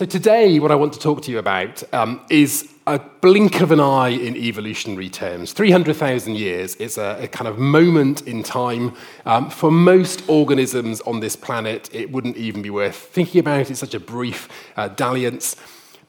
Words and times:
So, 0.00 0.06
today, 0.06 0.58
what 0.60 0.70
I 0.72 0.76
want 0.76 0.94
to 0.94 0.98
talk 0.98 1.20
to 1.24 1.30
you 1.30 1.38
about 1.38 1.82
um, 1.92 2.22
is 2.30 2.72
a 2.86 2.98
blink 3.20 3.60
of 3.60 3.70
an 3.70 3.80
eye 3.80 4.08
in 4.08 4.34
evolutionary 4.34 5.10
terms. 5.10 5.52
300,000 5.52 6.36
years 6.36 6.74
is 6.76 6.96
a, 6.96 7.18
a, 7.20 7.28
kind 7.28 7.46
of 7.46 7.58
moment 7.58 8.26
in 8.26 8.42
time. 8.42 8.94
Um, 9.26 9.50
for 9.50 9.70
most 9.70 10.26
organisms 10.26 11.02
on 11.02 11.20
this 11.20 11.36
planet, 11.36 11.90
it 11.92 12.10
wouldn't 12.10 12.38
even 12.38 12.62
be 12.62 12.70
worth 12.70 12.96
thinking 12.96 13.40
about. 13.40 13.70
It's 13.70 13.80
such 13.80 13.92
a 13.92 14.00
brief 14.00 14.48
uh, 14.74 14.88
dalliance. 14.88 15.54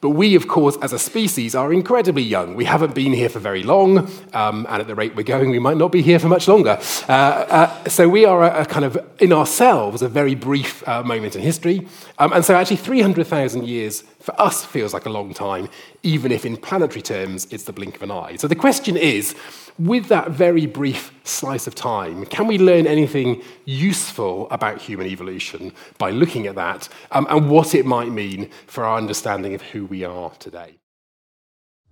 But 0.02 0.10
we, 0.10 0.34
of 0.34 0.48
course, 0.48 0.76
as 0.82 0.92
a 0.92 0.98
species, 0.98 1.54
are 1.54 1.72
incredibly 1.72 2.24
young. 2.24 2.56
We 2.56 2.64
haven't 2.64 2.92
been 2.92 3.12
here 3.12 3.28
for 3.28 3.38
very 3.38 3.62
long, 3.62 4.10
um, 4.32 4.66
and 4.68 4.80
at 4.82 4.88
the 4.88 4.96
rate 4.96 5.14
we're 5.14 5.22
going, 5.22 5.50
we 5.50 5.60
might 5.60 5.76
not 5.76 5.92
be 5.92 6.02
here 6.02 6.18
for 6.18 6.26
much 6.26 6.48
longer. 6.48 6.80
Uh, 7.08 7.12
uh, 7.12 7.88
so 7.88 8.08
we 8.08 8.24
are 8.24 8.42
a, 8.42 8.62
a, 8.62 8.66
kind 8.66 8.84
of, 8.84 8.98
in 9.20 9.32
ourselves, 9.32 10.02
a 10.02 10.08
very 10.08 10.34
brief 10.34 10.86
uh, 10.88 11.04
moment 11.04 11.36
in 11.36 11.42
history. 11.42 11.86
Um, 12.18 12.32
and 12.32 12.44
so 12.44 12.56
actually, 12.56 12.78
300,000 12.78 13.64
years 13.64 14.02
for 14.18 14.38
us 14.40 14.64
feels 14.64 14.92
like 14.92 15.06
a 15.06 15.08
long 15.08 15.32
time, 15.34 15.68
even 16.02 16.32
if 16.32 16.44
in 16.44 16.56
planetary 16.56 17.02
terms 17.02 17.46
it's 17.52 17.62
the 17.62 17.72
blink 17.72 17.94
of 17.94 18.02
an 18.02 18.10
eye. 18.10 18.34
So 18.34 18.48
the 18.48 18.56
question 18.56 18.96
is 18.96 19.36
with 19.78 20.08
that 20.08 20.30
very 20.30 20.66
brief 20.66 21.12
slice 21.24 21.66
of 21.66 21.74
time, 21.74 22.24
can 22.26 22.46
we 22.46 22.58
learn 22.58 22.86
anything 22.86 23.42
useful 23.64 24.48
about 24.50 24.80
human 24.80 25.06
evolution 25.06 25.72
by 25.98 26.10
looking 26.10 26.46
at 26.46 26.54
that 26.56 26.88
um, 27.10 27.26
and 27.30 27.50
what 27.50 27.74
it 27.74 27.86
might 27.86 28.10
mean 28.10 28.50
for 28.66 28.84
our 28.84 28.98
understanding 28.98 29.54
of 29.54 29.62
who 29.62 29.86
we 29.86 30.04
are 30.04 30.30
today? 30.38 30.78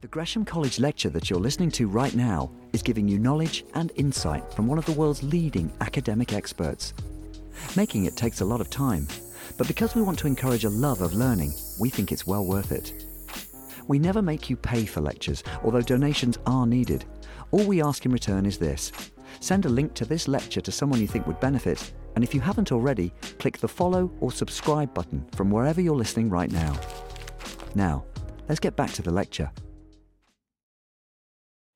The 0.00 0.08
Gresham 0.08 0.44
College 0.44 0.78
lecture 0.78 1.10
that 1.10 1.28
you're 1.28 1.38
listening 1.38 1.70
to 1.72 1.86
right 1.86 2.14
now 2.14 2.50
is 2.72 2.82
giving 2.82 3.06
you 3.06 3.18
knowledge 3.18 3.64
and 3.74 3.92
insight 3.96 4.50
from 4.54 4.66
one 4.66 4.78
of 4.78 4.86
the 4.86 4.92
world's 4.92 5.22
leading 5.22 5.70
academic 5.80 6.32
experts. 6.32 6.94
Making 7.76 8.06
it 8.06 8.16
takes 8.16 8.40
a 8.40 8.44
lot 8.46 8.62
of 8.62 8.70
time 8.70 9.06
but 9.56 9.66
because 9.66 9.94
we 9.94 10.02
want 10.02 10.18
to 10.20 10.26
encourage 10.26 10.64
a 10.64 10.70
love 10.70 11.00
of 11.00 11.14
learning, 11.14 11.52
we 11.78 11.90
think 11.90 12.12
it's 12.12 12.26
well 12.26 12.44
worth 12.44 12.72
it. 12.72 13.06
We 13.88 13.98
never 13.98 14.22
make 14.22 14.48
you 14.48 14.56
pay 14.56 14.86
for 14.86 15.00
lectures, 15.00 15.42
although 15.64 15.82
donations 15.82 16.38
are 16.46 16.66
needed. 16.66 17.04
All 17.52 17.64
we 17.64 17.82
ask 17.82 18.06
in 18.06 18.12
return 18.12 18.46
is 18.46 18.58
this 18.58 18.92
send 19.40 19.64
a 19.64 19.68
link 19.68 19.94
to 19.94 20.04
this 20.04 20.28
lecture 20.28 20.60
to 20.60 20.72
someone 20.72 21.00
you 21.00 21.06
think 21.06 21.26
would 21.26 21.40
benefit, 21.40 21.92
and 22.14 22.22
if 22.22 22.34
you 22.34 22.40
haven't 22.40 22.72
already, 22.72 23.12
click 23.38 23.58
the 23.58 23.68
follow 23.68 24.10
or 24.20 24.30
subscribe 24.30 24.92
button 24.94 25.26
from 25.34 25.50
wherever 25.50 25.80
you're 25.80 25.96
listening 25.96 26.28
right 26.30 26.50
now. 26.50 26.78
Now, 27.74 28.04
let's 28.48 28.60
get 28.60 28.76
back 28.76 28.92
to 28.92 29.02
the 29.02 29.10
lecture. 29.10 29.50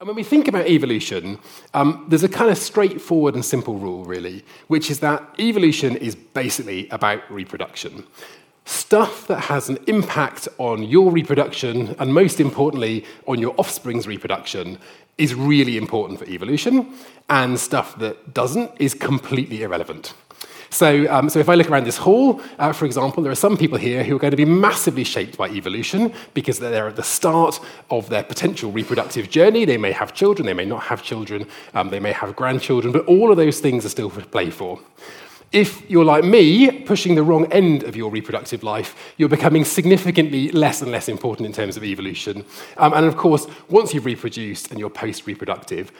And 0.01 0.09
when 0.09 0.17
we 0.17 0.25
think 0.25 0.49
about 0.49 0.67
evolution, 0.67 1.39
um, 1.73 2.07
there's 2.09 2.25
a 2.25 2.29
kind 2.29 2.51
of 2.51 2.59
straightforward 2.59 3.35
and 3.35 3.45
simple 3.45 3.79
rule, 3.79 4.05
really, 4.05 4.45
which 4.67 4.91
is 4.91 5.01
that 5.01 5.35
evolution 5.39 5.97
is 5.97 6.15
basically 6.15 6.89
about 6.91 7.29
reproduction. 7.33 8.05
Stuff 8.67 9.27
that 9.29 9.41
has 9.41 9.69
an 9.69 9.79
impact 9.87 10.49
on 10.59 10.83
your 10.83 11.11
reproduction, 11.11 11.95
and 11.99 12.13
most 12.13 12.41
importantly, 12.41 13.05
on 13.27 13.39
your 13.39 13.55
offspring's 13.57 14.07
reproduction, 14.07 14.79
is 15.19 15.35
really 15.35 15.77
important 15.77 16.19
for 16.19 16.27
evolution, 16.27 16.93
and 17.29 17.59
stuff 17.59 17.99
that 17.99 18.35
doesn't 18.35 18.71
is 18.79 18.95
completely 18.95 19.63
irrelevant. 19.63 20.15
So, 20.75 21.07
um, 21.09 21.29
so 21.29 21.39
if 21.39 21.49
I 21.49 21.55
look 21.55 21.71
around 21.71 21.85
this 21.85 21.99
hall, 21.99 22.41
uh, 22.59 22.73
for 22.73 22.85
example, 22.85 23.23
there 23.23 23.31
are 23.31 23.37
some 23.37 23.57
people 23.57 23.79
here 23.79 24.03
who 24.03 24.17
are 24.17 24.19
going 24.19 24.33
to 24.33 24.37
be 24.37 24.45
massively 24.45 25.05
shaped 25.05 25.39
by 25.39 25.49
evolution 25.51 26.13
because 26.35 26.59
they're 26.59 26.89
at 26.89 26.97
the 26.97 27.03
start 27.05 27.61
of 27.91 28.09
their 28.09 28.25
potential 28.25 28.73
reproductive 28.73 29.31
journey. 29.31 29.65
They 29.65 29.77
may 29.77 29.93
have 29.93 30.15
children, 30.15 30.47
they 30.47 30.53
may 30.53 30.65
not 30.65 30.83
have 30.83 31.05
children, 31.05 31.47
um, 31.75 31.91
they 31.91 32.01
may 32.01 32.11
have 32.11 32.35
grandchildren, 32.35 32.93
but 32.93 33.07
all 33.07 33.31
of 33.31 33.37
those 33.37 33.61
things 33.61 33.87
are 33.87 33.89
still 33.89 34.11
to 34.11 34.21
play 34.23 34.51
for. 34.51 34.81
If 35.55 35.89
you're 35.89 36.05
like 36.05 36.25
me, 36.25 36.81
pushing 36.81 37.15
the 37.15 37.23
wrong 37.23 37.47
end 37.53 37.85
of 37.85 37.95
your 37.95 38.11
reproductive 38.11 38.65
life, 38.65 39.15
you're 39.17 39.29
becoming 39.29 39.65
significantly 39.65 40.51
less 40.51 40.83
and 40.83 40.91
less 40.91 41.09
important 41.09 41.47
in 41.47 41.53
terms 41.53 41.77
of 41.77 41.85
evolution. 41.85 42.45
Um, 42.77 42.93
and 42.93 43.07
of 43.07 43.17
course, 43.17 43.47
once 43.69 43.95
you've 43.95 44.05
reproduced 44.05 44.73
and 44.73 44.81
you're 44.81 44.91
post 44.91 45.29
reproductive, 45.29 45.93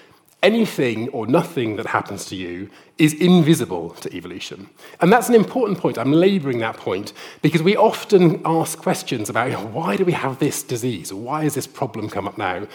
anything 0.43 1.09
or 1.11 1.29
nothing 1.29 1.77
that 1.77 1.87
happens 1.87 2.25
to 2.27 2.35
you 2.35 2.69
is 2.99 3.15
invisible 3.15 3.91
to 3.91 4.13
evolution. 4.13 4.69
And 5.01 5.13
that's 5.13 5.29
an 5.29 5.37
important 5.37 5.79
point. 5.79 5.99
I'm 5.99 6.13
laboring 6.13 6.59
that 6.59 6.77
point 6.77 7.13
because 7.41 7.63
we 7.63 7.77
often 7.77 8.43
ask 8.45 8.77
questions 8.77 9.31
about 9.31 9.71
why 9.71 9.97
do 9.97 10.05
we 10.05 10.13
have 10.15 10.41
this 10.41 10.65
disease? 10.65 11.13
Why 11.13 11.45
has 11.45 11.55
this 11.55 11.69
problem 11.69 12.11
come 12.11 12.27
up 12.27 12.37
now? 12.37 12.67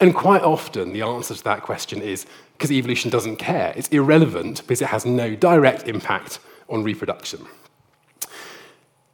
And 0.00 0.14
quite 0.14 0.42
often, 0.42 0.92
the 0.92 1.00
answer 1.00 1.34
to 1.34 1.44
that 1.44 1.62
question 1.62 2.02
is 2.02 2.26
because 2.56 2.72
evolution 2.72 3.10
doesn't 3.10 3.36
care. 3.36 3.72
It's 3.76 3.88
irrelevant 3.88 4.62
because 4.62 4.80
it 4.80 4.88
has 4.88 5.04
no 5.04 5.36
direct 5.36 5.88
impact 5.88 6.38
on 6.68 6.82
reproduction. 6.82 7.46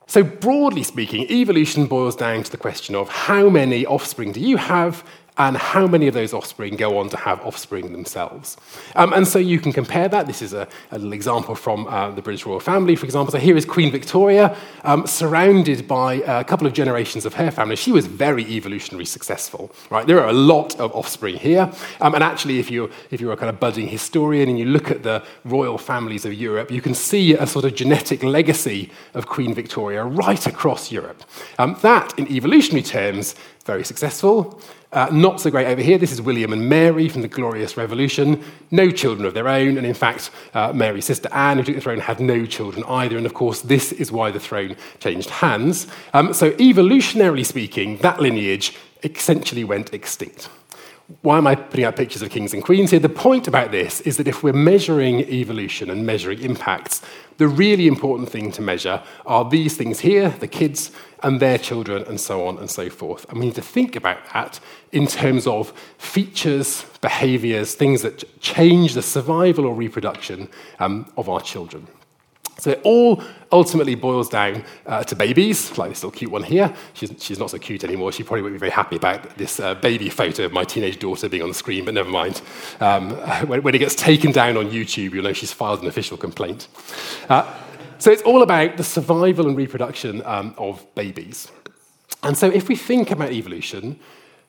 So, 0.07 0.23
broadly 0.23 0.83
speaking, 0.83 1.29
evolution 1.31 1.87
boils 1.87 2.15
down 2.15 2.43
to 2.45 2.51
the 2.51 2.57
question 2.57 2.95
of 2.95 3.09
how 3.09 3.49
many 3.49 3.85
offspring 3.87 4.33
do 4.33 4.41
you 4.41 4.59
have 4.59 5.05
and 5.39 5.57
how 5.57 5.87
many 5.87 6.09
of 6.09 6.15
those 6.15 6.35
offspring 6.35 6.77
go 6.77 6.99
on 6.99 7.09
to 7.09 7.17
have 7.17 7.41
offspring 7.41 7.93
themselves. 7.93 8.57
Um, 8.97 9.13
and 9.15 9.27
so 9.27 9.39
you 9.39 9.59
can 9.59 9.73
compare 9.73 10.09
that. 10.09 10.27
This 10.27 10.43
is 10.43 10.53
a, 10.53 10.69
a 10.91 10.99
little 10.99 11.15
example 11.15 11.55
from 11.55 11.87
uh, 11.87 12.11
the 12.11 12.21
British 12.21 12.45
royal 12.45 12.61
family, 12.61 12.97
for 12.97 13.07
example. 13.07 13.33
So 13.33 13.39
here 13.39 13.57
is 13.57 13.65
Queen 13.65 13.91
Victoria, 13.91 14.55
um, 14.85 15.07
surrounded 15.07 15.89
by 15.89 16.15
a 16.15 16.45
couple 16.45 16.67
of 16.67 16.75
generations 16.75 17.25
of 17.25 17.35
her 17.35 17.51
family. 17.51 17.77
She 17.77 17.93
was 17.93 18.07
very 18.07 18.45
evolutionary 18.45 19.07
successful, 19.07 19.73
right? 19.91 20.07
There 20.07 20.21
are 20.21 20.29
a 20.29 20.35
lot 20.35 20.79
of 20.79 20.95
offspring 20.95 21.37
here. 21.37 21.73
Um, 22.03 22.15
and 22.15 22.23
actually, 22.23 22.59
if 22.59 22.71
you're, 22.71 22.91
if 23.11 23.21
you're 23.21 23.33
a 23.33 23.37
kind 23.37 23.49
of 23.49 23.59
budding 23.59 23.89
historian 23.89 24.51
and 24.51 24.59
you 24.59 24.67
look 24.67 24.91
at 24.91 25.03
the 25.03 25.23
royal 25.45 25.79
families 25.79 26.27
of 26.27 26.35
Europe, 26.35 26.71
you 26.71 26.83
can 26.83 26.95
see 26.95 27.35
a 27.35 27.47
sort 27.47 27.65
of 27.65 27.75
genetic 27.75 28.23
legacy 28.23 28.91
of 29.15 29.27
Queen 29.27 29.55
Victoria 29.55 30.05
right 30.05 30.47
across 30.47 30.93
Europe. 30.93 31.23
Um, 31.59 31.77
that, 31.81 32.19
in 32.19 32.31
evolutionary 32.31 32.83
terms, 32.83 33.35
very 33.65 33.85
successful. 33.85 34.61
Uh, 34.93 35.09
not 35.11 35.41
so 35.41 35.51
great 35.51 35.67
over 35.67 35.81
here. 35.81 35.97
This 35.97 36.13
is 36.13 36.21
William 36.21 36.53
and 36.53 36.69
Mary 36.69 37.09
from 37.09 37.23
the 37.23 37.29
Glorious 37.29 37.79
Revolution. 37.79 38.45
No 38.71 38.91
children 38.91 39.25
of 39.25 39.33
their 39.33 39.49
own. 39.49 39.79
And 39.79 39.87
in 39.87 39.95
fact, 39.95 40.31
uh, 40.53 40.75
Mary's 40.75 41.07
sister 41.07 41.31
Anne, 41.33 41.57
who 41.57 41.65
took 41.65 41.77
the 41.77 41.81
throne, 41.81 41.99
had 41.99 42.21
no 42.21 42.45
children 42.45 42.85
either. 42.87 43.17
And 43.17 43.25
of 43.25 43.33
course, 43.33 43.63
this 43.63 43.93
is 43.93 44.13
why 44.13 44.31
the 44.31 44.39
throne 44.39 44.77
changed 45.01 45.31
hands. 45.31 45.87
Um, 46.13 46.35
so, 46.35 46.51
evolutionarily 46.53 47.47
speaking, 47.47 47.97
that 47.99 48.21
lineage 48.21 48.77
essentially 49.03 49.65
went 49.65 49.95
extinct. 49.95 50.51
Why 51.23 51.39
am 51.39 51.47
I 51.47 51.55
putting 51.55 51.87
out 51.87 51.97
pictures 51.97 52.21
of 52.21 52.31
kings 52.31 52.53
and 52.53 52.63
queens 52.63 52.91
here? 52.91 53.01
The 53.01 53.09
point 53.09 53.49
about 53.49 53.71
this 53.71 54.03
is 54.03 54.19
that 54.19 54.29
if 54.29 54.43
we're 54.43 54.53
measuring 54.53 55.21
evolution 55.21 55.89
and 55.89 56.05
measuring 56.05 56.41
impacts, 56.43 57.01
the 57.43 57.49
really 57.49 57.89
important 57.89 58.29
thing 58.29 58.53
to 58.53 58.63
measure 58.63 59.03
are 59.27 59.51
these 59.51 59.77
things 59.77 59.99
here, 59.99 60.29
the 60.29 60.47
kids 60.47 60.93
and 61.25 61.41
their 61.41 61.59
children, 61.59 62.05
and 62.05 62.21
so 62.21 62.47
on 62.47 62.57
and 62.59 62.71
so 62.71 62.89
forth. 62.89 63.29
And 63.29 63.41
we 63.41 63.47
need 63.47 63.57
to 63.57 63.63
think 63.63 63.97
about 63.97 64.19
that 64.33 64.61
in 64.93 65.09
terms 65.09 65.49
of 65.49 65.73
features, 65.99 66.85
behaviors, 67.01 67.75
things 67.75 68.03
that 68.03 68.23
change 68.41 68.95
the 68.95 69.03
survival 69.03 69.67
or 69.67 69.75
reproduction 69.75 70.49
um, 70.79 71.11
of 71.17 71.29
our 71.29 71.41
children. 71.41 71.89
So 72.59 72.71
it 72.71 72.81
all 72.85 73.23
ultimately 73.51 73.95
boils 73.95 74.29
down 74.29 74.65
uh, 74.87 75.03
to 75.05 75.17
babies, 75.17 75.77
like 75.77 75.91
this 75.91 76.03
little 76.03 76.17
cute 76.17 76.31
one 76.31 76.43
here. 76.43 76.73
She's, 76.95 77.13
she's 77.19 77.39
not 77.39 77.51
so 77.51 77.59
cute 77.59 77.85
anymore. 77.85 78.13
She 78.13 78.23
probably 78.23 78.43
won't 78.43 78.55
be 78.55 78.59
very 78.59 78.71
happy 78.71 78.97
about 78.97 79.37
this 79.37 79.59
uh, 79.59 79.75
baby 79.75 80.09
photo 80.09 80.45
of 80.45 80.53
my 80.53 80.65
teenage 80.65 80.99
daughter 80.99 81.29
being 81.29 81.43
on 81.43 81.49
the 81.49 81.55
screen, 81.55 81.85
but 81.85 81.95
never 81.95 82.11
mind. 82.11 82.41
Um, 82.81 83.11
when, 83.47 83.63
when, 83.63 83.75
it 83.75 83.79
gets 83.79 83.95
taken 83.95 84.33
down 84.33 84.57
on 84.57 84.71
YouTube, 84.71 85.13
you'll 85.13 85.25
know 85.25 85.33
she's 85.33 85.53
filed 85.53 85.83
an 85.83 85.89
official 85.89 86.17
complaint. 86.17 86.69
Uh, 87.29 87.53
so 87.99 88.11
it's 88.11 88.23
all 88.23 88.43
about 88.43 88.77
the 88.77 88.85
survival 88.85 89.47
and 89.47 89.57
reproduction 89.57 90.23
um, 90.25 90.55
of 90.59 90.85
babies. 90.95 91.51
And 92.23 92.37
so 92.37 92.49
if 92.49 92.69
we 92.69 92.77
think 92.77 93.11
about 93.11 93.33
evolution, 93.33 93.99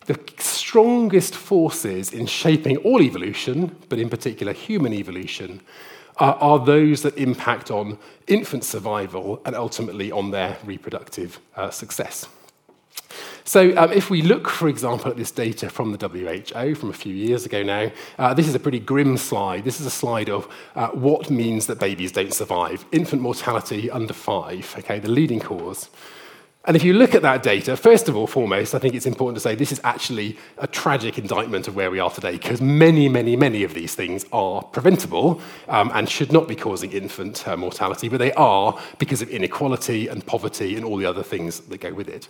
the 0.06 0.20
strongest 0.38 1.36
forces 1.36 2.12
in 2.12 2.26
shaping 2.26 2.78
all 2.78 3.02
evolution, 3.02 3.76
but 3.90 4.00
in 4.00 4.10
particular 4.10 4.54
human 4.54 4.94
evolution, 4.94 5.62
are, 6.18 6.36
are 6.36 6.66
those 6.66 7.02
that 7.02 7.18
impact 7.18 7.72
on 7.72 7.98
infant 8.28 8.64
survival 8.64 9.42
and 9.46 9.56
ultimately 9.56 10.12
on 10.12 10.32
their 10.32 10.58
reproductive 10.64 11.40
uh, 11.56 11.70
success. 11.70 12.28
So, 13.46 13.76
um, 13.78 13.92
if 13.92 14.10
we 14.10 14.22
look, 14.22 14.48
for 14.48 14.70
example, 14.70 15.12
at 15.12 15.18
this 15.18 15.32
data 15.32 15.70
from 15.70 15.92
the 15.92 16.08
WHO 16.08 16.76
from 16.76 16.90
a 16.90 16.94
few 16.94 17.14
years 17.14 17.46
ago 17.46 17.62
now, 17.62 17.92
uh, 18.18 18.34
this 18.34 18.48
is 18.48 18.56
a 18.56 18.60
pretty 18.60 18.80
grim 18.80 19.18
slide. 19.18 19.66
This 19.66 19.82
is 19.82 19.86
a 19.86 19.92
slide 19.92 20.30
of 20.30 20.48
uh, 20.76 20.88
what 20.90 21.30
means 21.30 21.68
that 21.68 21.78
babies 21.78 22.14
don't 22.14 22.34
survive. 22.34 22.86
Infant 22.94 23.22
mortality 23.22 23.92
under 23.92 24.14
five, 24.14 24.74
okay, 24.80 25.00
the 25.00 25.10
leading 25.10 25.42
cause. 25.42 25.90
And 26.66 26.78
if 26.78 26.84
you 26.86 26.94
look 26.94 27.14
at 27.14 27.22
that 27.24 27.44
data, 27.44 27.76
first 27.76 28.08
of 28.08 28.16
all, 28.16 28.26
foremost, 28.26 28.74
I 28.74 28.80
think 28.80 28.96
it's 28.96 29.06
important 29.06 29.36
to 29.36 29.42
say 29.42 29.54
this 29.54 29.74
is 29.74 29.82
actually 29.84 30.38
a 30.58 30.66
tragic 30.66 31.18
indictment 31.18 31.68
of 31.68 31.76
where 31.76 31.92
we 31.92 32.00
are 32.00 32.10
today, 32.10 32.32
because 32.32 32.62
many, 32.62 33.10
many, 33.10 33.36
many 33.36 33.64
of 33.64 33.74
these 33.74 33.96
things 33.96 34.26
are 34.32 34.64
preventable 34.64 35.42
um, 35.68 35.92
and 35.94 36.08
should 36.08 36.32
not 36.32 36.48
be 36.48 36.56
causing 36.56 36.94
infant 36.94 37.46
uh, 37.46 37.58
mortality, 37.58 38.08
but 38.08 38.20
they 38.20 38.32
are 38.34 38.80
because 38.98 39.22
of 39.22 39.28
inequality 39.28 40.08
and 40.08 40.26
poverty 40.26 40.78
and 40.78 40.86
all 40.86 40.96
the 40.96 41.06
other 41.06 41.22
things 41.22 41.60
that 41.60 41.82
go 41.82 41.94
with 41.94 42.08
it. 42.08 42.30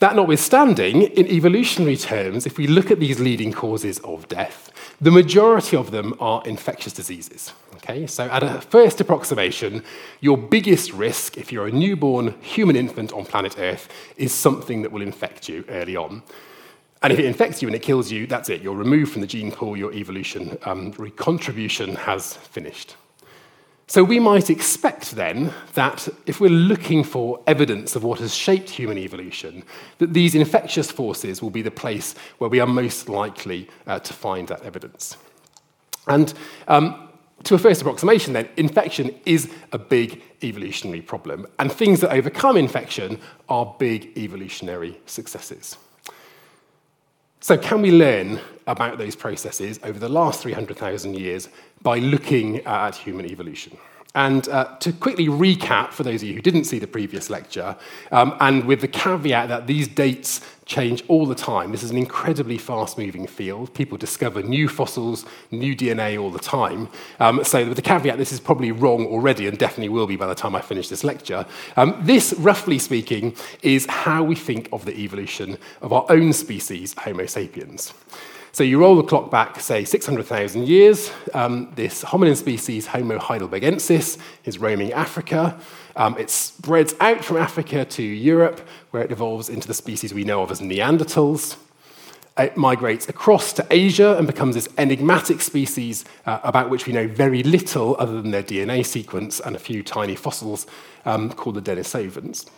That 0.00 0.16
notwithstanding, 0.16 1.02
in 1.02 1.26
evolutionary 1.26 1.96
terms, 1.96 2.44
if 2.44 2.58
we 2.58 2.66
look 2.66 2.90
at 2.90 3.00
these 3.00 3.20
leading 3.20 3.52
causes 3.52 4.00
of 4.00 4.28
death, 4.28 4.70
the 5.00 5.10
majority 5.10 5.78
of 5.78 5.92
them 5.92 6.14
are 6.20 6.42
infectious 6.44 6.92
diseases. 6.92 7.54
Okay, 7.90 8.06
so 8.06 8.28
at 8.28 8.44
a 8.44 8.60
first 8.60 9.00
approximation, 9.00 9.82
your 10.20 10.38
biggest 10.38 10.92
risk 10.92 11.36
if 11.36 11.50
you're 11.50 11.66
a 11.66 11.72
newborn 11.72 12.40
human 12.40 12.76
infant 12.76 13.12
on 13.12 13.24
planet 13.24 13.58
Earth 13.58 13.88
is 14.16 14.32
something 14.32 14.82
that 14.82 14.92
will 14.92 15.02
infect 15.02 15.48
you 15.48 15.64
early 15.68 15.96
on. 15.96 16.22
And 17.02 17.12
if 17.12 17.18
it 17.18 17.24
infects 17.24 17.62
you 17.62 17.66
and 17.66 17.74
it 17.74 17.82
kills 17.82 18.12
you, 18.12 18.28
that's 18.28 18.48
it. 18.48 18.62
You're 18.62 18.76
removed 18.76 19.10
from 19.10 19.22
the 19.22 19.26
gene 19.26 19.50
pool, 19.50 19.76
your 19.76 19.92
evolution 19.92 20.56
um, 20.62 20.92
contribution 21.16 21.96
has 21.96 22.34
finished. 22.34 22.94
So 23.88 24.04
we 24.04 24.20
might 24.20 24.50
expect 24.50 25.10
then 25.16 25.52
that 25.74 26.06
if 26.26 26.40
we're 26.40 26.48
looking 26.48 27.02
for 27.02 27.42
evidence 27.48 27.96
of 27.96 28.04
what 28.04 28.20
has 28.20 28.32
shaped 28.32 28.70
human 28.70 28.98
evolution, 28.98 29.64
that 29.98 30.14
these 30.14 30.36
infectious 30.36 30.92
forces 30.92 31.42
will 31.42 31.50
be 31.50 31.62
the 31.62 31.72
place 31.72 32.14
where 32.38 32.50
we 32.50 32.60
are 32.60 32.68
most 32.68 33.08
likely 33.08 33.68
uh, 33.88 33.98
to 33.98 34.12
find 34.12 34.46
that 34.46 34.62
evidence. 34.62 35.16
And 36.06 36.32
um, 36.68 37.08
to 37.44 37.54
a 37.54 37.58
first 37.58 37.80
approximation, 37.80 38.32
then, 38.34 38.48
infection 38.56 39.14
is 39.24 39.50
a 39.72 39.78
big 39.78 40.22
evolutionary 40.42 41.00
problem, 41.00 41.46
and 41.58 41.72
things 41.72 42.00
that 42.00 42.12
overcome 42.12 42.56
infection 42.56 43.18
are 43.48 43.74
big 43.78 44.16
evolutionary 44.16 45.00
successes. 45.06 45.76
So, 47.40 47.56
can 47.56 47.80
we 47.80 47.90
learn 47.90 48.38
about 48.66 48.98
those 48.98 49.16
processes 49.16 49.80
over 49.82 49.98
the 49.98 50.08
last 50.08 50.42
300,000 50.42 51.16
years 51.16 51.48
by 51.82 51.98
looking 51.98 52.58
at 52.66 52.94
human 52.94 53.24
evolution? 53.24 53.76
And 54.14 54.48
uh, 54.48 54.76
to 54.80 54.92
quickly 54.92 55.26
recap, 55.26 55.92
for 55.92 56.02
those 56.02 56.22
of 56.22 56.28
you 56.28 56.34
who 56.34 56.42
didn't 56.42 56.64
see 56.64 56.80
the 56.80 56.88
previous 56.88 57.30
lecture, 57.30 57.76
um, 58.10 58.36
and 58.40 58.64
with 58.64 58.80
the 58.80 58.88
caveat 58.88 59.48
that 59.48 59.68
these 59.68 59.86
dates 59.86 60.40
change 60.66 61.04
all 61.06 61.26
the 61.26 61.34
time, 61.36 61.70
this 61.70 61.84
is 61.84 61.92
an 61.92 61.96
incredibly 61.96 62.58
fast 62.58 62.98
moving 62.98 63.28
field. 63.28 63.72
People 63.72 63.96
discover 63.96 64.42
new 64.42 64.68
fossils, 64.68 65.26
new 65.52 65.76
DNA 65.76 66.20
all 66.20 66.30
the 66.30 66.40
time. 66.40 66.88
Um, 67.20 67.44
so, 67.44 67.64
with 67.68 67.76
the 67.76 67.82
caveat, 67.82 68.18
this 68.18 68.32
is 68.32 68.40
probably 68.40 68.72
wrong 68.72 69.06
already 69.06 69.46
and 69.46 69.56
definitely 69.56 69.90
will 69.90 70.08
be 70.08 70.16
by 70.16 70.26
the 70.26 70.34
time 70.34 70.56
I 70.56 70.60
finish 70.60 70.88
this 70.88 71.04
lecture. 71.04 71.46
Um, 71.76 71.96
this, 72.00 72.32
roughly 72.32 72.80
speaking, 72.80 73.36
is 73.62 73.86
how 73.86 74.24
we 74.24 74.34
think 74.34 74.68
of 74.72 74.86
the 74.86 74.98
evolution 74.98 75.56
of 75.82 75.92
our 75.92 76.04
own 76.08 76.32
species, 76.32 76.94
Homo 76.98 77.26
sapiens. 77.26 77.94
So 78.52 78.64
you 78.64 78.80
roll 78.80 78.96
the 78.96 79.04
clock 79.04 79.30
back, 79.30 79.60
say, 79.60 79.84
600,000 79.84 80.66
years. 80.66 81.12
Um, 81.34 81.70
this 81.76 82.02
hominin 82.02 82.36
species, 82.36 82.88
Homo 82.88 83.18
heidelbergensis, 83.18 84.18
is 84.44 84.58
roaming 84.58 84.92
Africa. 84.92 85.58
Um, 85.94 86.18
it 86.18 86.30
spreads 86.30 86.94
out 86.98 87.24
from 87.24 87.36
Africa 87.36 87.84
to 87.84 88.02
Europe, 88.02 88.60
where 88.90 89.04
it 89.04 89.12
evolves 89.12 89.48
into 89.48 89.68
the 89.68 89.74
species 89.74 90.12
we 90.12 90.24
know 90.24 90.42
of 90.42 90.50
as 90.50 90.60
Neanderthals. 90.60 91.56
It 92.36 92.56
migrates 92.56 93.08
across 93.08 93.52
to 93.54 93.66
Asia 93.70 94.16
and 94.16 94.26
becomes 94.26 94.54
this 94.54 94.68
enigmatic 94.78 95.42
species 95.42 96.04
uh, 96.26 96.40
about 96.42 96.70
which 96.70 96.86
we 96.86 96.92
know 96.92 97.06
very 97.06 97.42
little 97.42 97.96
other 97.98 98.20
than 98.20 98.30
their 98.32 98.42
DNA 98.42 98.84
sequence 98.84 99.40
and 99.40 99.54
a 99.54 99.58
few 99.58 99.82
tiny 99.82 100.16
fossils 100.16 100.66
um, 101.04 101.30
called 101.30 101.56
the 101.56 101.62
Denisovans. 101.62 102.48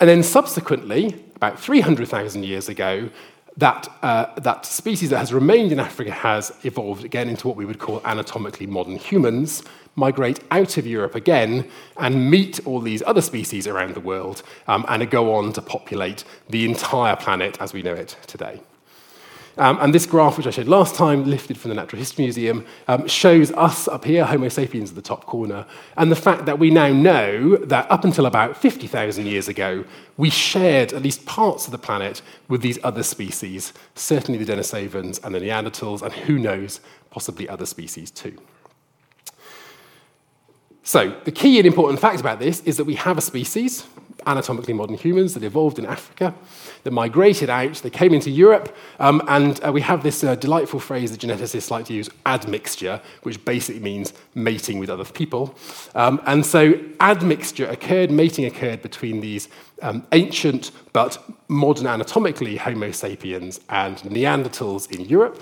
And 0.00 0.08
then 0.08 0.22
subsequently, 0.22 1.24
about 1.34 1.58
300,000 1.58 2.44
years 2.44 2.68
ago, 2.68 3.10
that, 3.58 3.88
uh, 4.02 4.26
that 4.40 4.64
species 4.64 5.10
that 5.10 5.18
has 5.18 5.32
remained 5.32 5.72
in 5.72 5.80
Africa 5.80 6.12
has 6.12 6.52
evolved 6.62 7.04
again 7.04 7.28
into 7.28 7.48
what 7.48 7.56
we 7.56 7.64
would 7.64 7.80
call 7.80 8.00
anatomically 8.04 8.66
modern 8.66 8.96
humans, 8.96 9.62
migrate 9.96 10.40
out 10.52 10.76
of 10.76 10.86
Europe 10.86 11.16
again 11.16 11.68
and 11.96 12.30
meet 12.30 12.64
all 12.66 12.80
these 12.80 13.02
other 13.02 13.20
species 13.20 13.66
around 13.66 13.94
the 13.94 14.00
world 14.00 14.44
um, 14.68 14.86
and 14.88 15.10
go 15.10 15.34
on 15.34 15.52
to 15.52 15.60
populate 15.60 16.24
the 16.48 16.64
entire 16.64 17.16
planet 17.16 17.58
as 17.60 17.72
we 17.72 17.82
know 17.82 17.94
it 17.94 18.16
today. 18.28 18.60
Um, 19.58 19.76
and 19.80 19.92
this 19.92 20.06
graph, 20.06 20.36
which 20.36 20.46
I 20.46 20.50
showed 20.50 20.68
last 20.68 20.94
time, 20.94 21.24
lifted 21.24 21.58
from 21.58 21.70
the 21.70 21.74
Natural 21.74 21.98
History 21.98 22.24
Museum, 22.24 22.64
um, 22.86 23.08
shows 23.08 23.50
us 23.52 23.88
up 23.88 24.04
here, 24.04 24.24
Homo 24.24 24.48
sapiens 24.48 24.90
at 24.90 24.96
the 24.96 25.02
top 25.02 25.26
corner, 25.26 25.66
and 25.96 26.12
the 26.12 26.16
fact 26.16 26.46
that 26.46 26.60
we 26.60 26.70
now 26.70 26.92
know 26.92 27.56
that 27.56 27.90
up 27.90 28.04
until 28.04 28.26
about 28.26 28.56
50,000 28.56 29.26
years 29.26 29.48
ago, 29.48 29.84
we 30.16 30.30
shared 30.30 30.92
at 30.92 31.02
least 31.02 31.26
parts 31.26 31.66
of 31.66 31.72
the 31.72 31.78
planet 31.78 32.22
with 32.48 32.62
these 32.62 32.78
other 32.84 33.02
species, 33.02 33.72
certainly 33.96 34.42
the 34.42 34.52
Denisovans 34.52 35.22
and 35.24 35.34
the 35.34 35.40
Neanderthals, 35.40 36.02
and 36.02 36.12
who 36.12 36.38
knows, 36.38 36.80
possibly 37.10 37.48
other 37.48 37.66
species 37.66 38.12
too. 38.12 38.38
So, 40.84 41.20
the 41.24 41.32
key 41.32 41.58
and 41.58 41.66
important 41.66 42.00
fact 42.00 42.20
about 42.20 42.38
this 42.38 42.60
is 42.60 42.76
that 42.76 42.84
we 42.84 42.94
have 42.94 43.18
a 43.18 43.20
species, 43.20 43.84
anatomically 44.26 44.74
modern 44.74 44.96
humans, 44.96 45.34
that 45.34 45.42
evolved 45.42 45.78
in 45.78 45.86
Africa 45.86 46.34
that 46.84 46.90
migrated 46.90 47.50
out. 47.50 47.74
They 47.74 47.90
came 47.90 48.14
into 48.14 48.30
Europe, 48.30 48.74
um, 48.98 49.22
and 49.28 49.62
uh, 49.64 49.72
we 49.72 49.80
have 49.80 50.02
this 50.02 50.22
uh, 50.24 50.34
delightful 50.34 50.80
phrase 50.80 51.10
that 51.10 51.20
geneticists 51.20 51.70
like 51.70 51.86
to 51.86 51.94
use, 51.94 52.08
admixture, 52.26 53.00
which 53.22 53.44
basically 53.44 53.80
means 53.80 54.12
mating 54.34 54.78
with 54.78 54.90
other 54.90 55.04
people. 55.04 55.54
Um, 55.94 56.20
and 56.26 56.44
so 56.44 56.78
admixture 57.00 57.68
occurred, 57.68 58.10
mating 58.10 58.44
occurred 58.44 58.82
between 58.82 59.20
these 59.20 59.48
um, 59.82 60.06
ancient 60.12 60.70
but 60.92 61.22
modern 61.48 61.86
anatomically 61.86 62.56
Homo 62.56 62.90
sapiens 62.90 63.60
and 63.68 63.98
Neanderthals 63.98 64.90
in 64.90 65.04
Europe. 65.04 65.40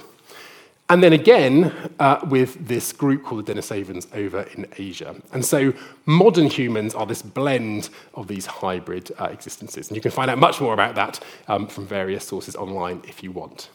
And 0.89 1.03
then 1.03 1.13
again, 1.13 1.75
uh, 1.99 2.21
with 2.29 2.69
this 2.69 2.93
group 2.93 3.25
called 3.25 3.45
the 3.45 3.55
Denisovans 3.55 4.07
over 4.15 4.43
in 4.55 4.67
Asia. 4.79 5.17
And 5.33 5.45
so 5.45 5.73
modern 6.05 6.47
humans 6.49 6.95
are 6.95 7.07
this 7.07 7.23
blend 7.23 7.91
of 8.15 8.29
these 8.29 8.47
hybrid 8.47 9.11
uh, 9.19 9.25
existences. 9.25 9.89
And 9.89 9.97
you 9.97 10.01
can 10.01 10.13
find 10.13 10.31
out 10.31 10.39
much 10.39 10.61
more 10.61 10.73
about 10.73 10.95
that 10.95 11.19
um, 11.49 11.67
from 11.67 11.87
various 11.87 12.25
sources 12.25 12.55
online 12.55 13.03
if 13.09 13.25
you 13.25 13.33
want. 13.33 13.69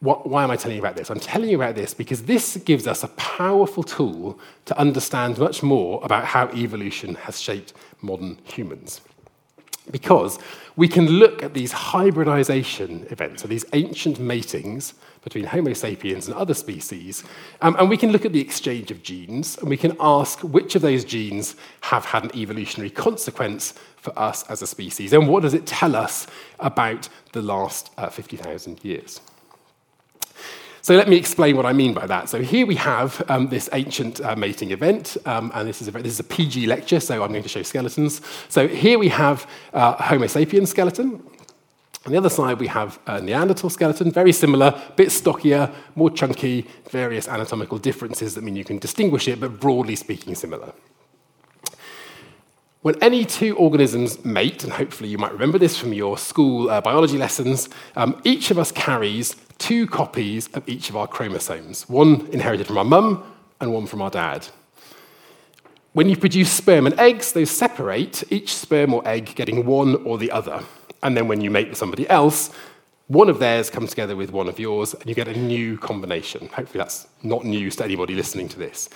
What, 0.00 0.28
why 0.28 0.44
am 0.44 0.50
I 0.50 0.56
telling 0.56 0.76
you 0.76 0.82
about 0.82 0.96
this? 0.96 1.10
I'm 1.10 1.18
telling 1.18 1.48
you 1.48 1.56
about 1.56 1.74
this 1.74 1.94
because 1.94 2.24
this 2.24 2.58
gives 2.58 2.86
us 2.86 3.02
a 3.02 3.08
powerful 3.08 3.82
tool 3.82 4.38
to 4.66 4.78
understand 4.78 5.38
much 5.38 5.62
more 5.62 6.04
about 6.04 6.26
how 6.26 6.48
evolution 6.48 7.14
has 7.14 7.40
shaped 7.40 7.72
modern 8.02 8.38
humans. 8.44 9.00
Because 9.90 10.38
we 10.74 10.88
can 10.88 11.06
look 11.08 11.42
at 11.42 11.54
these 11.54 11.72
hybridization 11.72 13.06
events, 13.08 13.40
so 13.40 13.48
these 13.48 13.64
ancient 13.72 14.20
matings 14.20 14.92
between 15.26 15.44
Homo 15.44 15.72
sapiens 15.72 16.28
and 16.28 16.36
other 16.36 16.54
species, 16.54 17.24
um, 17.60 17.74
and 17.80 17.90
we 17.90 17.96
can 17.96 18.12
look 18.12 18.24
at 18.24 18.32
the 18.32 18.40
exchange 18.40 18.92
of 18.92 19.02
genes, 19.02 19.58
and 19.58 19.68
we 19.68 19.76
can 19.76 19.96
ask 19.98 20.38
which 20.42 20.76
of 20.76 20.82
those 20.82 21.04
genes 21.04 21.56
have 21.80 22.04
had 22.04 22.22
an 22.22 22.30
evolutionary 22.36 22.90
consequence 22.90 23.74
for 23.96 24.16
us 24.16 24.48
as 24.48 24.62
a 24.62 24.68
species, 24.68 25.12
and 25.12 25.26
what 25.26 25.42
does 25.42 25.52
it 25.52 25.66
tell 25.66 25.96
us 25.96 26.28
about 26.60 27.08
the 27.32 27.42
last 27.42 27.90
uh, 27.98 28.08
50,000 28.08 28.84
years. 28.84 29.20
So 30.80 30.94
let 30.94 31.08
me 31.08 31.16
explain 31.16 31.56
what 31.56 31.66
I 31.66 31.72
mean 31.72 31.92
by 31.92 32.06
that. 32.06 32.28
So 32.28 32.40
here 32.40 32.64
we 32.64 32.76
have 32.76 33.20
um, 33.28 33.48
this 33.48 33.68
ancient 33.72 34.20
uh, 34.20 34.36
mating 34.36 34.70
event, 34.70 35.16
um, 35.26 35.50
and 35.56 35.68
this 35.68 35.82
is, 35.82 35.88
a, 35.88 35.90
this 35.90 36.12
is 36.12 36.20
a 36.20 36.24
PG 36.24 36.68
lecture, 36.68 37.00
so 37.00 37.24
I'm 37.24 37.30
going 37.30 37.42
to 37.42 37.48
show 37.48 37.64
skeletons. 37.64 38.20
So 38.48 38.68
here 38.68 38.96
we 38.96 39.08
have 39.08 39.50
uh, 39.72 40.00
Homo 40.00 40.28
sapiens 40.28 40.70
skeleton. 40.70 41.20
On 42.06 42.12
the 42.12 42.18
other 42.18 42.30
side, 42.30 42.60
we 42.60 42.68
have 42.68 43.00
a 43.08 43.20
Neanderthal 43.20 43.68
skeleton, 43.68 44.12
very 44.12 44.30
similar, 44.30 44.66
a 44.66 44.92
bit 44.92 45.10
stockier, 45.10 45.72
more 45.96 46.08
chunky, 46.08 46.64
various 46.88 47.26
anatomical 47.26 47.78
differences 47.78 48.36
that 48.36 48.44
mean 48.44 48.54
you 48.54 48.64
can 48.64 48.78
distinguish 48.78 49.26
it, 49.26 49.40
but 49.40 49.58
broadly 49.58 49.96
speaking, 49.96 50.36
similar. 50.36 50.72
When 52.82 52.94
any 53.02 53.24
two 53.24 53.56
organisms 53.56 54.24
mate, 54.24 54.62
and 54.62 54.72
hopefully 54.72 55.08
you 55.08 55.18
might 55.18 55.32
remember 55.32 55.58
this 55.58 55.76
from 55.76 55.92
your 55.92 56.16
school 56.16 56.70
uh, 56.70 56.80
biology 56.80 57.18
lessons, 57.18 57.68
um, 57.96 58.20
each 58.22 58.52
of 58.52 58.58
us 58.60 58.70
carries 58.70 59.34
two 59.58 59.88
copies 59.88 60.46
of 60.54 60.68
each 60.68 60.88
of 60.90 60.96
our 60.96 61.08
chromosomes 61.08 61.88
one 61.88 62.28
inherited 62.30 62.68
from 62.68 62.78
our 62.78 62.84
mum 62.84 63.24
and 63.60 63.72
one 63.72 63.86
from 63.86 64.00
our 64.00 64.10
dad. 64.10 64.46
When 65.92 66.08
you 66.08 66.16
produce 66.16 66.52
sperm 66.52 66.86
and 66.86 66.96
eggs, 67.00 67.32
those 67.32 67.50
separate, 67.50 68.22
each 68.30 68.54
sperm 68.54 68.94
or 68.94 69.02
egg 69.08 69.34
getting 69.34 69.66
one 69.66 69.96
or 70.04 70.18
the 70.18 70.30
other. 70.30 70.62
And 71.06 71.16
then 71.16 71.28
when 71.28 71.40
you 71.40 71.52
mate 71.52 71.68
with 71.68 71.78
somebody 71.78 72.08
else, 72.08 72.50
one 73.06 73.28
of 73.28 73.38
theirs 73.38 73.70
comes 73.70 73.90
together 73.90 74.16
with 74.16 74.32
one 74.32 74.48
of 74.48 74.58
yours, 74.58 74.92
and 74.92 75.06
you 75.06 75.14
get 75.14 75.28
a 75.28 75.38
new 75.38 75.78
combination. 75.78 76.48
Hopefully, 76.48 76.78
that's 76.82 77.06
not 77.22 77.44
news 77.44 77.76
to 77.76 77.84
anybody 77.84 78.16
listening 78.16 78.48
to 78.48 78.58
this. 78.58 78.88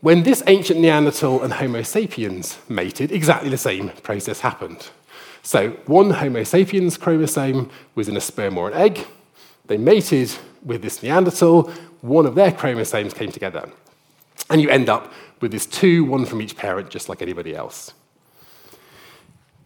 When 0.00 0.22
this 0.22 0.42
ancient 0.46 0.80
Neanderthal 0.80 1.42
and 1.42 1.54
Homo 1.54 1.80
sapiens 1.80 2.58
mated, 2.68 3.10
exactly 3.10 3.48
the 3.48 3.56
same 3.56 3.88
process 4.02 4.40
happened. 4.40 4.90
So, 5.42 5.70
one 5.86 6.10
Homo 6.10 6.44
sapiens 6.44 6.98
chromosome 6.98 7.70
was 7.94 8.10
in 8.10 8.16
a 8.18 8.20
sperm 8.20 8.58
or 8.58 8.68
an 8.68 8.74
egg, 8.74 9.06
they 9.68 9.78
mated 9.78 10.30
with 10.62 10.82
this 10.82 11.02
Neanderthal, 11.02 11.70
one 12.02 12.26
of 12.26 12.34
their 12.34 12.52
chromosomes 12.52 13.14
came 13.14 13.32
together. 13.32 13.66
And 14.50 14.60
you 14.60 14.68
end 14.68 14.90
up 14.90 15.10
with 15.40 15.52
this 15.52 15.64
two, 15.64 16.04
one 16.04 16.26
from 16.26 16.42
each 16.42 16.54
parent, 16.54 16.90
just 16.90 17.08
like 17.08 17.22
anybody 17.22 17.56
else. 17.56 17.94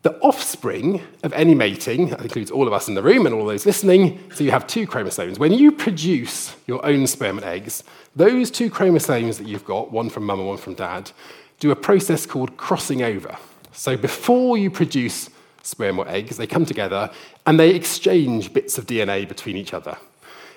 The 0.07 0.17
offspring 0.21 1.03
of 1.25 1.33
any 1.33 1.53
mating, 1.53 2.11
that 2.11 2.23
includes 2.23 2.53
all 2.53 2.69
of 2.69 2.73
us 2.73 2.87
in 2.87 2.95
the 2.95 3.03
room 3.03 3.27
and 3.27 3.35
all 3.35 3.45
those 3.45 3.67
listening, 3.67 4.21
so 4.33 4.45
you 4.45 4.53
have 4.53 4.65
two 4.69 4.87
chromosomes. 4.87 5.37
When 5.37 5.53
you 5.53 5.73
produce 5.73 6.55
your 6.69 6.87
own 6.87 7.09
sperm 7.09 7.39
and 7.39 7.45
eggs, 7.45 7.83
those 8.15 8.53
two 8.53 8.71
chromosomes 8.71 9.37
that 9.39 9.49
you've 9.49 9.65
got, 9.65 9.91
one 9.91 10.09
from 10.09 10.23
mum 10.23 10.39
and 10.39 10.47
one 10.47 10.59
from 10.59 10.75
dad, 10.75 11.11
do 11.59 11.73
a 11.73 11.75
process 11.75 12.25
called 12.25 12.57
crossing 12.57 13.03
over. 13.03 13.37
So 13.73 13.97
before 13.97 14.57
you 14.57 14.71
produce 14.71 15.29
sperm 15.65 15.99
or 15.99 16.09
eggs, 16.09 16.37
they 16.37 16.47
come 16.47 16.67
together 16.67 17.11
and 17.45 17.59
they 17.59 17.71
exchange 17.71 18.53
bits 18.53 18.79
of 18.79 18.87
DNA 18.87 19.27
between 19.27 19.57
each 19.57 19.75
other. 19.75 19.99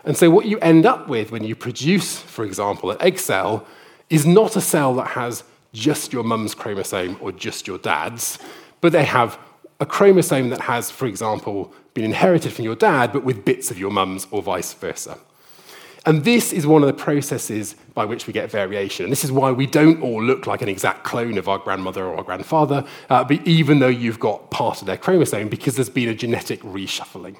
And 0.03 0.15
so, 0.15 0.29
what 0.29 0.45
you 0.45 0.59
end 0.59 0.85
up 0.85 1.07
with 1.07 1.31
when 1.31 1.43
you 1.43 1.55
produce, 1.55 2.19
for 2.19 2.45
example, 2.45 2.91
an 2.91 3.01
egg 3.01 3.17
cell 3.17 3.65
is 4.11 4.27
not 4.27 4.55
a 4.55 4.61
cell 4.61 4.93
that 4.93 5.07
has 5.07 5.43
just 5.73 6.13
your 6.13 6.23
mum's 6.23 6.53
chromosome 6.53 7.17
or 7.19 7.31
just 7.31 7.65
your 7.65 7.79
dad's, 7.79 8.37
but 8.81 8.91
they 8.91 9.05
have 9.05 9.39
a 9.79 9.85
chromosome 9.85 10.49
that 10.49 10.61
has, 10.61 10.91
for 10.91 11.05
example, 11.05 11.73
been 11.93 12.05
inherited 12.05 12.53
from 12.53 12.65
your 12.65 12.75
dad, 12.75 13.13
but 13.13 13.23
with 13.23 13.45
bits 13.45 13.71
of 13.71 13.79
your 13.79 13.91
mum's 13.91 14.27
or 14.31 14.41
vice 14.41 14.73
versa. 14.73 15.17
And 16.05 16.23
this 16.23 16.53
is 16.53 16.65
one 16.65 16.81
of 16.81 16.87
the 16.87 16.93
processes 16.93 17.75
by 17.93 18.05
which 18.05 18.25
we 18.25 18.33
get 18.33 18.49
variation. 18.49 19.05
And 19.05 19.11
this 19.11 19.23
is 19.23 19.31
why 19.31 19.51
we 19.51 19.65
don't 19.65 20.01
all 20.01 20.23
look 20.23 20.47
like 20.47 20.61
an 20.61 20.69
exact 20.69 21.03
clone 21.03 21.37
of 21.37 21.49
our 21.49 21.57
grandmother 21.57 22.05
or 22.05 22.17
our 22.17 22.23
grandfather, 22.23 22.85
uh, 23.09 23.23
but 23.23 23.45
even 23.45 23.79
though 23.79 23.87
you've 23.87 24.19
got 24.19 24.49
part 24.49 24.81
of 24.81 24.87
their 24.87 24.97
chromosome, 24.97 25.49
because 25.49 25.75
there's 25.75 25.89
been 25.89 26.09
a 26.09 26.15
genetic 26.15 26.61
reshuffling. 26.61 27.37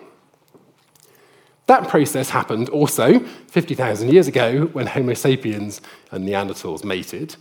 That 1.68 1.88
process 1.88 2.32
happened 2.32 2.68
also 2.70 3.20
50,000 3.20 4.12
years 4.12 4.28
ago 4.28 4.66
when 4.74 4.88
Homo 4.88 5.14
sapiens 5.14 5.82
and 6.12 6.28
Neanderthals 6.28 6.84
mated. 6.84 7.36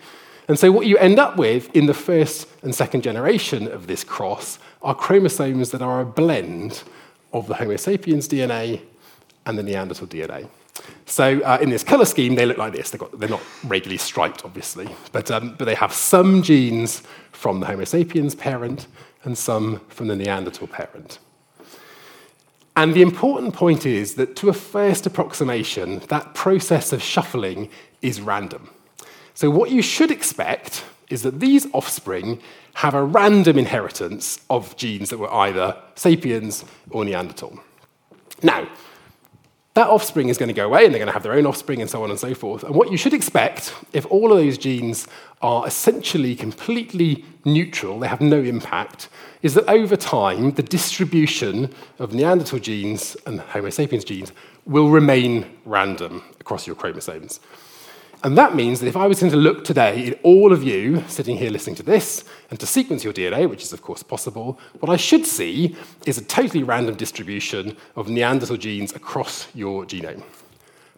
And 0.48 0.58
so, 0.58 0.72
what 0.72 0.86
you 0.86 0.96
end 0.96 1.18
up 1.18 1.36
with 1.36 1.74
in 1.76 1.86
the 1.86 1.94
first 1.94 2.48
and 2.62 2.74
second 2.74 3.02
generation 3.02 3.68
of 3.68 3.86
this 3.86 4.02
cross 4.02 4.58
are 4.80 4.94
chromosomes 4.94 5.70
that 5.70 5.82
are 5.82 6.00
a 6.00 6.06
blend 6.06 6.82
of 7.34 7.46
the 7.46 7.54
Homo 7.54 7.76
sapiens 7.76 8.26
DNA 8.26 8.80
and 9.44 9.58
the 9.58 9.62
Neanderthal 9.62 10.06
DNA. 10.06 10.48
So, 11.04 11.40
uh, 11.40 11.58
in 11.60 11.68
this 11.68 11.84
color 11.84 12.06
scheme, 12.06 12.34
they 12.34 12.46
look 12.46 12.56
like 12.56 12.72
this. 12.72 12.90
Got, 12.92 13.18
they're 13.20 13.28
not 13.28 13.42
regularly 13.64 13.98
striped, 13.98 14.44
obviously, 14.44 14.88
but, 15.12 15.30
um, 15.30 15.54
but 15.58 15.66
they 15.66 15.74
have 15.74 15.92
some 15.92 16.42
genes 16.42 17.02
from 17.32 17.60
the 17.60 17.66
Homo 17.66 17.84
sapiens 17.84 18.34
parent 18.34 18.86
and 19.24 19.36
some 19.36 19.80
from 19.88 20.08
the 20.08 20.16
Neanderthal 20.16 20.66
parent. 20.66 21.18
And 22.74 22.94
the 22.94 23.02
important 23.02 23.54
point 23.54 23.84
is 23.84 24.14
that 24.14 24.36
to 24.36 24.48
a 24.48 24.52
first 24.52 25.04
approximation, 25.04 25.98
that 26.08 26.32
process 26.34 26.92
of 26.92 27.02
shuffling 27.02 27.68
is 28.00 28.20
random. 28.20 28.70
So, 29.38 29.50
what 29.50 29.70
you 29.70 29.82
should 29.82 30.10
expect 30.10 30.84
is 31.10 31.22
that 31.22 31.38
these 31.38 31.68
offspring 31.72 32.40
have 32.74 32.94
a 32.94 33.04
random 33.04 33.56
inheritance 33.56 34.40
of 34.50 34.76
genes 34.76 35.10
that 35.10 35.18
were 35.18 35.32
either 35.32 35.76
sapiens 35.94 36.64
or 36.90 37.04
Neanderthal. 37.04 37.60
Now, 38.42 38.68
that 39.74 39.86
offspring 39.86 40.28
is 40.28 40.38
going 40.38 40.48
to 40.48 40.52
go 40.52 40.66
away 40.66 40.84
and 40.84 40.92
they're 40.92 40.98
going 40.98 41.06
to 41.06 41.12
have 41.12 41.22
their 41.22 41.34
own 41.34 41.46
offspring 41.46 41.80
and 41.80 41.88
so 41.88 42.02
on 42.02 42.10
and 42.10 42.18
so 42.18 42.34
forth. 42.34 42.64
And 42.64 42.74
what 42.74 42.90
you 42.90 42.96
should 42.96 43.14
expect, 43.14 43.72
if 43.92 44.04
all 44.06 44.32
of 44.32 44.38
those 44.38 44.58
genes 44.58 45.06
are 45.40 45.64
essentially 45.68 46.34
completely 46.34 47.24
neutral, 47.44 48.00
they 48.00 48.08
have 48.08 48.20
no 48.20 48.42
impact, 48.42 49.08
is 49.42 49.54
that 49.54 49.70
over 49.70 49.96
time, 49.96 50.50
the 50.50 50.64
distribution 50.64 51.72
of 52.00 52.12
Neanderthal 52.12 52.58
genes 52.58 53.16
and 53.24 53.38
Homo 53.38 53.70
sapiens 53.70 54.04
genes 54.04 54.32
will 54.66 54.90
remain 54.90 55.46
random 55.64 56.24
across 56.40 56.66
your 56.66 56.74
chromosomes. 56.74 57.38
And 58.24 58.36
that 58.36 58.56
means 58.56 58.80
that 58.80 58.88
if 58.88 58.96
I 58.96 59.06
was 59.06 59.20
going 59.20 59.30
to 59.30 59.38
look 59.38 59.64
today 59.64 60.08
at 60.08 60.20
all 60.24 60.52
of 60.52 60.64
you 60.64 61.04
sitting 61.06 61.36
here 61.36 61.50
listening 61.50 61.76
to 61.76 61.84
this 61.84 62.24
and 62.50 62.58
to 62.58 62.66
sequence 62.66 63.04
your 63.04 63.12
DNA, 63.12 63.48
which 63.48 63.62
is 63.62 63.72
of 63.72 63.82
course 63.82 64.02
possible, 64.02 64.58
what 64.80 64.90
I 64.90 64.96
should 64.96 65.24
see 65.24 65.76
is 66.04 66.18
a 66.18 66.24
totally 66.24 66.64
random 66.64 66.96
distribution 66.96 67.76
of 67.94 68.08
Neanderthal 68.08 68.56
genes 68.56 68.92
across 68.92 69.46
your 69.54 69.84
genome. 69.84 70.24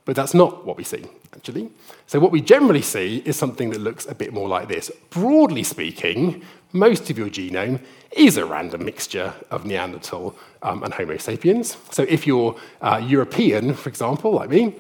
But 0.07 0.17
that's 0.17 0.33
not 0.33 0.65
what 0.65 0.79
we 0.79 0.85
see, 0.85 1.05
actually. 1.35 1.71
So, 2.07 2.19
what 2.19 2.33
we 2.33 2.41
generally 2.41 2.83
see 2.83 3.23
is 3.27 3.37
something 3.37 3.71
that 3.71 3.81
looks 3.81 4.07
a 4.07 4.15
bit 4.15 4.33
more 4.33 4.49
like 4.49 4.67
this. 4.67 4.91
Broadly 5.11 5.63
speaking, 5.63 6.43
most 6.73 7.11
of 7.11 7.19
your 7.19 7.29
genome 7.29 7.81
is 8.13 8.37
a 8.37 8.45
random 8.45 8.85
mixture 8.85 9.33
of 9.51 9.65
Neanderthal 9.67 10.37
um, 10.63 10.83
and 10.83 10.95
Homo 10.95 11.17
sapiens. 11.17 11.77
So 11.91 12.05
if 12.09 12.27
you're 12.27 12.57
uh, 12.81 13.01
European, 13.05 13.75
for 13.75 13.89
example, 13.89 14.33
like 14.33 14.51
me, 14.51 14.75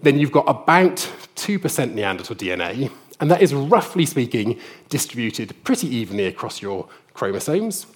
then 0.00 0.18
you've 0.18 0.32
got 0.32 0.48
about 0.48 0.96
2% 1.36 1.94
Neanderthal 1.94 2.36
DNA, 2.36 2.90
and 3.20 3.30
that 3.30 3.42
is 3.42 3.54
roughly 3.54 4.06
speaking 4.06 4.58
distributed 4.88 5.54
pretty 5.64 5.88
evenly 5.88 6.26
across 6.26 6.60
your 6.60 6.88
chromosomes, 7.14 7.86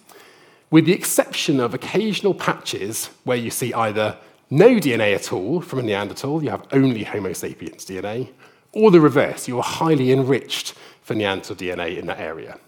with 0.70 0.86
the 0.86 0.92
exception 0.92 1.60
of 1.60 1.74
occasional 1.74 2.34
patches 2.34 3.10
where 3.24 3.36
you 3.36 3.50
see 3.50 3.74
either 3.74 4.16
no 4.50 4.76
DNA 4.76 5.14
at 5.14 5.32
all 5.32 5.60
from 5.60 5.80
a 5.80 5.82
Neanderthal, 5.82 6.42
you 6.42 6.50
have 6.50 6.66
only 6.72 7.04
Homo 7.04 7.32
sapiens 7.32 7.84
DNA, 7.84 8.30
or 8.72 8.90
the 8.90 9.00
reverse, 9.00 9.48
you 9.48 9.56
are 9.58 9.64
highly 9.64 10.12
enriched 10.12 10.74
for 11.02 11.14
Neanderthal 11.14 11.56
DNA 11.56 11.98
in 11.98 12.06
that 12.06 12.20
area. 12.20 12.58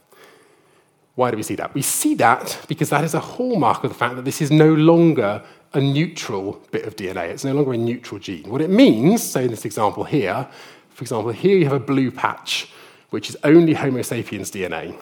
Why 1.14 1.30
do 1.30 1.36
we 1.36 1.42
see 1.42 1.56
that? 1.56 1.74
We 1.74 1.82
see 1.82 2.14
that 2.16 2.58
because 2.68 2.90
that 2.90 3.04
is 3.04 3.14
a 3.14 3.20
hallmark 3.20 3.84
of 3.84 3.90
the 3.90 3.96
fact 3.96 4.16
that 4.16 4.24
this 4.24 4.40
is 4.40 4.50
no 4.50 4.72
longer 4.72 5.42
a 5.74 5.80
neutral 5.80 6.60
bit 6.70 6.84
of 6.84 6.96
DNA. 6.96 7.28
It's 7.28 7.44
no 7.44 7.54
longer 7.54 7.72
a 7.72 7.76
neutral 7.76 8.20
gene. 8.20 8.48
What 8.50 8.60
it 8.60 8.70
means, 8.70 9.22
so 9.22 9.40
in 9.40 9.50
this 9.50 9.64
example 9.64 10.04
here, 10.04 10.46
for 10.90 11.02
example, 11.02 11.32
here 11.32 11.56
you 11.56 11.64
have 11.64 11.72
a 11.72 11.80
blue 11.80 12.10
patch, 12.10 12.70
which 13.10 13.30
is 13.30 13.36
only 13.44 13.74
Homo 13.74 14.02
sapiens 14.02 14.50
DNA. 14.50 14.98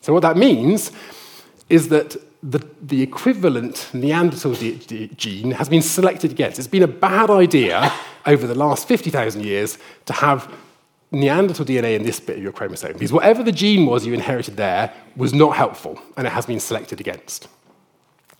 So 0.00 0.12
what 0.12 0.22
that 0.22 0.36
means 0.36 0.92
is 1.68 1.88
that 1.88 2.16
the, 2.42 2.64
the 2.80 3.02
equivalent 3.02 3.90
Neanderthal 3.92 4.54
gene 4.54 5.50
has 5.52 5.68
been 5.68 5.82
selected 5.82 6.30
against. 6.30 6.58
It's 6.58 6.68
been 6.68 6.82
a 6.82 6.88
bad 6.88 7.30
idea 7.30 7.92
over 8.26 8.46
the 8.46 8.54
last 8.54 8.86
50,000 8.86 9.44
years 9.44 9.78
to 10.06 10.12
have 10.12 10.52
Neanderthal 11.10 11.64
DNA 11.64 11.96
in 11.96 12.02
this 12.02 12.20
bit 12.20 12.36
of 12.36 12.42
your 12.42 12.52
chromosome, 12.52 12.92
because 12.92 13.12
whatever 13.12 13.42
the 13.42 13.52
gene 13.52 13.86
was 13.86 14.04
you 14.04 14.12
inherited 14.12 14.56
there 14.56 14.92
was 15.16 15.32
not 15.32 15.56
helpful, 15.56 15.98
and 16.16 16.26
it 16.26 16.30
has 16.30 16.44
been 16.44 16.60
selected 16.60 17.00
against. 17.00 17.48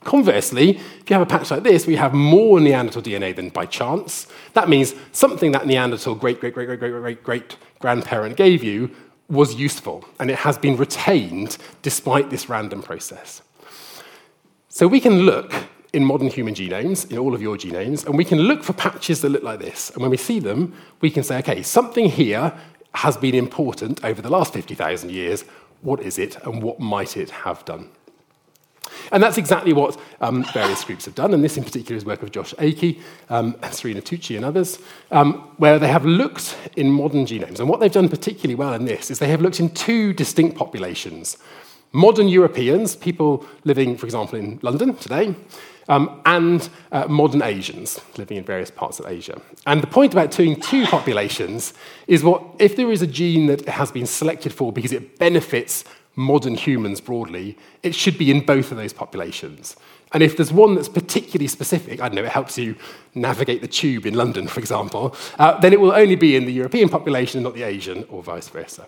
Conversely, 0.05 0.77
if 0.77 1.11
you 1.11 1.15
have 1.15 1.23
a 1.23 1.27
patch 1.27 1.51
like 1.51 1.65
this, 1.65 1.87
we 1.87 1.97
have 1.97 2.15
more 2.15 2.61
Neanderthal 2.61 3.03
DNA 3.03 3.35
than 3.35 3.49
by 3.51 3.67
chance. 3.67 4.27
That 4.55 4.69
means 4.69 4.95
something 5.13 5.53
that 5.53 5.67
Neanderthal 5.67 6.15
great, 6.15 6.41
great, 6.41 6.55
great, 6.55 6.69
great, 6.69 6.79
great, 6.79 6.93
great, 6.93 7.23
great 7.23 7.57
grandparent 7.81 8.37
gave 8.37 8.63
you 8.63 8.91
was 9.29 9.55
useful, 9.57 10.05
and 10.19 10.31
it 10.31 10.39
has 10.39 10.57
been 10.57 10.77
retained 10.77 11.59
despite 11.83 12.31
this 12.31 12.49
random 12.49 12.83
process. 12.83 13.43
So 14.69 14.87
we 14.87 15.01
can 15.01 15.21
look 15.21 15.53
in 15.93 16.05
modern 16.05 16.29
human 16.29 16.55
genomes, 16.55 17.11
in 17.11 17.19
all 17.19 17.35
of 17.35 17.43
your 17.43 17.57
genomes, 17.57 18.07
and 18.07 18.17
we 18.17 18.25
can 18.25 18.39
look 18.39 18.63
for 18.63 18.73
patches 18.73 19.21
that 19.23 19.31
look 19.31 19.43
like 19.43 19.59
this. 19.59 19.91
And 19.91 20.01
when 20.01 20.11
we 20.11 20.17
see 20.17 20.39
them, 20.39 20.75
we 21.01 21.11
can 21.11 21.23
say, 21.23 21.39
okay, 21.39 21.63
something 21.63 22.09
here 22.09 22.55
has 22.95 23.17
been 23.17 23.35
important 23.35 24.05
over 24.05 24.23
the 24.23 24.31
last 24.31 24.53
50,000 24.53 25.11
years. 25.11 25.45
What 25.83 26.01
is 26.01 26.19
it, 26.19 26.37
and 26.45 26.63
what 26.63 26.81
might 26.81 27.17
it 27.17 27.31
have 27.31 27.65
done? 27.65 27.91
And 29.13 29.23
that's 29.23 29.39
exactly 29.39 29.73
what 29.73 29.99
um, 30.21 30.45
various 30.53 30.85
groups 30.85 31.05
have 31.07 31.15
done, 31.15 31.35
and 31.35 31.43
this 31.43 31.57
in 31.57 31.65
particular 31.65 31.97
is 31.97 32.05
work 32.05 32.23
of 32.23 32.31
Josh 32.31 32.55
Akey, 32.55 33.01
um, 33.31 33.57
Serena 33.71 34.01
Tucci, 34.01 34.37
and 34.37 34.45
others, 34.45 34.79
um, 35.11 35.35
where 35.57 35.79
they 35.79 35.89
have 35.89 36.05
looked 36.05 36.57
in 36.77 36.91
modern 36.91 37.27
genomes. 37.27 37.61
And 37.61 37.69
what 37.69 37.81
they've 37.81 37.93
done 37.93 38.09
particularly 38.09 38.55
well 38.55 38.75
in 38.75 38.85
this 38.85 39.11
is 39.11 39.19
they 39.19 39.29
have 39.29 39.41
looked 39.41 39.61
in 39.61 39.71
two 39.71 40.13
distinct 40.13 40.57
populations 40.57 41.39
modern 41.93 42.29
Europeans, 42.29 42.97
people 42.97 43.45
living, 43.65 43.97
for 43.97 44.07
example, 44.07 44.39
in 44.39 44.59
London 44.63 44.95
today, 44.97 45.35
um, 45.89 46.21
and 46.27 46.69
uh, 46.93 47.07
modern 47.09 47.43
Asians 47.43 48.01
living 48.19 48.37
in 48.37 48.45
various 48.45 48.71
parts 48.71 49.01
of 49.01 49.07
Asia. 49.07 49.41
And 49.67 49.83
the 49.83 49.87
point 49.87 50.13
about 50.13 50.31
doing 50.31 50.61
two 50.61 50.85
populations 50.87 51.73
is 52.07 52.23
what 52.23 52.43
if 52.59 52.77
there 52.77 52.93
is 52.93 53.01
a 53.01 53.07
gene 53.07 53.47
that 53.47 53.67
has 53.69 53.91
been 53.91 54.07
selected 54.07 54.53
for 54.53 54.73
because 54.73 54.93
it 54.93 55.19
benefits 55.19 55.85
modern 56.19 56.55
humans 56.55 57.01
broadly, 57.01 57.57
it 57.83 57.95
should 57.95 58.19
be 58.19 58.31
in 58.31 58.45
both 58.45 58.71
of 58.71 58.77
those 58.77 58.93
populations. 58.93 59.77
And 60.13 60.23
if 60.23 60.37
there's 60.37 60.53
one 60.53 60.75
that's 60.75 60.89
particularly 60.89 61.49
specific, 61.49 62.01
I 62.01 62.09
don't 62.09 62.17
know, 62.17 62.25
it 62.25 62.31
helps 62.31 62.59
you 62.59 62.77
navigate 63.15 63.61
the 63.61 63.69
tube 63.69 64.07
in 64.07 64.15
London, 64.15 64.49
for 64.49 64.61
example, 64.61 65.15
uh, 65.39 65.59
then 65.61 65.73
it 65.73 65.81
will 65.81 65.93
only 65.93 66.17
be 66.17 66.35
in 66.35 66.47
the 66.47 66.53
European 66.53 66.89
population 66.89 67.39
and 67.39 67.45
not 67.45 67.55
the 67.55 67.63
Asian, 67.63 68.05
or 68.11 68.23
vice 68.23 68.49
versa. 68.49 68.87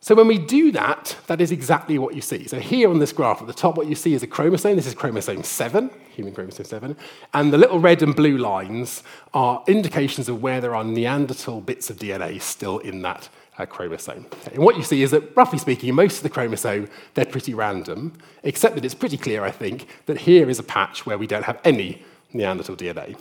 So 0.00 0.14
when 0.14 0.28
we 0.28 0.38
do 0.38 0.70
that, 0.70 1.16
that 1.26 1.40
is 1.40 1.50
exactly 1.50 1.98
what 1.98 2.14
you 2.14 2.20
see. 2.20 2.46
So 2.46 2.60
here 2.60 2.88
on 2.90 3.00
this 3.00 3.12
graph 3.12 3.40
at 3.40 3.48
the 3.48 3.52
top, 3.52 3.76
what 3.76 3.88
you 3.88 3.96
see 3.96 4.14
is 4.14 4.22
a 4.22 4.28
chromosome. 4.28 4.76
This 4.76 4.86
is 4.86 4.94
chromosome 4.94 5.42
7, 5.42 5.90
human 6.14 6.32
chromosome 6.32 6.64
7. 6.64 6.96
And 7.34 7.52
the 7.52 7.58
little 7.58 7.80
red 7.80 8.04
and 8.04 8.14
blue 8.14 8.38
lines 8.38 9.02
are 9.34 9.64
indications 9.66 10.28
of 10.28 10.40
where 10.40 10.60
there 10.60 10.76
are 10.76 10.84
Neanderthal 10.84 11.60
bits 11.60 11.90
of 11.90 11.96
DNA 11.96 12.40
still 12.40 12.78
in 12.78 13.02
that 13.02 13.28
chromosome. 13.64 14.26
And 14.52 14.58
what 14.58 14.76
you 14.76 14.82
see 14.82 15.02
is 15.02 15.12
that, 15.12 15.34
roughly 15.34 15.58
speaking, 15.58 15.94
most 15.94 16.18
of 16.18 16.22
the 16.22 16.28
chromosome, 16.28 16.88
they're 17.14 17.24
pretty 17.24 17.54
random, 17.54 18.12
except 18.42 18.74
that 18.74 18.84
it's 18.84 18.94
pretty 18.94 19.16
clear, 19.16 19.44
I 19.44 19.50
think, 19.50 19.86
that 20.04 20.18
here 20.18 20.50
is 20.50 20.58
a 20.58 20.62
patch 20.62 21.06
where 21.06 21.16
we 21.16 21.26
don't 21.26 21.44
have 21.44 21.60
any 21.64 22.04
Neanderthal 22.34 22.76
DNA. 22.76 23.16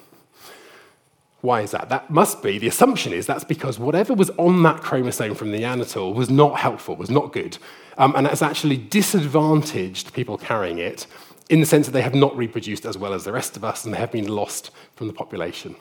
Why 1.39 1.61
is 1.61 1.71
that? 1.71 1.89
That 1.89 2.09
must 2.09 2.41
be, 2.41 2.57
the 2.57 2.67
assumption 2.67 3.13
is 3.13 3.27
that's 3.27 3.43
because 3.43 3.77
whatever 3.77 4.13
was 4.13 4.31
on 4.31 4.63
that 4.63 4.81
chromosome 4.81 5.35
from 5.35 5.51
the 5.51 5.59
Neanderthal 5.59 6.13
was 6.13 6.29
not 6.29 6.59
helpful, 6.59 6.95
was 6.95 7.11
not 7.11 7.31
good. 7.31 7.57
Um, 7.97 8.13
and 8.17 8.25
that's 8.25 8.41
actually 8.41 8.77
disadvantaged 8.77 10.11
people 10.11 10.37
carrying 10.37 10.79
it 10.79 11.05
in 11.49 11.59
the 11.59 11.65
sense 11.65 11.85
that 11.85 11.91
they 11.91 12.01
have 12.01 12.15
not 12.15 12.35
reproduced 12.35 12.85
as 12.85 12.97
well 12.97 13.13
as 13.13 13.23
the 13.23 13.31
rest 13.31 13.55
of 13.55 13.63
us 13.63 13.85
and 13.85 13.93
they 13.93 13.99
have 13.99 14.11
been 14.11 14.27
lost 14.27 14.71
from 14.95 15.07
the 15.07 15.13
population. 15.13 15.75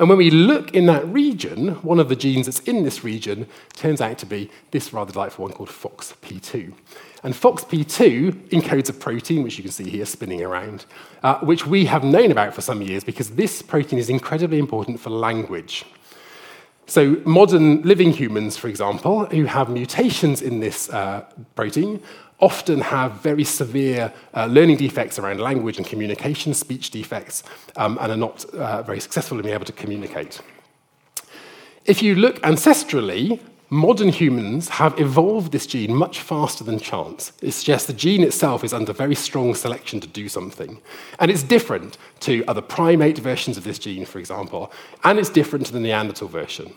And 0.00 0.08
when 0.08 0.16
we 0.16 0.30
look 0.30 0.74
in 0.74 0.86
that 0.86 1.06
region, 1.06 1.74
one 1.82 2.00
of 2.00 2.08
the 2.08 2.16
genes 2.16 2.46
that's 2.46 2.60
in 2.60 2.84
this 2.84 3.04
region 3.04 3.46
turns 3.74 4.00
out 4.00 4.16
to 4.18 4.26
be 4.26 4.50
this 4.70 4.94
rather 4.94 5.12
delightful 5.12 5.44
one 5.44 5.52
called 5.52 5.68
FOXP2. 5.68 6.72
And 7.22 7.34
FOXP2 7.34 8.48
encodes 8.48 8.88
a 8.88 8.94
protein, 8.94 9.42
which 9.42 9.58
you 9.58 9.62
can 9.62 9.70
see 9.70 9.90
here 9.90 10.06
spinning 10.06 10.42
around, 10.42 10.86
uh, 11.22 11.38
which 11.40 11.66
we 11.66 11.84
have 11.84 12.02
known 12.02 12.32
about 12.32 12.54
for 12.54 12.62
some 12.62 12.80
years 12.80 13.04
because 13.04 13.32
this 13.32 13.60
protein 13.60 13.98
is 13.98 14.08
incredibly 14.08 14.58
important 14.58 14.98
for 15.00 15.10
language. 15.10 15.84
So, 16.86 17.20
modern 17.26 17.82
living 17.82 18.10
humans, 18.10 18.56
for 18.56 18.68
example, 18.68 19.26
who 19.26 19.44
have 19.44 19.68
mutations 19.68 20.40
in 20.40 20.60
this 20.60 20.88
uh, 20.88 21.26
protein, 21.54 22.02
often 22.40 22.80
have 22.80 23.12
very 23.22 23.44
severe 23.44 24.12
uh, 24.34 24.46
learning 24.46 24.76
defects 24.76 25.18
around 25.18 25.40
language 25.40 25.76
and 25.76 25.86
communication, 25.86 26.54
speech 26.54 26.90
defects, 26.90 27.42
um, 27.76 27.98
and 28.00 28.12
are 28.12 28.16
not 28.16 28.44
uh, 28.46 28.82
very 28.82 29.00
successful 29.00 29.38
in 29.38 29.42
being 29.42 29.54
able 29.54 29.64
to 29.64 29.72
communicate. 29.72 30.40
If 31.84 32.02
you 32.02 32.14
look 32.14 32.40
ancestrally, 32.42 33.40
modern 33.70 34.08
humans 34.08 34.68
have 34.68 34.98
evolved 35.00 35.52
this 35.52 35.66
gene 35.66 35.94
much 35.94 36.20
faster 36.20 36.64
than 36.64 36.78
chance. 36.78 37.32
It 37.40 37.52
suggests 37.52 37.86
the 37.86 37.92
gene 37.92 38.22
itself 38.22 38.64
is 38.64 38.72
under 38.72 38.92
very 38.92 39.14
strong 39.14 39.54
selection 39.54 40.00
to 40.00 40.08
do 40.08 40.28
something. 40.28 40.80
And 41.20 41.30
it's 41.30 41.42
different 41.42 41.96
to 42.20 42.44
other 42.46 42.60
primate 42.60 43.18
versions 43.18 43.56
of 43.56 43.64
this 43.64 43.78
gene, 43.78 44.04
for 44.04 44.18
example, 44.18 44.72
and 45.04 45.18
it's 45.18 45.30
different 45.30 45.66
to 45.66 45.72
the 45.72 45.80
Neanderthal 45.80 46.28
version. 46.28 46.74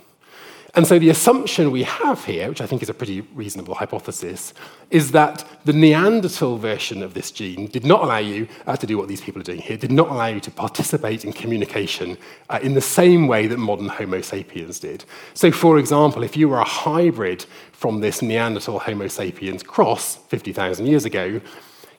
And 0.75 0.87
so 0.87 0.97
the 0.97 1.09
assumption 1.09 1.69
we 1.69 1.83
have 1.83 2.25
here, 2.25 2.49
which 2.49 2.59
I 2.59 2.65
think 2.65 2.81
is 2.81 2.89
a 2.89 2.95
pretty 2.95 3.21
reasonable 3.35 3.75
hypothesis, 3.75 4.55
is 4.89 5.11
that 5.11 5.45
the 5.65 5.73
Neanderthal 5.73 6.57
version 6.57 7.03
of 7.03 7.13
this 7.13 7.29
gene 7.29 7.67
did 7.67 7.85
not 7.85 8.01
allow 8.01 8.17
you 8.17 8.47
uh, 8.65 8.75
to 8.77 8.87
do 8.87 8.97
what 8.97 9.07
these 9.07 9.21
people 9.21 9.39
are 9.39 9.45
doing 9.45 9.61
here, 9.61 9.77
did 9.77 9.91
not 9.91 10.09
allow 10.09 10.25
you 10.25 10.39
to 10.39 10.49
participate 10.49 11.25
in 11.25 11.31
communication 11.31 12.17
uh, 12.49 12.59
in 12.63 12.73
the 12.73 12.81
same 12.81 13.27
way 13.27 13.45
that 13.45 13.57
modern 13.57 13.87
Homo 13.87 14.21
sapiens 14.21 14.79
did. 14.79 15.05
So, 15.35 15.51
for 15.51 15.77
example, 15.77 16.23
if 16.23 16.35
you 16.35 16.49
were 16.49 16.59
a 16.59 16.63
hybrid 16.63 17.45
from 17.71 17.99
this 17.99 18.23
Neanderthal 18.23 18.79
Homo 18.79 19.07
sapiens 19.09 19.61
cross 19.61 20.15
50,000 20.15 20.87
years 20.87 21.05
ago, 21.05 21.39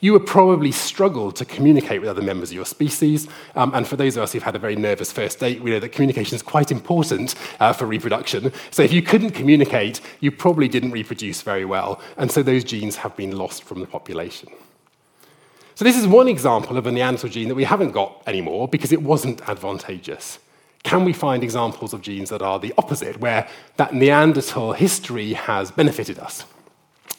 you 0.05 0.13
would 0.13 0.27
probably 0.27 0.71
struggle 0.71 1.33
to 1.33 1.47
communicate 1.47 1.99
with 1.99 2.11
other 2.11 2.21
members 2.21 2.51
of 2.51 2.55
your 2.55 2.67
species. 2.67 3.27
Um, 3.55 3.73
and 3.75 3.89
for 3.89 3.97
those 3.97 4.19
of 4.19 4.23
us 4.23 4.35
who've 4.35 4.43
had 4.43 4.55
a 4.55 4.59
very 4.59 4.77
nervous 4.77 5.11
first 5.11 5.41
date, 5.41 5.63
we 5.63 5.71
know 5.71 5.81
that 5.81 5.93
communication 5.93 6.35
is 6.35 6.43
quite 6.43 6.71
important 6.71 7.35
uh, 7.59 7.73
for 7.73 7.87
reproduction. 7.87 8.53
So 8.71 8.83
if 8.83 8.93
you 8.93 9.01
couldn't 9.01 9.31
communicate, 9.31 10.03
you 10.21 10.31
probably 10.31 10.69
didn't 10.69 10.91
reproduce 10.91 11.41
very 11.41 11.65
well. 11.65 12.03
And 12.19 12.31
so 12.31 12.43
those 12.43 12.65
genes 12.65 12.97
have 12.97 13.17
been 13.17 13.35
lost 13.35 13.65
from 13.65 13.81
the 13.81 13.87
population. 13.87 14.51
So 15.75 15.87
this 15.87 15.97
is 15.97 16.07
one 16.07 16.29
example 16.29 16.77
of 16.77 16.87
a 16.87 16.93
Neanderthal 16.93 17.31
gene 17.31 17.49
that 17.49 17.55
we 17.55 17.65
haven't 17.65 17.93
got 17.93 18.23
anymore 18.27 18.69
because 18.69 18.93
it 18.93 19.01
wasn't 19.01 19.49
advantageous. 19.49 20.39
Can 20.83 21.07
we 21.07 21.15
find 21.15 21.43
examples 21.43 21.95
of 21.95 22.03
genes 22.03 22.29
that 22.29 22.43
are 22.43 22.59
the 22.59 22.75
opposite, 22.77 23.21
where 23.21 23.49
that 23.79 23.95
Neanderthal 23.95 24.75
history 24.75 25.33
has 25.33 25.71
benefited 25.71 26.19
us? 26.19 26.45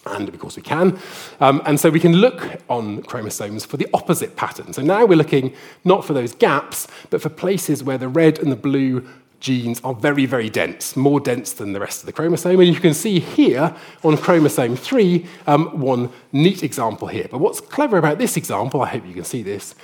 And 0.05 0.29
of 0.29 0.37
course 0.39 0.55
we 0.55 0.61
can. 0.61 0.99
Um, 1.39 1.61
and 1.65 1.79
so 1.79 1.89
we 1.89 1.99
can 1.99 2.13
look 2.13 2.61
on 2.69 3.01
chromosomes 3.03 3.65
for 3.65 3.77
the 3.77 3.87
opposite 3.93 4.35
pattern. 4.35 4.73
So 4.73 4.81
now 4.81 5.05
we're 5.05 5.17
looking 5.17 5.53
not 5.83 6.05
for 6.05 6.13
those 6.13 6.35
gaps, 6.35 6.87
but 7.09 7.21
for 7.21 7.29
places 7.29 7.83
where 7.83 7.97
the 7.97 8.07
red 8.07 8.37
and 8.39 8.51
the 8.51 8.55
blue 8.55 9.07
genes 9.39 9.81
are 9.83 9.93
very, 9.93 10.25
very 10.25 10.49
dense, 10.49 10.95
more 10.95 11.19
dense 11.19 11.53
than 11.53 11.73
the 11.73 11.79
rest 11.79 12.01
of 12.01 12.05
the 12.07 12.13
chromosome. 12.13 12.59
And 12.59 12.73
you 12.73 12.79
can 12.79 12.93
see 12.93 13.19
here 13.19 13.75
on 14.03 14.17
chromosome 14.17 14.75
3 14.75 15.25
um, 15.47 15.79
one 15.79 16.11
neat 16.31 16.63
example 16.63 17.07
here. 17.07 17.27
But 17.29 17.39
what's 17.39 17.61
clever 17.61 17.97
about 17.97 18.17
this 18.17 18.37
example, 18.37 18.81
I 18.81 18.87
hope 18.87 19.05
you 19.05 19.13
can 19.13 19.23
see 19.23 19.43
this, 19.43 19.75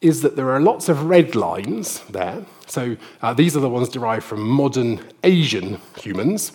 is 0.00 0.22
that 0.22 0.36
there 0.36 0.50
are 0.50 0.60
lots 0.60 0.88
of 0.88 1.04
red 1.04 1.34
lines 1.34 2.00
there. 2.10 2.44
So 2.66 2.96
uh, 3.22 3.34
these 3.34 3.56
are 3.56 3.60
the 3.60 3.68
ones 3.68 3.88
derived 3.88 4.24
from 4.24 4.46
modern 4.46 5.00
Asian 5.24 5.80
humans. 6.00 6.52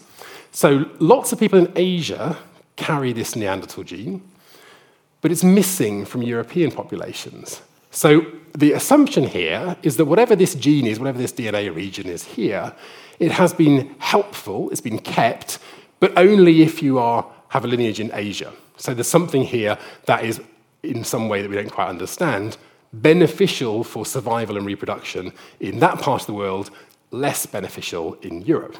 So 0.52 0.86
lots 1.00 1.32
of 1.32 1.40
people 1.40 1.60
in 1.60 1.72
Asia 1.76 2.38
carry 2.76 3.14
this 3.14 3.36
Neanderthal 3.36 3.84
gene, 3.84 4.22
but 5.22 5.32
it's 5.32 5.44
missing 5.44 6.06
from 6.06 6.22
European 6.22 6.72
populations. 6.72 7.62
So 7.92 8.26
the 8.58 8.74
assumption 8.74 9.26
here 9.26 9.78
is 9.84 9.98
that 9.98 10.06
whatever 10.06 10.36
this 10.36 10.56
gene 10.56 10.88
is, 10.88 11.00
whatever 11.00 11.20
this 11.20 11.32
DNA 11.32 11.74
region 11.74 12.08
is 12.08 12.24
here, 12.24 12.74
it 13.20 13.32
has 13.32 13.54
been 13.54 13.96
helpful, 14.00 14.70
it's 14.72 14.82
been 14.82 15.00
kept, 15.00 15.60
but 16.00 16.12
only 16.18 16.64
if 16.64 16.82
you 16.82 17.00
are, 17.00 17.26
have 17.50 17.64
a 17.64 17.68
lineage 17.68 18.00
in 18.00 18.12
Asia. 18.14 18.52
So 18.78 18.94
there's 18.94 19.08
something 19.08 19.44
here 19.44 19.78
that 20.06 20.26
is, 20.26 20.42
in 20.82 21.04
some 21.04 21.30
way 21.30 21.42
that 21.42 21.50
we 21.50 21.56
don't 21.56 21.70
quite 21.70 21.88
understand, 21.88 22.58
beneficial 22.92 23.84
for 23.84 24.06
survival 24.06 24.58
and 24.58 24.66
reproduction 24.66 25.32
in 25.60 25.80
that 25.80 26.00
part 26.00 26.22
of 26.22 26.28
the 26.28 26.34
world, 26.34 26.70
less 27.12 27.46
beneficial 27.46 28.16
in 28.24 28.42
Europe. 28.42 28.78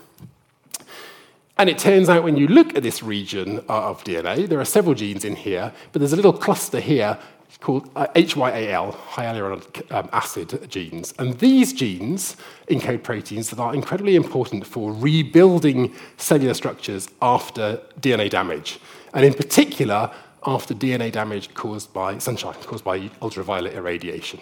And 1.58 1.70
it 1.70 1.78
turns 1.78 2.10
out 2.10 2.24
when 2.24 2.36
you 2.36 2.48
look 2.48 2.76
at 2.76 2.82
this 2.82 3.04
region 3.04 3.60
of 3.70 4.04
DNA, 4.04 4.48
there 4.48 4.60
are 4.60 4.66
several 4.66 4.96
genes 4.96 5.24
in 5.24 5.36
here, 5.36 5.72
but 5.92 6.00
there's 6.00 6.14
a 6.14 6.16
little 6.16 6.34
cluster 6.34 6.80
here 6.80 7.18
called 7.60 7.90
uh, 7.96 8.08
HYAL, 8.16 8.94
hyaluronic 8.94 9.92
um, 9.92 10.10
acid 10.12 10.70
genes. 10.70 11.14
And 11.18 11.38
these 11.40 11.72
genes 11.72 12.36
encode 12.70 13.04
proteins 13.04 13.50
that 13.52 13.60
are 13.60 13.74
incredibly 13.74 14.16
important 14.16 14.66
for 14.66 14.92
rebuilding 14.92 15.94
cellular 16.18 16.56
structures 16.56 17.08
after 17.22 17.80
DNA 18.02 18.30
damage. 18.30 18.80
And 19.14 19.24
in 19.24 19.34
particular, 19.34 20.12
after 20.46 20.74
DNA 20.74 21.12
damage 21.12 21.54
caused 21.54 21.94
by 21.94 22.18
sunshine, 22.18 22.56
caused 22.64 22.84
by 22.84 23.10
ultraviolet 23.22 23.74
irradiation. 23.74 24.40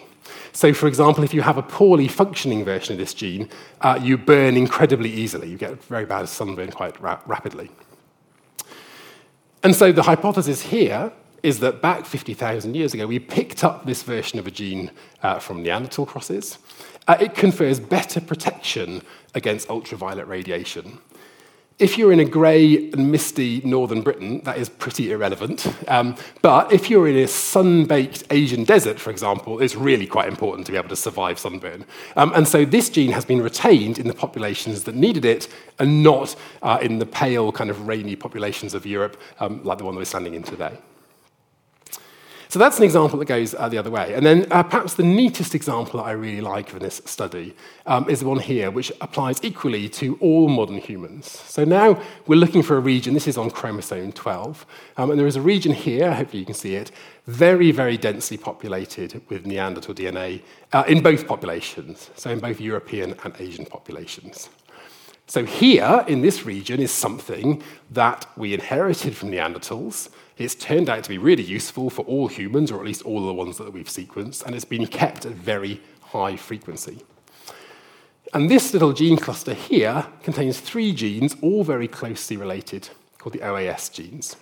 So, 0.52 0.72
for 0.72 0.86
example, 0.86 1.24
if 1.24 1.34
you 1.34 1.42
have 1.42 1.58
a 1.58 1.62
poorly 1.62 2.08
functioning 2.08 2.64
version 2.64 2.92
of 2.92 2.98
this 2.98 3.14
gene, 3.14 3.48
uh, 3.80 3.98
you 4.00 4.16
burn 4.18 4.56
incredibly 4.56 5.10
easily. 5.10 5.48
You 5.48 5.58
get 5.58 5.82
very 5.84 6.06
bad 6.06 6.28
sunburn 6.28 6.70
quite 6.70 7.00
ra- 7.00 7.20
rapidly. 7.26 7.70
And 9.62 9.74
so 9.74 9.92
the 9.92 10.02
hypothesis 10.02 10.62
here 10.62 11.12
is 11.42 11.58
that 11.60 11.82
back 11.82 12.06
50,000 12.06 12.74
years 12.74 12.94
ago, 12.94 13.06
we 13.06 13.18
picked 13.18 13.64
up 13.64 13.84
this 13.84 14.02
version 14.02 14.38
of 14.38 14.46
a 14.46 14.50
gene 14.50 14.90
uh, 15.22 15.38
from 15.38 15.62
Neanderthal 15.62 16.06
crosses. 16.06 16.58
Uh, 17.08 17.16
it 17.20 17.34
confers 17.34 17.80
better 17.80 18.20
protection 18.20 19.02
against 19.34 19.68
ultraviolet 19.68 20.26
radiation. 20.26 20.98
If 21.82 21.98
you're 21.98 22.12
in 22.12 22.20
a 22.20 22.24
grey 22.24 22.92
and 22.92 23.10
misty 23.10 23.60
northern 23.64 24.02
Britain, 24.02 24.40
that 24.44 24.56
is 24.56 24.68
pretty 24.68 25.10
irrelevant. 25.10 25.66
Um, 25.88 26.14
but 26.40 26.72
if 26.72 26.88
you're 26.88 27.08
in 27.08 27.16
a 27.16 27.26
sun 27.26 27.86
baked 27.86 28.22
Asian 28.30 28.62
desert, 28.62 29.00
for 29.00 29.10
example, 29.10 29.60
it's 29.60 29.74
really 29.74 30.06
quite 30.06 30.28
important 30.28 30.64
to 30.66 30.72
be 30.72 30.78
able 30.78 30.90
to 30.90 30.94
survive 30.94 31.40
sunburn. 31.40 31.84
Um, 32.14 32.30
and 32.36 32.46
so 32.46 32.64
this 32.64 32.88
gene 32.88 33.10
has 33.10 33.24
been 33.24 33.42
retained 33.42 33.98
in 33.98 34.06
the 34.06 34.14
populations 34.14 34.84
that 34.84 34.94
needed 34.94 35.24
it 35.24 35.48
and 35.80 36.04
not 36.04 36.36
uh, 36.62 36.78
in 36.80 37.00
the 37.00 37.06
pale, 37.06 37.50
kind 37.50 37.68
of 37.68 37.88
rainy 37.88 38.14
populations 38.14 38.74
of 38.74 38.86
Europe, 38.86 39.20
um, 39.40 39.60
like 39.64 39.78
the 39.78 39.84
one 39.84 39.94
that 39.94 39.98
we're 39.98 40.04
standing 40.04 40.34
in 40.34 40.44
today. 40.44 40.78
So 42.52 42.58
that's 42.58 42.76
an 42.76 42.84
example 42.84 43.18
that 43.18 43.24
goes 43.24 43.54
uh, 43.54 43.70
the 43.70 43.78
other 43.78 43.90
way. 43.90 44.12
And 44.12 44.26
then 44.26 44.46
uh, 44.50 44.62
perhaps 44.62 44.92
the 44.92 45.02
neatest 45.02 45.54
example 45.54 46.00
that 46.00 46.06
I 46.06 46.12
really 46.12 46.42
like 46.42 46.70
of 46.74 46.80
this 46.80 47.00
study 47.06 47.56
um, 47.86 48.10
is 48.10 48.20
the 48.20 48.26
one 48.26 48.40
here, 48.40 48.70
which 48.70 48.92
applies 49.00 49.42
equally 49.42 49.88
to 49.88 50.18
all 50.20 50.50
modern 50.50 50.76
humans. 50.76 51.30
So 51.30 51.64
now 51.64 51.98
we're 52.26 52.36
looking 52.38 52.62
for 52.62 52.76
a 52.76 52.80
region, 52.80 53.14
this 53.14 53.26
is 53.26 53.38
on 53.38 53.50
chromosome 53.50 54.12
12, 54.12 54.66
um, 54.98 55.10
and 55.10 55.18
there 55.18 55.26
is 55.26 55.36
a 55.36 55.40
region 55.40 55.72
here, 55.72 56.12
hopefully 56.12 56.40
you 56.40 56.44
can 56.44 56.54
see 56.54 56.74
it, 56.74 56.90
very, 57.26 57.70
very 57.70 57.96
densely 57.96 58.36
populated 58.36 59.22
with 59.30 59.46
Neanderthal 59.46 59.94
DNA 59.94 60.42
uh, 60.74 60.84
in 60.86 61.02
both 61.02 61.26
populations, 61.26 62.10
so 62.16 62.28
in 62.28 62.38
both 62.38 62.60
European 62.60 63.14
and 63.24 63.34
Asian 63.38 63.64
populations. 63.64 64.50
So 65.26 65.46
here 65.46 66.04
in 66.06 66.20
this 66.20 66.44
region 66.44 66.82
is 66.82 66.90
something 66.90 67.62
that 67.92 68.26
we 68.36 68.52
inherited 68.52 69.16
from 69.16 69.30
Neanderthals, 69.30 70.10
it's 70.36 70.54
turned 70.54 70.88
out 70.88 71.04
to 71.04 71.08
be 71.08 71.18
really 71.18 71.42
useful 71.42 71.90
for 71.90 72.02
all 72.06 72.28
humans, 72.28 72.70
or 72.70 72.78
at 72.78 72.86
least 72.86 73.02
all 73.02 73.26
the 73.26 73.34
ones 73.34 73.58
that 73.58 73.72
we've 73.72 73.86
sequenced, 73.86 74.44
and 74.44 74.54
it's 74.54 74.64
been 74.64 74.86
kept 74.86 75.26
at 75.26 75.32
very 75.32 75.80
high 76.00 76.36
frequency. 76.36 76.98
And 78.34 78.50
this 78.50 78.72
little 78.72 78.92
gene 78.92 79.18
cluster 79.18 79.52
here 79.52 80.06
contains 80.22 80.58
three 80.58 80.92
genes, 80.92 81.36
all 81.42 81.64
very 81.64 81.86
closely 81.86 82.36
related, 82.36 82.88
called 83.18 83.34
the 83.34 83.40
OAS 83.40 83.92
genes. 83.92 84.36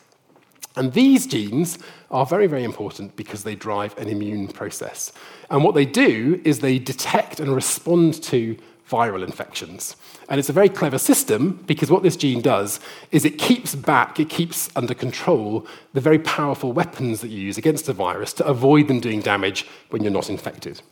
And 0.76 0.92
these 0.92 1.26
genes 1.26 1.78
are 2.10 2.24
very, 2.24 2.46
very 2.46 2.62
important 2.62 3.16
because 3.16 3.42
they 3.42 3.56
drive 3.56 3.98
an 3.98 4.08
immune 4.08 4.48
process. 4.48 5.12
And 5.50 5.64
what 5.64 5.74
they 5.74 5.84
do 5.84 6.40
is 6.44 6.60
they 6.60 6.78
detect 6.78 7.40
and 7.40 7.52
respond 7.52 8.22
to 8.24 8.56
viral 8.90 9.24
infections. 9.24 9.96
And 10.28 10.38
it's 10.38 10.48
a 10.48 10.52
very 10.52 10.68
clever 10.68 10.98
system 10.98 11.62
because 11.66 11.90
what 11.90 12.02
this 12.02 12.16
gene 12.16 12.42
does 12.42 12.80
is 13.10 13.24
it 13.24 13.38
keeps 13.38 13.74
back, 13.74 14.18
it 14.18 14.28
keeps 14.28 14.68
under 14.74 14.94
control 14.94 15.66
the 15.92 16.00
very 16.00 16.18
powerful 16.18 16.72
weapons 16.72 17.20
that 17.20 17.28
you 17.28 17.40
use 17.40 17.56
against 17.56 17.88
a 17.88 17.92
virus 17.92 18.32
to 18.34 18.46
avoid 18.46 18.88
them 18.88 19.00
doing 19.00 19.20
damage 19.20 19.66
when 19.90 20.02
you're 20.02 20.12
not 20.12 20.28
infected. 20.28 20.82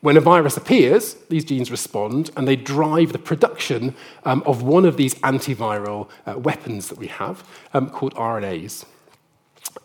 When 0.00 0.18
a 0.18 0.20
virus 0.20 0.56
appears, 0.58 1.14
these 1.30 1.46
genes 1.46 1.70
respond 1.70 2.30
and 2.36 2.46
they 2.46 2.56
drive 2.56 3.12
the 3.12 3.18
production 3.18 3.94
um, 4.24 4.42
of 4.44 4.62
one 4.62 4.84
of 4.84 4.98
these 4.98 5.14
antiviral 5.16 6.10
uh, 6.26 6.38
weapons 6.38 6.88
that 6.88 6.98
we 6.98 7.06
have 7.06 7.42
um, 7.72 7.88
called 7.88 8.14
RNase. 8.14 8.84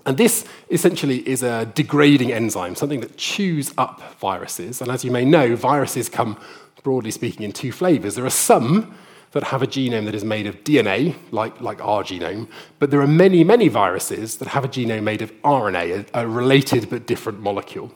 And 0.05 0.17
this 0.17 0.45
essentially 0.69 1.27
is 1.27 1.41
a 1.43 1.67
degrading 1.67 2.31
enzyme, 2.31 2.75
something 2.75 2.99
that 2.99 3.17
chews 3.17 3.73
up 3.77 4.01
viruses. 4.19 4.81
And 4.81 4.91
as 4.91 5.05
you 5.05 5.11
may 5.11 5.23
know, 5.23 5.55
viruses 5.55 6.09
come 6.09 6.37
broadly 6.83 7.11
speaking, 7.11 7.43
in 7.43 7.51
two 7.51 7.71
flavors. 7.71 8.15
There 8.15 8.25
are 8.25 8.29
some 8.29 8.95
that 9.31 9.43
have 9.43 9.61
a 9.61 9.67
genome 9.67 10.05
that 10.05 10.15
is 10.15 10.23
made 10.23 10.47
of 10.47 10.63
DNA, 10.63 11.15
like, 11.31 11.61
like 11.61 11.79
our 11.81 12.03
genome, 12.03 12.47
but 12.79 12.89
there 12.89 13.01
are 13.01 13.07
many, 13.07 13.43
many 13.43 13.67
viruses 13.67 14.37
that 14.37 14.47
have 14.49 14.65
a 14.65 14.67
genome 14.67 15.03
made 15.03 15.21
of 15.21 15.31
RNA, 15.43 16.07
a, 16.13 16.21
a 16.21 16.27
related 16.27 16.89
but 16.89 17.05
different 17.05 17.39
molecule. 17.39 17.93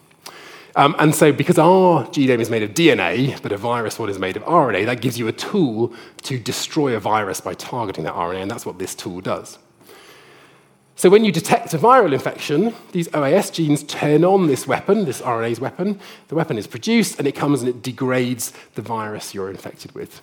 Um, 0.76 0.96
and 0.98 1.14
so, 1.14 1.32
because 1.32 1.60
our 1.60 2.06
genome 2.06 2.40
is 2.40 2.50
made 2.50 2.64
of 2.64 2.72
DNA, 2.72 3.40
but 3.42 3.52
a 3.52 3.58
virus 3.58 4.00
one 4.00 4.10
is 4.10 4.18
made 4.18 4.38
of 4.38 4.44
RNA, 4.44 4.86
that 4.86 5.02
gives 5.02 5.20
you 5.20 5.28
a 5.28 5.32
tool 5.32 5.94
to 6.24 6.40
destroy 6.40 6.96
a 6.96 7.00
virus 7.00 7.42
by 7.42 7.54
targeting 7.54 8.04
that 8.06 8.16
RNA, 8.16 8.44
and 8.44 8.52
that's 8.52 8.66
what 8.66 8.80
this 8.80 8.96
tool 8.96 9.22
does. 9.22 9.60
So, 10.96 11.10
when 11.10 11.26
you 11.26 11.32
detect 11.32 11.74
a 11.74 11.80
viral 11.80 12.14
infection, 12.14 12.74
these 12.92 13.08
OAS 13.10 13.52
genes 13.52 13.84
turn 13.84 14.24
on 14.24 14.46
this 14.48 14.68
weapon, 14.68 15.06
this 15.06 15.22
RNase 15.22 15.60
weapon. 15.60 16.00
The 16.28 16.36
weapon 16.36 16.58
is 16.58 16.68
produced, 16.68 17.18
and 17.18 17.28
it 17.28 17.34
comes 17.34 17.62
and 17.62 17.70
it 17.70 17.82
degrades 17.82 18.54
the 18.76 18.84
virus 18.84 19.34
you're 19.34 19.50
infected 19.50 19.94
with. 19.94 20.22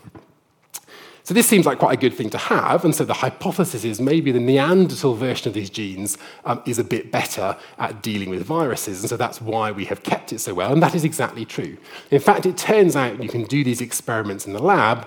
So 1.25 1.35
this 1.35 1.47
seems 1.47 1.67
like 1.67 1.79
quite 1.79 1.93
a 1.97 2.01
good 2.01 2.15
thing 2.15 2.31
to 2.31 2.39
have, 2.39 2.85
and 2.85 2.95
so 2.95 3.05
the 3.05 3.15
hypothesis 3.15 3.85
is 3.85 4.01
maybe 4.01 4.33
the 4.33 4.41
Neanderthal 4.41 5.15
version 5.15 5.49
of 5.49 5.55
these 5.55 5.71
genes 5.71 6.19
um, 6.45 6.63
is 6.67 6.79
a 6.79 6.85
bit 6.85 7.13
better 7.13 7.57
at 7.79 8.03
dealing 8.03 8.31
with 8.31 8.43
viruses, 8.43 9.01
and 9.01 9.11
so 9.11 9.17
that's 9.17 9.41
why 9.41 9.71
we 9.71 9.85
have 9.85 10.03
kept 10.03 10.33
it 10.33 10.41
so 10.41 10.55
well, 10.55 10.73
and 10.73 10.83
that 10.83 10.95
is 10.95 11.05
exactly 11.05 11.45
true. 11.45 11.77
In 12.11 12.21
fact, 12.21 12.47
it 12.47 12.57
turns 12.57 12.97
out 12.97 13.23
you 13.23 13.29
can 13.29 13.45
do 13.45 13.63
these 13.63 13.81
experiments 13.81 14.47
in 14.47 14.55
the 14.55 14.63
lab 14.63 15.07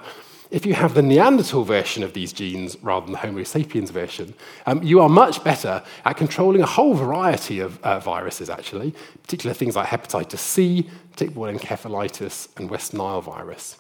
if 0.54 0.68
you 0.68 0.76
have 0.76 0.94
the 0.94 1.02
Neanderthal 1.02 1.64
version 1.64 2.04
of 2.04 2.14
these 2.14 2.32
genes 2.32 2.78
rather 2.84 3.08
than 3.08 3.14
the 3.14 3.18
Homo 3.18 3.42
sapiens 3.42 3.90
version, 3.90 4.36
um, 4.68 4.84
you 4.84 5.02
are 5.02 5.10
much 5.10 5.44
better 5.44 5.82
at 6.06 6.16
controlling 6.16 6.62
a 6.62 6.68
whole 6.68 6.94
variety 6.94 7.60
of 7.60 7.84
uh, 7.84 8.00
viruses, 8.00 8.52
actually, 8.52 8.94
particularly 9.24 9.58
things 9.58 9.76
like 9.76 9.88
hepatitis 9.88 10.38
C, 10.38 10.88
tick-borne 11.16 11.58
encephalitis, 11.58 12.50
and 12.56 12.70
West 12.70 12.94
Nile 12.94 13.22
virus. 13.22 13.78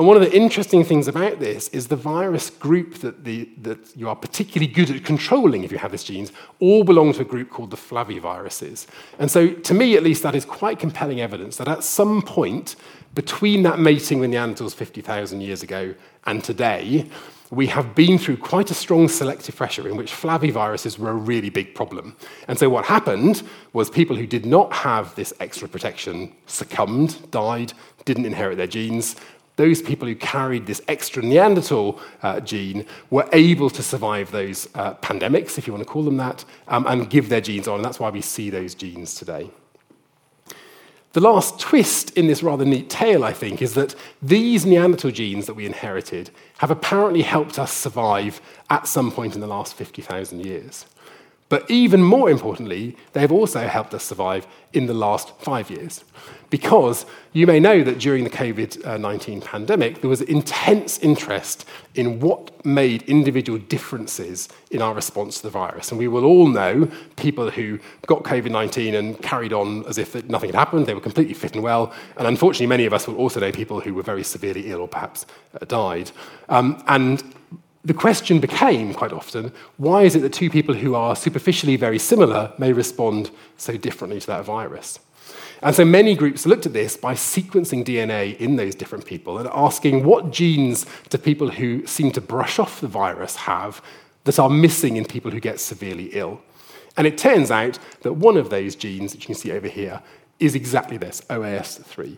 And 0.00 0.06
one 0.06 0.16
of 0.16 0.22
the 0.22 0.34
interesting 0.34 0.82
things 0.82 1.08
about 1.08 1.40
this 1.40 1.68
is 1.68 1.88
the 1.88 1.94
virus 1.94 2.48
group 2.48 3.00
that, 3.00 3.22
the, 3.22 3.50
that 3.60 3.94
you 3.94 4.08
are 4.08 4.16
particularly 4.16 4.72
good 4.72 4.88
at 4.88 5.04
controlling 5.04 5.62
if 5.62 5.70
you 5.70 5.76
have 5.76 5.92
this 5.92 6.04
genes 6.04 6.32
all 6.58 6.84
belong 6.84 7.12
to 7.12 7.20
a 7.20 7.24
group 7.26 7.50
called 7.50 7.70
the 7.70 7.76
flaviviruses. 7.76 8.86
And 9.18 9.30
so, 9.30 9.52
to 9.52 9.74
me 9.74 9.98
at 9.98 10.02
least, 10.02 10.22
that 10.22 10.34
is 10.34 10.46
quite 10.46 10.78
compelling 10.78 11.20
evidence 11.20 11.58
that 11.58 11.68
at 11.68 11.84
some 11.84 12.22
point 12.22 12.76
between 13.14 13.62
that 13.64 13.78
mating 13.78 14.20
with 14.20 14.30
Neanderthals 14.30 14.72
50,000 14.72 15.42
years 15.42 15.62
ago 15.62 15.94
and 16.24 16.42
today, 16.42 17.06
we 17.50 17.66
have 17.66 17.94
been 17.94 18.16
through 18.16 18.38
quite 18.38 18.70
a 18.70 18.74
strong 18.74 19.06
selective 19.06 19.54
pressure 19.54 19.86
in 19.86 19.96
which 19.96 20.12
flaviviruses 20.12 20.98
were 20.98 21.10
a 21.10 21.14
really 21.14 21.50
big 21.50 21.74
problem. 21.74 22.16
And 22.48 22.58
so 22.58 22.70
what 22.70 22.86
happened 22.86 23.42
was 23.74 23.90
people 23.90 24.16
who 24.16 24.26
did 24.26 24.46
not 24.46 24.72
have 24.72 25.14
this 25.14 25.34
extra 25.40 25.68
protection 25.68 26.32
succumbed, 26.46 27.30
died, 27.30 27.74
didn't 28.06 28.24
inherit 28.24 28.56
their 28.56 28.66
genes, 28.66 29.16
those 29.56 29.82
people 29.82 30.08
who 30.08 30.14
carried 30.14 30.66
this 30.66 30.80
extra 30.88 31.22
Neanderthal 31.22 32.00
uh, 32.22 32.40
gene 32.40 32.86
were 33.10 33.28
able 33.32 33.70
to 33.70 33.82
survive 33.82 34.30
those 34.30 34.68
uh, 34.74 34.94
pandemics, 34.94 35.58
if 35.58 35.66
you 35.66 35.72
want 35.72 35.86
to 35.86 35.92
call 35.92 36.02
them 36.02 36.16
that, 36.16 36.44
um, 36.68 36.86
and 36.86 37.10
give 37.10 37.28
their 37.28 37.40
genes 37.40 37.68
on. 37.68 37.76
And 37.76 37.84
that's 37.84 38.00
why 38.00 38.10
we 38.10 38.20
see 38.22 38.50
those 38.50 38.74
genes 38.74 39.14
today. 39.14 39.50
The 41.12 41.20
last 41.20 41.58
twist 41.58 42.16
in 42.16 42.28
this 42.28 42.42
rather 42.42 42.64
neat 42.64 42.88
tale, 42.88 43.24
I 43.24 43.32
think, 43.32 43.60
is 43.60 43.74
that 43.74 43.96
these 44.22 44.64
Neanderthal 44.64 45.10
genes 45.10 45.46
that 45.46 45.54
we 45.54 45.66
inherited 45.66 46.30
have 46.58 46.70
apparently 46.70 47.22
helped 47.22 47.58
us 47.58 47.72
survive 47.72 48.40
at 48.70 48.86
some 48.86 49.10
point 49.10 49.34
in 49.34 49.40
the 49.40 49.48
last 49.48 49.74
50,000 49.74 50.46
years. 50.46 50.86
But 51.48 51.68
even 51.68 52.00
more 52.00 52.30
importantly, 52.30 52.96
they 53.12 53.20
have 53.20 53.32
also 53.32 53.66
helped 53.66 53.92
us 53.92 54.04
survive 54.04 54.46
in 54.72 54.86
the 54.86 54.94
last 54.94 55.36
five 55.40 55.68
years. 55.68 56.04
Because 56.50 57.06
you 57.32 57.46
may 57.46 57.60
know 57.60 57.84
that 57.84 58.00
during 58.00 58.24
the 58.24 58.30
COVID 58.30 59.00
19 59.00 59.40
pandemic, 59.40 60.00
there 60.00 60.10
was 60.10 60.20
intense 60.20 60.98
interest 60.98 61.64
in 61.94 62.18
what 62.20 62.64
made 62.66 63.02
individual 63.02 63.58
differences 63.58 64.48
in 64.70 64.82
our 64.82 64.92
response 64.92 65.36
to 65.36 65.44
the 65.44 65.50
virus. 65.50 65.90
And 65.90 65.98
we 65.98 66.08
will 66.08 66.24
all 66.24 66.48
know 66.48 66.90
people 67.16 67.50
who 67.50 67.78
got 68.06 68.24
COVID 68.24 68.50
19 68.50 68.94
and 68.96 69.22
carried 69.22 69.52
on 69.52 69.86
as 69.86 69.96
if 69.96 70.14
nothing 70.28 70.48
had 70.48 70.56
happened, 70.56 70.86
they 70.86 70.94
were 70.94 71.00
completely 71.00 71.34
fit 71.34 71.54
and 71.54 71.62
well. 71.62 71.92
And 72.16 72.26
unfortunately, 72.26 72.66
many 72.66 72.84
of 72.84 72.92
us 72.92 73.06
will 73.06 73.16
also 73.16 73.38
know 73.38 73.52
people 73.52 73.80
who 73.80 73.94
were 73.94 74.02
very 74.02 74.24
severely 74.24 74.70
ill 74.70 74.80
or 74.80 74.88
perhaps 74.88 75.26
uh, 75.54 75.64
died. 75.66 76.10
Um, 76.48 76.82
and 76.88 77.22
the 77.84 77.94
question 77.94 78.40
became 78.40 78.92
quite 78.92 79.12
often 79.12 79.52
why 79.78 80.02
is 80.02 80.14
it 80.14 80.20
that 80.20 80.32
two 80.32 80.50
people 80.50 80.74
who 80.74 80.94
are 80.94 81.16
superficially 81.16 81.76
very 81.76 81.98
similar 81.98 82.52
may 82.58 82.72
respond 82.72 83.30
so 83.56 83.76
differently 83.76 84.20
to 84.20 84.26
that 84.26 84.44
virus? 84.44 84.98
And 85.62 85.76
so 85.76 85.84
many 85.84 86.14
groups 86.14 86.46
looked 86.46 86.66
at 86.66 86.72
this 86.72 86.96
by 86.96 87.14
sequencing 87.14 87.84
DNA 87.84 88.36
in 88.38 88.56
those 88.56 88.74
different 88.74 89.04
people 89.04 89.38
and 89.38 89.48
asking 89.52 90.04
what 90.04 90.30
genes 90.30 90.86
do 91.10 91.18
people 91.18 91.50
who 91.50 91.86
seem 91.86 92.12
to 92.12 92.20
brush 92.20 92.58
off 92.58 92.80
the 92.80 92.88
virus 92.88 93.36
have 93.36 93.82
that 94.24 94.38
are 94.38 94.50
missing 94.50 94.96
in 94.96 95.04
people 95.04 95.30
who 95.30 95.40
get 95.40 95.60
severely 95.60 96.06
ill. 96.12 96.40
And 96.96 97.06
it 97.06 97.18
turns 97.18 97.50
out 97.50 97.78
that 98.02 98.14
one 98.14 98.36
of 98.36 98.50
those 98.50 98.74
genes, 98.74 99.14
which 99.14 99.24
you 99.24 99.26
can 99.26 99.34
see 99.34 99.52
over 99.52 99.68
here, 99.68 100.02
is 100.38 100.54
exactly 100.54 100.96
this, 100.96 101.20
OAS3. 101.28 102.16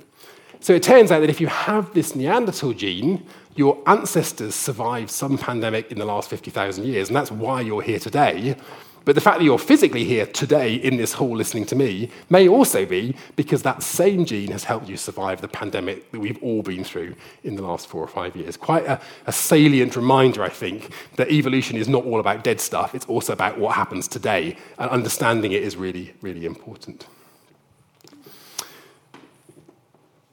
So 0.60 0.72
it 0.72 0.82
turns 0.82 1.10
out 1.10 1.20
that 1.20 1.30
if 1.30 1.40
you 1.40 1.48
have 1.48 1.92
this 1.92 2.14
Neanderthal 2.14 2.72
gene, 2.72 3.26
your 3.56 3.78
ancestors 3.86 4.54
survived 4.54 5.10
some 5.10 5.36
pandemic 5.36 5.90
in 5.90 5.98
the 5.98 6.04
last 6.04 6.30
50,000 6.30 6.84
years, 6.84 7.08
and 7.08 7.16
that's 7.16 7.32
why 7.32 7.60
you're 7.60 7.82
here 7.82 7.98
today. 7.98 8.56
But 9.04 9.14
the 9.14 9.20
fact 9.20 9.38
that 9.38 9.44
you're 9.44 9.58
physically 9.58 10.04
here 10.04 10.26
today 10.26 10.74
in 10.74 10.96
this 10.96 11.14
hall 11.14 11.36
listening 11.36 11.66
to 11.66 11.76
me 11.76 12.10
may 12.30 12.48
also 12.48 12.86
be 12.86 13.16
because 13.36 13.62
that 13.62 13.82
same 13.82 14.24
gene 14.24 14.52
has 14.52 14.64
helped 14.64 14.88
you 14.88 14.96
survive 14.96 15.40
the 15.40 15.48
pandemic 15.48 16.10
that 16.12 16.20
we've 16.20 16.42
all 16.42 16.62
been 16.62 16.84
through 16.84 17.14
in 17.42 17.56
the 17.56 17.62
last 17.62 17.88
four 17.88 18.02
or 18.02 18.08
five 18.08 18.36
years. 18.36 18.56
Quite 18.56 18.86
a, 18.86 19.00
a, 19.26 19.32
salient 19.32 19.96
reminder, 19.96 20.42
I 20.42 20.48
think, 20.48 20.92
that 21.16 21.30
evolution 21.30 21.76
is 21.76 21.88
not 21.88 22.04
all 22.04 22.20
about 22.20 22.44
dead 22.44 22.60
stuff, 22.60 22.94
it's 22.94 23.06
also 23.06 23.32
about 23.32 23.58
what 23.58 23.74
happens 23.74 24.06
today. 24.06 24.56
And 24.78 24.90
understanding 24.90 25.52
it 25.52 25.62
is 25.62 25.76
really, 25.76 26.14
really 26.20 26.44
important. 26.44 27.06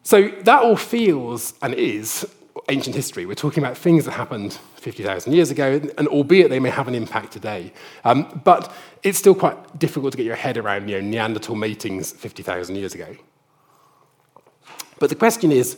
So 0.03 0.29
that 0.43 0.63
all 0.63 0.75
feels 0.75 1.53
and 1.61 1.73
is 1.73 2.27
ancient 2.69 2.95
history. 2.95 3.25
We're 3.25 3.35
talking 3.35 3.63
about 3.63 3.77
things 3.77 4.05
that 4.05 4.11
happened 4.11 4.53
50,000 4.75 5.33
years 5.33 5.51
ago, 5.51 5.81
and 5.97 6.07
albeit 6.07 6.49
they 6.49 6.59
may 6.59 6.69
have 6.69 6.87
an 6.87 6.95
impact 6.95 7.31
today. 7.33 7.73
Um, 8.03 8.41
but 8.43 8.73
it's 9.03 9.17
still 9.17 9.35
quite 9.35 9.79
difficult 9.79 10.11
to 10.13 10.17
get 10.17 10.25
your 10.25 10.35
head 10.35 10.57
around 10.57 10.87
you 10.87 11.01
know, 11.01 11.07
Neanderthal 11.07 11.55
matings 11.55 12.11
50,000 12.11 12.75
years 12.75 12.93
ago. 12.93 13.15
But 14.99 15.09
the 15.09 15.15
question 15.15 15.51
is, 15.51 15.77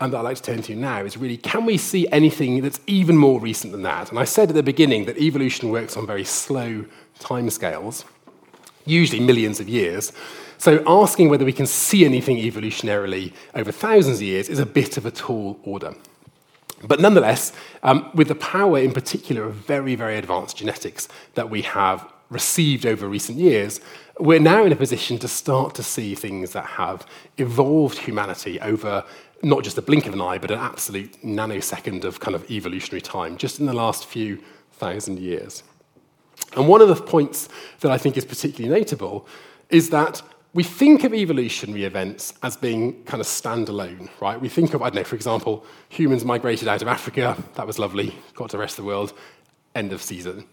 and 0.00 0.12
that 0.12 0.18
I'd 0.18 0.22
like 0.22 0.36
to 0.38 0.42
turn 0.42 0.62
to 0.62 0.74
now, 0.74 1.04
is 1.04 1.16
really 1.16 1.36
can 1.36 1.64
we 1.64 1.76
see 1.76 2.08
anything 2.08 2.62
that's 2.62 2.80
even 2.86 3.16
more 3.16 3.40
recent 3.40 3.72
than 3.72 3.82
that? 3.82 4.10
And 4.10 4.18
I 4.18 4.24
said 4.24 4.48
at 4.48 4.54
the 4.54 4.62
beginning 4.62 5.04
that 5.04 5.18
evolution 5.18 5.70
works 5.70 5.96
on 5.96 6.06
very 6.06 6.24
slow 6.24 6.86
timescales, 7.20 8.04
usually 8.84 9.20
millions 9.20 9.60
of 9.60 9.68
years. 9.68 10.12
So 10.58 10.82
asking 10.86 11.28
whether 11.28 11.44
we 11.44 11.52
can 11.52 11.66
see 11.66 12.04
anything 12.04 12.38
evolutionarily 12.38 13.32
over 13.54 13.70
thousands 13.70 14.18
of 14.18 14.22
years 14.22 14.48
is 14.48 14.58
a 14.58 14.66
bit 14.66 14.96
of 14.96 15.06
a 15.06 15.10
tall 15.10 15.60
order. 15.62 15.94
But 16.82 17.00
nonetheless, 17.00 17.52
um, 17.82 18.10
with 18.14 18.28
the 18.28 18.34
power 18.34 18.78
in 18.78 18.92
particular 18.92 19.44
of 19.44 19.54
very, 19.54 19.94
very 19.94 20.16
advanced 20.16 20.56
genetics 20.56 21.08
that 21.34 21.50
we 21.50 21.62
have 21.62 22.10
received 22.30 22.86
over 22.86 23.08
recent 23.08 23.38
years, 23.38 23.80
we're 24.18 24.40
now 24.40 24.64
in 24.64 24.72
a 24.72 24.76
position 24.76 25.18
to 25.18 25.28
start 25.28 25.74
to 25.76 25.82
see 25.82 26.14
things 26.14 26.52
that 26.52 26.64
have 26.64 27.06
evolved 27.38 27.98
humanity 27.98 28.60
over 28.60 29.04
not 29.42 29.64
just 29.64 29.76
a 29.76 29.82
blink 29.82 30.06
of 30.06 30.14
an 30.14 30.20
eye, 30.20 30.38
but 30.38 30.50
an 30.50 30.58
absolute 30.58 31.20
nanosecond 31.22 32.04
of 32.04 32.20
kind 32.20 32.34
of 32.34 32.48
evolutionary 32.50 33.00
time, 33.00 33.36
just 33.36 33.58
in 33.58 33.66
the 33.66 33.72
last 33.72 34.06
few 34.06 34.38
thousand 34.72 35.18
years. 35.18 35.64
And 36.56 36.68
one 36.68 36.80
of 36.80 36.88
the 36.88 36.96
points 36.96 37.48
that 37.80 37.90
I 37.90 37.98
think 37.98 38.16
is 38.16 38.24
particularly 38.24 38.78
notable 38.78 39.26
is 39.68 39.90
that 39.90 40.22
we 40.54 40.62
think 40.62 41.04
of 41.04 41.14
evolutionary 41.14 41.84
events 41.84 42.34
as 42.42 42.56
being 42.56 43.02
kind 43.04 43.20
of 43.20 43.26
standalone, 43.26 44.10
right? 44.20 44.38
We 44.38 44.48
think 44.48 44.74
of, 44.74 44.82
I 44.82 44.90
don't 44.90 44.96
know, 44.96 45.04
for 45.04 45.16
example, 45.16 45.64
humans 45.88 46.24
migrated 46.24 46.68
out 46.68 46.82
of 46.82 46.88
Africa, 46.88 47.42
that 47.54 47.66
was 47.66 47.78
lovely, 47.78 48.14
got 48.34 48.50
to 48.50 48.56
the 48.56 48.60
rest 48.60 48.78
of 48.78 48.84
the 48.84 48.88
world, 48.88 49.14
end 49.74 49.92
of 49.92 50.02
season. 50.02 50.44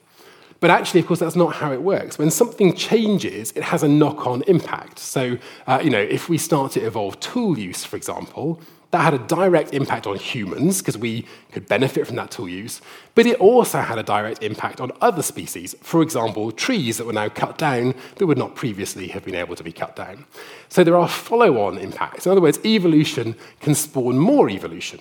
But 0.61 0.69
actually, 0.69 1.01
of 1.01 1.07
course, 1.07 1.19
that's 1.19 1.35
not 1.35 1.55
how 1.55 1.71
it 1.71 1.81
works. 1.81 2.17
When 2.17 2.31
something 2.31 2.75
changes, 2.75 3.51
it 3.51 3.63
has 3.63 3.83
a 3.83 3.87
knock 3.87 4.25
on 4.27 4.41
impact. 4.43 4.99
So, 4.99 5.37
uh, 5.67 5.81
you 5.83 5.89
know, 5.89 5.99
if 6.01 6.29
we 6.29 6.37
start 6.37 6.73
to 6.73 6.81
evolve 6.81 7.19
tool 7.19 7.57
use, 7.57 7.83
for 7.85 7.95
example, 7.95 8.61
that 8.91 9.01
had 9.01 9.13
a 9.13 9.19
direct 9.19 9.73
impact 9.73 10.07
on 10.07 10.17
humans 10.17 10.79
because 10.79 10.97
we 10.97 11.25
could 11.51 11.67
benefit 11.67 12.07
from 12.07 12.15
that 12.15 12.31
tool 12.31 12.49
use. 12.49 12.81
but 13.15 13.25
it 13.25 13.39
also 13.39 13.81
had 13.81 13.97
a 13.99 14.03
direct 14.03 14.41
impact 14.41 14.79
on 14.79 14.91
other 15.01 15.21
species. 15.21 15.75
For 15.81 16.01
example, 16.01 16.51
trees 16.51 16.97
that 16.97 17.05
were 17.05 17.13
now 17.13 17.27
cut 17.27 17.57
down 17.57 17.93
that 18.15 18.25
would 18.25 18.37
not 18.37 18.55
previously 18.55 19.09
have 19.09 19.25
been 19.25 19.35
able 19.35 19.55
to 19.55 19.63
be 19.63 19.73
cut 19.73 19.95
down. 19.95 20.25
So 20.69 20.83
there 20.83 20.97
are 20.97 21.07
follow 21.07 21.65
on 21.65 21.79
impacts. 21.79 22.25
In 22.25 22.31
other 22.31 22.41
words, 22.41 22.59
evolution 22.63 23.35
can 23.59 23.73
spawn 23.73 24.19
more 24.19 24.49
evolution. 24.49 24.99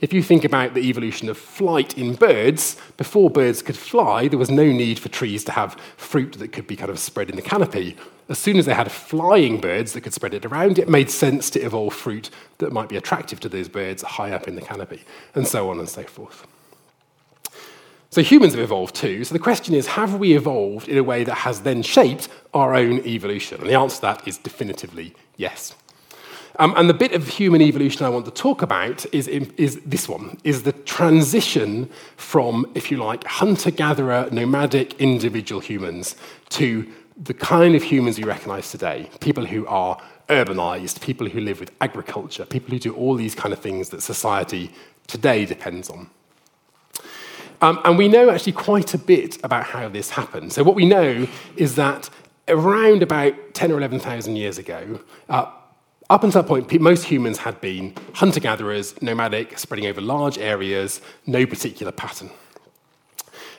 If 0.00 0.12
you 0.12 0.22
think 0.22 0.44
about 0.44 0.74
the 0.74 0.88
evolution 0.88 1.28
of 1.28 1.36
flight 1.36 1.98
in 1.98 2.14
birds, 2.14 2.76
before 2.96 3.28
birds 3.28 3.60
could 3.60 3.76
fly, 3.76 4.28
there 4.28 4.38
was 4.38 4.50
no 4.50 4.64
need 4.64 5.00
for 5.00 5.08
trees 5.08 5.42
to 5.44 5.52
have 5.52 5.76
fruit 5.96 6.34
that 6.34 6.52
could 6.52 6.68
be 6.68 6.76
kind 6.76 6.90
of 6.90 7.00
spread 7.00 7.30
in 7.30 7.36
the 7.36 7.42
canopy. 7.42 7.96
As 8.28 8.38
soon 8.38 8.58
as 8.58 8.66
they 8.66 8.74
had 8.74 8.92
flying 8.92 9.60
birds 9.60 9.92
that 9.92 10.02
could 10.02 10.14
spread 10.14 10.34
it 10.34 10.44
around, 10.44 10.78
it 10.78 10.88
made 10.88 11.10
sense 11.10 11.50
to 11.50 11.60
evolve 11.60 11.94
fruit 11.94 12.30
that 12.58 12.72
might 12.72 12.88
be 12.88 12.96
attractive 12.96 13.40
to 13.40 13.48
those 13.48 13.68
birds 13.68 14.02
high 14.02 14.30
up 14.30 14.46
in 14.46 14.54
the 14.54 14.62
canopy, 14.62 15.02
and 15.34 15.48
so 15.48 15.68
on 15.68 15.80
and 15.80 15.88
so 15.88 16.04
forth. 16.04 16.46
So 18.10 18.22
humans 18.22 18.54
have 18.54 18.62
evolved 18.62 18.94
too. 18.94 19.24
So 19.24 19.34
the 19.34 19.38
question 19.38 19.74
is 19.74 19.86
have 19.88 20.14
we 20.14 20.34
evolved 20.34 20.88
in 20.88 20.96
a 20.96 21.02
way 21.02 21.24
that 21.24 21.34
has 21.34 21.60
then 21.60 21.82
shaped 21.82 22.28
our 22.54 22.74
own 22.74 23.00
evolution? 23.06 23.60
And 23.60 23.68
the 23.68 23.74
answer 23.74 23.96
to 23.96 24.02
that 24.02 24.28
is 24.28 24.38
definitively 24.38 25.14
yes. 25.36 25.74
Um, 26.60 26.74
and 26.76 26.88
the 26.88 26.94
bit 26.94 27.12
of 27.12 27.28
human 27.28 27.62
evolution 27.62 28.04
I 28.04 28.08
want 28.08 28.24
to 28.24 28.32
talk 28.32 28.62
about 28.62 29.06
is, 29.14 29.28
is 29.28 29.80
this 29.86 30.08
one, 30.08 30.38
is 30.42 30.64
the 30.64 30.72
transition 30.72 31.88
from, 32.16 32.66
if 32.74 32.90
you 32.90 32.96
like, 32.96 33.22
hunter-gatherer, 33.24 34.30
nomadic, 34.32 35.00
individual 35.00 35.60
humans 35.60 36.16
to 36.48 36.90
the 37.16 37.34
kind 37.34 37.76
of 37.76 37.84
humans 37.84 38.18
we 38.18 38.24
recognize 38.24 38.72
today, 38.72 39.08
people 39.20 39.46
who 39.46 39.66
are 39.68 40.00
urbanized, 40.28 41.00
people 41.00 41.28
who 41.28 41.40
live 41.40 41.60
with 41.60 41.70
agriculture, 41.80 42.44
people 42.44 42.70
who 42.70 42.78
do 42.80 42.94
all 42.94 43.14
these 43.14 43.36
kind 43.36 43.52
of 43.52 43.60
things 43.60 43.90
that 43.90 44.02
society 44.02 44.72
today 45.06 45.44
depends 45.44 45.88
on. 45.88 46.10
Um, 47.60 47.80
and 47.84 47.98
we 47.98 48.08
know 48.08 48.30
actually 48.30 48.52
quite 48.52 48.94
a 48.94 48.98
bit 48.98 49.42
about 49.44 49.64
how 49.64 49.88
this 49.88 50.10
happened. 50.10 50.52
So 50.52 50.62
what 50.62 50.74
we 50.74 50.86
know 50.86 51.26
is 51.56 51.74
that 51.74 52.08
around 52.46 53.02
about 53.02 53.34
10 53.54 53.72
or 53.72 53.78
11,000 53.78 54.36
years 54.36 54.58
ago, 54.58 55.00
uh, 55.28 55.50
up 56.10 56.24
until 56.24 56.42
that 56.42 56.48
point, 56.48 56.80
most 56.80 57.04
humans 57.04 57.38
had 57.38 57.60
been 57.60 57.94
hunter 58.14 58.40
gatherers, 58.40 59.00
nomadic, 59.02 59.58
spreading 59.58 59.86
over 59.86 60.00
large 60.00 60.38
areas, 60.38 61.02
no 61.26 61.44
particular 61.44 61.92
pattern. 61.92 62.30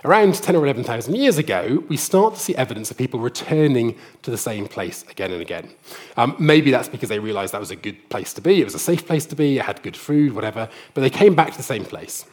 Around 0.06 0.36
10 0.36 0.56
or 0.56 0.64
11,000 0.64 1.14
years 1.16 1.38
ago, 1.38 1.84
we 1.90 1.98
start 1.98 2.34
to 2.36 2.40
see 2.40 2.56
evidence 2.56 2.90
of 2.90 2.98
people 2.98 3.20
returning 3.20 3.98
to 4.22 4.32
the 4.32 4.38
same 4.38 4.66
place 4.66 5.04
again 5.10 5.32
and 5.32 5.42
again. 5.42 5.70
Um, 6.16 6.38
maybe 6.40 6.72
that's 6.72 6.88
because 6.88 7.10
they 7.10 7.20
realized 7.20 7.54
that 7.54 7.60
was 7.60 7.70
a 7.70 7.76
good 7.76 8.10
place 8.10 8.34
to 8.36 8.42
be, 8.42 8.62
it 8.62 8.64
was 8.64 8.76
a 8.76 8.80
safe 8.80 9.06
place 9.06 9.26
to 9.28 9.36
be, 9.36 9.58
it 9.58 9.66
had 9.66 9.84
good 9.84 9.98
food, 9.98 10.34
whatever, 10.34 10.70
but 10.94 11.02
they 11.02 11.10
came 11.10 11.36
back 11.36 11.52
to 11.52 11.58
the 11.58 11.64
same 11.64 11.84
place. 11.84 12.26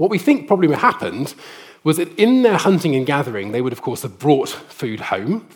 What 0.00 0.08
we 0.08 0.16
think 0.16 0.46
probably 0.46 0.74
happened 0.74 1.34
was 1.84 1.98
that 1.98 2.18
in 2.18 2.42
their 2.42 2.56
hunting 2.56 2.96
and 2.96 3.04
gathering, 3.04 3.52
they 3.52 3.60
would, 3.60 3.74
of 3.74 3.82
course, 3.82 4.00
have 4.00 4.18
brought 4.18 4.48
food 4.48 4.98
home. 4.98 5.46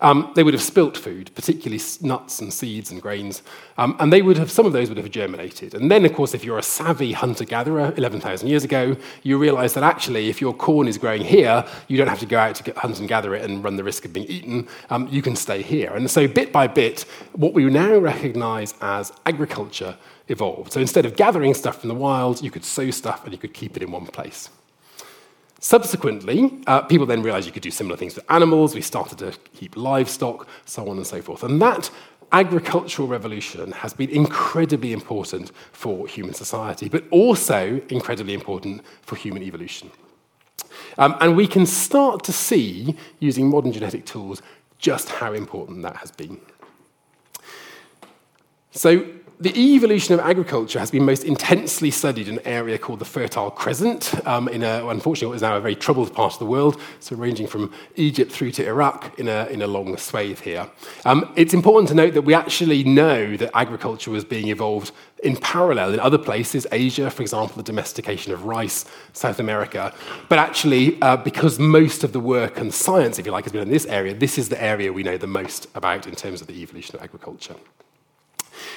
Um, 0.00 0.30
they 0.36 0.44
would 0.44 0.54
have 0.54 0.62
spilt 0.62 0.96
food, 0.96 1.32
particularly 1.34 1.82
nuts 2.00 2.40
and 2.40 2.52
seeds 2.52 2.92
and 2.92 3.02
grains, 3.02 3.42
um, 3.76 3.96
and 3.98 4.12
they 4.12 4.22
would 4.22 4.38
have 4.38 4.52
some 4.52 4.66
of 4.66 4.72
those 4.72 4.88
would 4.88 4.98
have 4.98 5.10
germinated. 5.10 5.74
And 5.74 5.90
then, 5.90 6.04
of 6.04 6.12
course, 6.12 6.32
if 6.32 6.44
you're 6.44 6.58
a 6.58 6.62
savvy 6.62 7.10
hunter-gatherer 7.10 7.94
11,000 7.96 8.46
years 8.46 8.62
ago, 8.62 8.96
you 9.24 9.36
realise 9.36 9.72
that 9.72 9.82
actually, 9.82 10.28
if 10.28 10.40
your 10.40 10.54
corn 10.54 10.86
is 10.86 10.96
growing 10.96 11.22
here, 11.22 11.64
you 11.88 11.96
don't 11.96 12.06
have 12.06 12.20
to 12.20 12.26
go 12.26 12.38
out 12.38 12.54
to 12.54 12.72
hunt 12.74 13.00
and 13.00 13.08
gather 13.08 13.34
it 13.34 13.42
and 13.42 13.64
run 13.64 13.74
the 13.74 13.82
risk 13.82 14.04
of 14.04 14.12
being 14.12 14.26
eaten. 14.26 14.68
Um, 14.90 15.08
you 15.10 15.22
can 15.22 15.34
stay 15.34 15.62
here. 15.62 15.92
And 15.96 16.08
so, 16.08 16.28
bit 16.28 16.52
by 16.52 16.68
bit, 16.68 17.00
what 17.32 17.52
we 17.52 17.64
now 17.64 17.98
recognise 17.98 18.74
as 18.80 19.12
agriculture 19.26 19.96
evolved. 20.28 20.72
So 20.72 20.80
instead 20.80 21.06
of 21.06 21.16
gathering 21.16 21.54
stuff 21.54 21.80
from 21.80 21.88
the 21.88 21.94
wild, 21.94 22.42
you 22.42 22.50
could 22.50 22.64
sow 22.64 22.90
stuff 22.90 23.24
and 23.24 23.32
you 23.32 23.38
could 23.38 23.54
keep 23.54 23.76
it 23.76 23.82
in 23.82 23.90
one 23.90 24.06
place. 24.06 24.50
Subsequently, 25.60 26.52
uh, 26.68 26.82
people 26.82 27.06
then 27.06 27.22
realized 27.22 27.46
you 27.46 27.52
could 27.52 27.62
do 27.62 27.70
similar 27.70 27.96
things 27.96 28.14
with 28.14 28.24
animals. 28.30 28.74
We 28.74 28.80
started 28.80 29.18
to 29.18 29.32
keep 29.54 29.76
livestock, 29.76 30.46
so 30.64 30.88
on 30.88 30.98
and 30.98 31.06
so 31.06 31.20
forth. 31.20 31.42
And 31.42 31.60
that 31.60 31.90
agricultural 32.30 33.08
revolution 33.08 33.72
has 33.72 33.92
been 33.92 34.10
incredibly 34.10 34.92
important 34.92 35.50
for 35.72 36.06
human 36.06 36.34
society, 36.34 36.88
but 36.88 37.04
also 37.10 37.80
incredibly 37.88 38.34
important 38.34 38.82
for 39.02 39.16
human 39.16 39.42
evolution. 39.42 39.90
Um, 40.96 41.16
and 41.20 41.36
we 41.36 41.46
can 41.46 41.66
start 41.66 42.22
to 42.24 42.32
see, 42.32 42.96
using 43.18 43.48
modern 43.48 43.72
genetic 43.72 44.04
tools, 44.04 44.42
just 44.78 45.08
how 45.08 45.32
important 45.32 45.82
that 45.82 45.96
has 45.96 46.10
been. 46.10 46.40
So, 48.70 49.04
the 49.40 49.56
evolution 49.56 50.14
of 50.14 50.20
agriculture 50.20 50.80
has 50.80 50.90
been 50.90 51.04
most 51.04 51.22
intensely 51.22 51.92
studied 51.92 52.26
in 52.26 52.38
an 52.38 52.46
area 52.46 52.76
called 52.76 52.98
the 52.98 53.04
Fertile 53.04 53.52
Crescent, 53.52 54.26
um, 54.26 54.48
in 54.48 54.64
a, 54.64 54.84
unfortunately, 54.88 55.28
what 55.28 55.36
is 55.36 55.42
now 55.42 55.56
a 55.56 55.60
very 55.60 55.76
troubled 55.76 56.12
part 56.12 56.32
of 56.32 56.40
the 56.40 56.46
world, 56.46 56.80
so 56.98 57.14
ranging 57.14 57.46
from 57.46 57.72
Egypt 57.94 58.32
through 58.32 58.50
to 58.52 58.66
Iraq 58.66 59.16
in 59.16 59.28
a, 59.28 59.46
in 59.46 59.62
a 59.62 59.66
long 59.68 59.96
swathe 59.96 60.40
here. 60.40 60.68
Um, 61.04 61.32
it's 61.36 61.54
important 61.54 61.88
to 61.90 61.94
note 61.94 62.14
that 62.14 62.22
we 62.22 62.34
actually 62.34 62.82
know 62.82 63.36
that 63.36 63.56
agriculture 63.56 64.10
was 64.10 64.24
being 64.24 64.48
evolved 64.48 64.90
in 65.22 65.36
parallel 65.36 65.94
in 65.94 66.00
other 66.00 66.18
places, 66.18 66.66
Asia, 66.72 67.08
for 67.08 67.22
example, 67.22 67.56
the 67.56 67.62
domestication 67.62 68.32
of 68.32 68.44
rice, 68.44 68.86
South 69.12 69.38
America. 69.38 69.94
But 70.28 70.40
actually, 70.40 71.00
uh, 71.00 71.16
because 71.16 71.60
most 71.60 72.02
of 72.02 72.12
the 72.12 72.20
work 72.20 72.58
and 72.58 72.74
science, 72.74 73.20
if 73.20 73.26
you 73.26 73.30
like, 73.30 73.44
has 73.44 73.52
been 73.52 73.62
in 73.62 73.70
this 73.70 73.86
area, 73.86 74.14
this 74.14 74.36
is 74.36 74.48
the 74.48 74.60
area 74.60 74.92
we 74.92 75.04
know 75.04 75.16
the 75.16 75.28
most 75.28 75.68
about 75.76 76.08
in 76.08 76.16
terms 76.16 76.40
of 76.40 76.48
the 76.48 76.60
evolution 76.60 76.96
of 76.96 77.02
agriculture. 77.02 77.54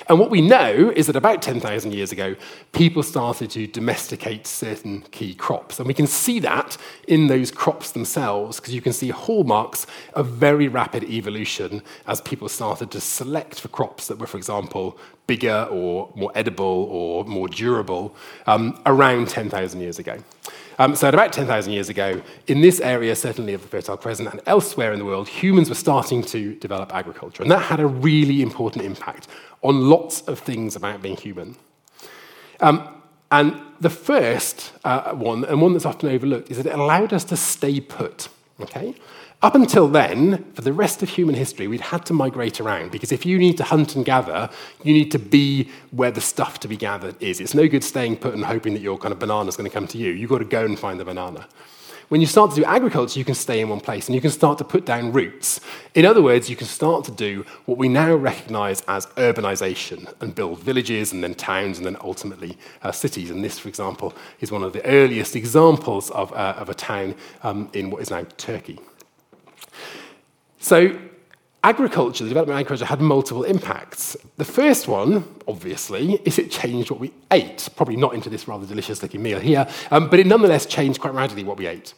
And 0.08 0.20
what 0.20 0.30
we 0.30 0.42
know 0.42 0.92
is 0.96 1.08
that 1.08 1.16
about 1.16 1.42
10,000 1.42 1.94
years 1.94 2.12
ago, 2.12 2.36
people 2.72 3.04
started 3.04 3.50
to 3.52 3.68
domesticate 3.68 4.48
certain 4.48 5.02
key 5.12 5.34
crops. 5.34 5.80
And 5.80 5.88
we 5.88 5.94
can 5.94 6.08
see 6.08 6.40
that 6.40 6.78
in 7.08 7.28
those 7.28 7.52
crops 7.52 7.92
themselves, 7.92 8.60
because 8.60 8.74
you 8.74 8.82
can 8.82 8.94
see 8.94 9.10
hallmarks 9.10 9.88
of 10.14 10.28
very 10.28 10.68
rapid 10.68 11.04
evolution 11.04 11.82
as 12.08 12.22
people 12.22 12.50
started 12.50 12.92
to 12.92 13.02
select 13.02 13.60
for 13.60 13.68
crops 13.68 14.08
that 14.08 14.18
were, 14.18 14.28
for 14.28 14.38
example, 14.38 14.98
bigger 15.28 15.68
or 15.72 16.12
more 16.16 16.32
edible 16.36 16.88
or 16.92 17.24
more 17.26 17.48
durable 17.48 18.16
um, 18.48 18.80
around 18.86 19.30
10,000 19.30 19.80
years 19.80 20.00
ago. 20.00 20.18
Um, 20.80 20.96
so, 20.96 21.08
at 21.08 21.14
about 21.14 21.34
10,000 21.34 21.72
years 21.72 21.90
ago, 21.90 22.22
in 22.48 22.62
this 22.62 22.80
area, 22.80 23.16
certainly 23.16 23.54
of 23.54 23.62
the 23.62 23.68
Fertile 23.68 23.98
Crescent 23.98 24.30
and 24.30 24.42
elsewhere 24.46 24.94
in 24.94 25.00
the 25.00 25.06
world, 25.06 25.28
humans 25.28 25.70
were 25.70 25.76
starting 25.76 26.24
to 26.24 26.56
develop 26.56 26.94
agriculture. 26.94 27.44
And 27.44 27.52
that 27.52 27.64
had 27.64 27.80
a 27.80 27.88
really 27.88 28.42
important 28.42 28.86
impact 28.86 29.28
on 29.62 29.90
lots 29.90 30.22
of 30.22 30.40
things 30.40 30.76
about 30.76 31.02
being 31.02 31.18
human. 31.18 31.56
Um, 32.60 33.02
and 33.32 33.60
the 33.80 33.90
first 33.90 34.74
uh, 34.84 35.14
one, 35.14 35.46
and 35.46 35.62
one 35.62 35.74
that's 35.74 35.86
often 35.86 36.10
overlooked, 36.10 36.52
is 36.52 36.58
that 36.58 36.66
it 36.66 36.74
allowed 36.74 37.14
us 37.14 37.24
to 37.26 37.38
stay 37.38 37.80
put. 37.80 38.28
Okay? 38.60 38.96
Up 39.44 39.56
until 39.56 39.88
then, 39.88 40.46
for 40.54 40.62
the 40.62 40.72
rest 40.72 41.02
of 41.02 41.10
human 41.10 41.34
history, 41.34 41.66
we'd 41.68 41.82
had 41.82 42.06
to 42.06 42.14
migrate 42.14 42.62
around 42.62 42.92
because 42.92 43.12
if 43.12 43.26
you 43.26 43.40
need 43.40 43.58
to 43.58 43.64
hunt 43.64 43.96
and 43.96 44.06
gather, 44.06 44.52
you 44.84 44.94
need 44.94 45.10
to 45.12 45.18
be 45.18 45.68
where 45.90 46.12
the 46.12 46.22
stuff 46.22 46.60
to 46.60 46.68
be 46.68 46.78
gathered 46.78 47.16
is. 47.20 47.40
It's 47.40 47.56
no 47.56 47.68
good 47.68 47.84
staying 47.84 48.18
put 48.18 48.36
and 48.36 48.46
hoping 48.46 48.74
that 48.74 48.82
your 48.84 49.00
kind 49.00 49.12
of 49.12 49.18
banana 49.18 49.50
is 49.50 49.58
going 49.58 49.68
to 49.68 49.74
come 49.74 49.88
to 49.88 49.98
you. 49.98 50.12
You've 50.12 50.30
got 50.30 50.40
to 50.40 50.46
go 50.46 50.64
and 50.64 50.78
find 50.78 51.00
the 51.00 51.06
banana. 51.06 51.48
When 52.10 52.22
you 52.22 52.28
start 52.28 52.52
to 52.52 52.56
do 52.56 52.66
agriculture, 52.66 53.18
you 53.18 53.26
can 53.26 53.34
stay 53.34 53.62
in 53.62 53.70
one 53.70 53.80
place 53.80 54.08
and 54.08 54.14
you 54.14 54.22
can 54.22 54.30
start 54.30 54.60
to 54.60 54.64
put 54.64 54.86
down 54.86 55.12
roots. 55.12 55.60
In 55.96 56.06
other 56.06 56.22
words, 56.22 56.48
you 56.48 56.56
can 56.56 56.68
start 56.68 57.04
to 57.06 57.12
do 57.12 57.44
what 57.66 57.80
we 57.80 57.90
now 57.90 58.14
recognize 58.14 58.82
as 58.82 59.08
urbanization 59.16 60.14
and 60.22 60.36
build 60.36 60.60
villages 60.60 61.14
and 61.14 61.24
then 61.24 61.34
towns 61.34 61.78
and 61.78 61.88
then 61.88 61.98
ultimately 62.02 62.60
uh, 62.84 62.92
cities. 62.92 63.32
And 63.32 63.44
this, 63.44 63.58
for 63.58 63.70
example, 63.70 64.14
is 64.40 64.52
one 64.52 64.62
of 64.62 64.74
the 64.74 64.86
earliest 64.86 65.36
examples 65.36 66.12
of, 66.12 66.32
uh, 66.34 66.54
of 66.58 66.70
a 66.70 66.76
town 66.76 67.16
um, 67.42 67.72
in 67.74 67.90
what 67.90 68.04
is 68.04 68.12
now 68.12 68.24
Turkey. 68.38 68.78
So 70.62 70.96
agriculture, 71.64 72.24
the 72.24 72.30
development 72.30 72.56
of 72.56 72.60
agriculture, 72.62 72.86
had 72.86 73.02
multiple 73.02 73.44
impacts. 73.44 74.16
The 74.38 74.46
first 74.46 74.88
one, 74.88 75.26
obviously, 75.48 76.14
is 76.24 76.38
it 76.38 76.52
changed 76.52 76.92
what 76.92 77.00
we 77.00 77.12
ate. 77.32 77.68
Probably 77.76 77.96
not 77.96 78.14
into 78.14 78.30
this 78.30 78.48
rather 78.48 78.68
delicious 78.68 79.02
looking 79.02 79.24
meal 79.24 79.40
here, 79.40 79.68
um, 79.90 80.08
but 80.08 80.20
it 80.20 80.28
nonetheless 80.28 80.68
changed 80.68 81.02
quite 81.02 81.16
radically 81.16 81.44
what 81.44 81.58
we 81.58 81.66
ate. 81.66 81.96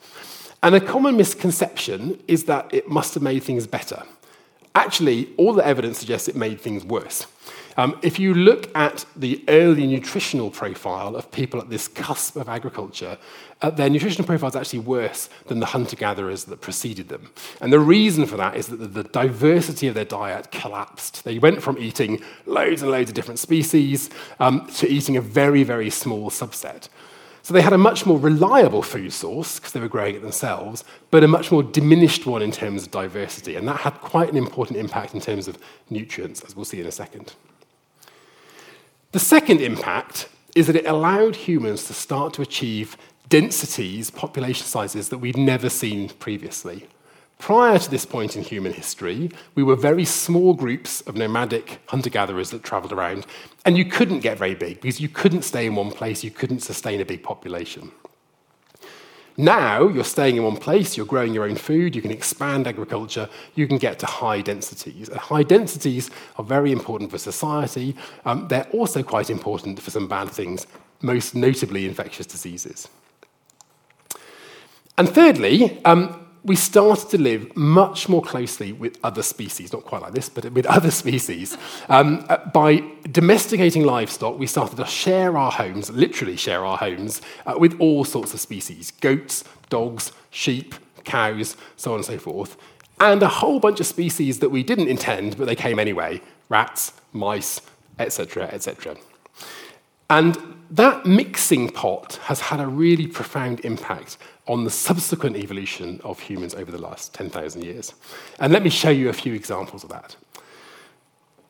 And 0.63 0.75
a 0.75 0.79
common 0.79 1.17
misconception 1.17 2.23
is 2.29 2.45
that 2.45 2.73
it 2.73 2.87
must 2.87 3.13
have 3.15 3.23
made 3.23 3.43
things 3.43 3.67
better. 3.67 4.01
Actually, 4.75 5.29
all 5.35 5.51
the 5.51 5.65
evidence 5.65 5.99
suggests 5.99 6.29
it 6.29 6.35
made 6.37 6.59
things 6.59 6.85
worse. 6.85 7.27
Um, 7.77 7.97
if 8.01 8.19
you 8.19 8.33
look 8.33 8.75
at 8.75 9.05
the 9.15 9.43
early 9.47 9.87
nutritional 9.87 10.51
profile 10.51 11.15
of 11.15 11.31
people 11.31 11.59
at 11.59 11.69
this 11.69 11.87
cusp 11.87 12.35
of 12.35 12.47
agriculture, 12.47 13.17
uh, 13.61 13.69
their 13.69 13.89
nutritional 13.89 14.27
profile 14.27 14.49
is 14.49 14.55
actually 14.55 14.79
worse 14.79 15.29
than 15.47 15.59
the 15.59 15.65
hunter 15.67 15.95
gatherers 15.95 16.45
that 16.45 16.61
preceded 16.61 17.09
them. 17.09 17.31
And 17.61 17.73
the 17.73 17.79
reason 17.79 18.25
for 18.25 18.37
that 18.37 18.55
is 18.55 18.67
that 18.67 18.77
the, 18.77 18.87
the 18.87 19.03
diversity 19.03 19.87
of 19.87 19.95
their 19.95 20.05
diet 20.05 20.51
collapsed. 20.51 21.23
They 21.23 21.39
went 21.39 21.63
from 21.63 21.77
eating 21.77 22.21
loads 22.45 22.81
and 22.81 22.91
loads 22.91 23.09
of 23.09 23.15
different 23.15 23.39
species 23.39 24.09
um, 24.39 24.67
to 24.75 24.87
eating 24.87 25.17
a 25.17 25.21
very, 25.21 25.63
very 25.63 25.89
small 25.89 26.29
subset. 26.29 26.89
So 27.41 27.53
they 27.53 27.61
had 27.61 27.73
a 27.73 27.77
much 27.77 28.05
more 28.05 28.17
reliable 28.17 28.81
food 28.81 29.11
source 29.11 29.59
because 29.59 29.73
they 29.73 29.81
were 29.81 29.89
growing 29.89 30.15
it 30.15 30.21
themselves, 30.21 30.85
but 31.11 31.25
a 31.25 31.27
much 31.27 31.51
more 31.51 31.61
diminished 31.61 32.25
one 32.25 32.41
in 32.41 32.51
terms 32.51 32.83
of 32.83 32.91
diversity. 32.91 33.57
And 33.57 33.67
that 33.67 33.81
had 33.81 33.95
quite 33.95 34.29
an 34.29 34.37
important 34.37 34.79
impact 34.79 35.13
in 35.13 35.19
terms 35.19 35.49
of 35.49 35.57
nutrients, 35.89 36.41
as 36.45 36.55
we'll 36.55 36.63
see 36.63 36.79
in 36.79 36.87
a 36.87 36.91
second. 36.91 37.33
The 39.13 39.19
second 39.19 39.61
impact 39.61 40.27
is 40.55 40.65
that 40.65 40.75
it 40.75 40.87
allowed 40.87 41.35
humans 41.35 41.83
to 41.85 41.93
start 41.93 42.33
to 42.33 42.41
achieve 42.41 42.97
densities, 43.29 44.09
population 44.09 44.65
sizes 44.65 45.09
that 45.09 45.19
we'd 45.19 45.37
never 45.37 45.69
seen 45.69 46.09
previously. 46.09 46.87
Prior 47.37 47.77
to 47.77 47.91
this 47.91 48.07
point 48.07 48.35
in 48.35 48.41
human 48.41 48.73
history, 48.73 49.29
we 49.53 49.61
were 49.61 49.75
very 49.75 50.03
small 50.03 50.55
groups 50.55 51.01
of 51.01 51.15
nomadic 51.15 51.79
hunter 51.85 52.09
gatherers 52.09 52.49
that 52.49 52.63
traveled 52.63 52.91
around, 52.91 53.27
and 53.65 53.77
you 53.77 53.85
couldn't 53.85 54.21
get 54.21 54.39
very 54.39 54.55
big 54.55 54.81
because 54.81 54.99
you 54.99 55.09
couldn't 55.09 55.43
stay 55.43 55.67
in 55.67 55.75
one 55.75 55.91
place, 55.91 56.23
you 56.23 56.31
couldn't 56.31 56.61
sustain 56.61 56.99
a 56.99 57.05
big 57.05 57.21
population. 57.21 57.91
Now 59.37 59.87
you're 59.87 60.03
staying 60.03 60.37
in 60.37 60.43
one 60.43 60.57
place, 60.57 60.95
you're 60.95 61.05
growing 61.05 61.33
your 61.33 61.45
own 61.45 61.55
food, 61.55 61.95
you 61.95 62.01
can 62.01 62.11
expand 62.11 62.67
agriculture, 62.67 63.29
you 63.55 63.67
can 63.67 63.77
get 63.77 63.97
to 63.99 64.05
high 64.05 64.41
densities. 64.41 65.09
And 65.09 65.19
high 65.19 65.43
densities 65.43 66.11
are 66.37 66.45
very 66.45 66.71
important 66.71 67.09
for 67.09 67.17
society. 67.17 67.95
Um, 68.25 68.47
they're 68.47 68.69
also 68.71 69.01
quite 69.01 69.29
important 69.29 69.81
for 69.81 69.89
some 69.89 70.07
bad 70.07 70.29
things, 70.29 70.67
most 71.01 71.33
notably 71.33 71.85
infectious 71.85 72.27
diseases. 72.27 72.87
And 74.97 75.09
thirdly, 75.09 75.83
um, 75.85 76.22
we 76.43 76.55
started 76.55 77.09
to 77.09 77.17
live 77.17 77.55
much 77.55 78.09
more 78.09 78.21
closely 78.21 78.73
with 78.73 78.97
other 79.03 79.23
species, 79.23 79.71
not 79.71 79.85
quite 79.85 80.01
like 80.01 80.13
this, 80.13 80.27
but 80.27 80.51
with 80.51 80.65
other 80.65 80.91
species. 81.03 81.57
Um, 81.89 82.25
uh, 82.29 82.37
by 82.49 82.83
domesticating 83.11 83.85
livestock, 83.85 84.37
we 84.37 84.47
started 84.47 84.75
to 84.77 84.85
share 84.85 85.37
our 85.37 85.51
homes, 85.51 85.89
literally 85.89 86.35
share 86.35 86.65
our 86.65 86.77
homes, 86.77 87.21
uh, 87.45 87.55
with 87.57 87.79
all 87.79 88.03
sorts 88.03 88.33
of 88.33 88.39
species 88.39 88.91
goats, 88.99 89.43
dogs, 89.69 90.11
sheep, 90.31 90.75
cows, 91.05 91.55
so 91.77 91.91
on 91.91 91.97
and 91.97 92.05
so 92.05 92.17
forth. 92.17 92.57
And 92.99 93.23
a 93.23 93.27
whole 93.27 93.59
bunch 93.59 93.79
of 93.79 93.85
species 93.85 94.39
that 94.39 94.49
we 94.49 94.63
didn't 94.63 94.87
intend, 94.87 95.37
but 95.37 95.45
they 95.45 95.55
came 95.55 95.79
anyway 95.79 96.21
rats, 96.49 96.93
mice, 97.13 97.61
etc., 97.97 98.43
etc. 98.45 98.95
And 100.09 100.37
that 100.69 101.05
mixing 101.05 101.69
pot 101.69 102.19
has 102.23 102.41
had 102.41 102.59
a 102.59 102.67
really 102.67 103.07
profound 103.07 103.61
impact 103.61 104.17
on 104.47 104.63
the 104.63 104.69
subsequent 104.69 105.37
evolution 105.37 106.01
of 106.03 106.19
humans 106.19 106.53
over 106.53 106.71
the 106.71 106.77
last 106.77 107.13
10,000 107.13 107.63
years. 107.63 107.93
And 108.39 108.51
let 108.51 108.63
me 108.63 108.69
show 108.69 108.89
you 108.89 109.09
a 109.09 109.13
few 109.13 109.33
examples 109.33 109.83
of 109.83 109.89
that. 109.89 110.15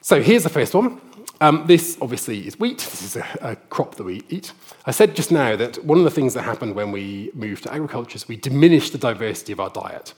So 0.02 0.22
here's 0.22 0.44
the 0.44 0.50
first 0.50 0.74
one. 0.76 1.02
Um, 1.42 1.64
this 1.66 1.98
obviously 2.02 2.46
is 2.46 2.60
wheat. 2.60 2.80
This 2.80 3.02
is 3.02 3.16
a, 3.16 3.26
a, 3.42 3.56
crop 3.56 3.96
that 3.96 4.04
we 4.04 4.22
eat. 4.30 4.52
I 4.86 4.92
said 4.92 5.16
just 5.16 5.32
now 5.32 5.56
that 5.56 5.84
one 5.84 5.98
of 5.98 6.04
the 6.04 6.12
things 6.12 6.34
that 6.36 6.44
happened 6.44 6.76
when 6.76 6.92
we 6.92 7.32
moved 7.34 7.64
to 7.64 7.74
agriculture 7.74 8.18
is 8.18 8.28
we 8.28 8.36
diminished 8.36 8.92
the 8.92 8.98
diversity 8.98 9.54
of 9.54 9.60
our 9.60 9.70
diet. 9.70 10.14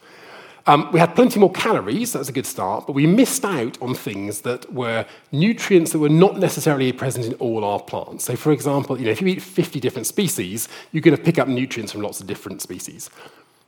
Um, 0.67 0.89
we 0.91 0.99
had 0.99 1.13
plenty 1.13 1.39
more 1.39 1.51
calories, 1.51 2.13
that's 2.13 2.29
a 2.29 2.31
good 2.31 2.47
start, 2.47 2.87
but 2.87 2.93
we 2.93 3.05
missed 3.05 3.45
out 3.45 3.79
on 3.83 3.93
things 3.93 4.41
that 4.41 4.73
were 4.73 5.05
nutrients 5.31 5.91
that 5.91 5.99
were 5.99 6.09
not 6.09 6.39
necessarily 6.39 6.91
present 6.91 7.25
in 7.25 7.33
all 7.35 7.63
our 7.63 7.79
plants. 7.79 8.25
So, 8.25 8.35
for 8.35 8.51
example, 8.51 8.97
you 8.97 9.05
know, 9.05 9.11
if 9.11 9.21
you 9.21 9.27
eat 9.27 9.43
50 9.43 9.79
different 9.79 10.07
species, 10.07 10.67
you're 10.91 11.01
going 11.01 11.15
to 11.15 11.21
pick 11.21 11.37
up 11.37 11.47
nutrients 11.47 11.91
from 11.91 12.01
lots 12.01 12.19
of 12.19 12.25
different 12.25 12.63
species. 12.63 13.11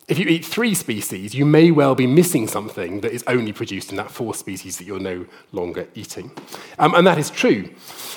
If 0.07 0.17
you 0.17 0.25
eat 0.25 0.45
three 0.45 0.73
species, 0.73 1.35
you 1.35 1.45
may 1.45 1.69
well 1.69 1.93
be 1.93 2.07
missing 2.07 2.47
something 2.47 3.01
that 3.01 3.11
is 3.11 3.25
only 3.27 3.51
produced 3.51 3.91
in 3.91 3.97
that 3.97 4.09
fourth 4.09 4.37
species 4.37 4.77
that 4.77 4.85
you're 4.85 4.99
no 4.99 5.25
longer 5.51 5.87
eating. 5.95 6.31
Um, 6.79 6.95
and 6.95 7.05
that 7.05 7.17
is 7.17 7.29
true. 7.29 7.69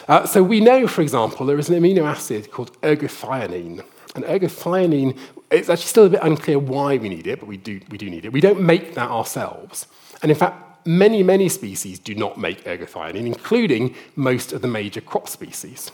Uh, 0.08 0.24
so 0.24 0.42
we 0.42 0.60
know, 0.60 0.86
for 0.86 1.02
example, 1.02 1.44
there 1.44 1.58
is 1.58 1.68
an 1.68 1.74
amino 1.74 2.04
acid 2.04 2.50
called 2.52 2.80
ergothioneine. 2.80 3.84
And 4.14 4.24
ergothioneine, 4.24 5.16
it's 5.50 5.68
actually 5.68 5.86
still 5.86 6.06
a 6.06 6.10
bit 6.10 6.20
unclear 6.22 6.58
why 6.58 6.96
we 6.96 7.08
need 7.08 7.26
it, 7.26 7.40
but 7.40 7.46
we 7.46 7.56
do, 7.56 7.80
we 7.90 7.98
do 7.98 8.10
need 8.10 8.24
it. 8.24 8.32
We 8.32 8.40
don't 8.40 8.60
make 8.60 8.94
that 8.94 9.10
ourselves. 9.10 9.86
And 10.22 10.30
in 10.30 10.36
fact, 10.36 10.86
many, 10.86 11.22
many 11.22 11.48
species 11.48 11.98
do 11.98 12.14
not 12.14 12.38
make 12.38 12.64
ergothioneine, 12.64 13.26
including 13.26 13.94
most 14.16 14.52
of 14.52 14.62
the 14.62 14.68
major 14.68 15.00
crop 15.00 15.28
species. 15.28 15.92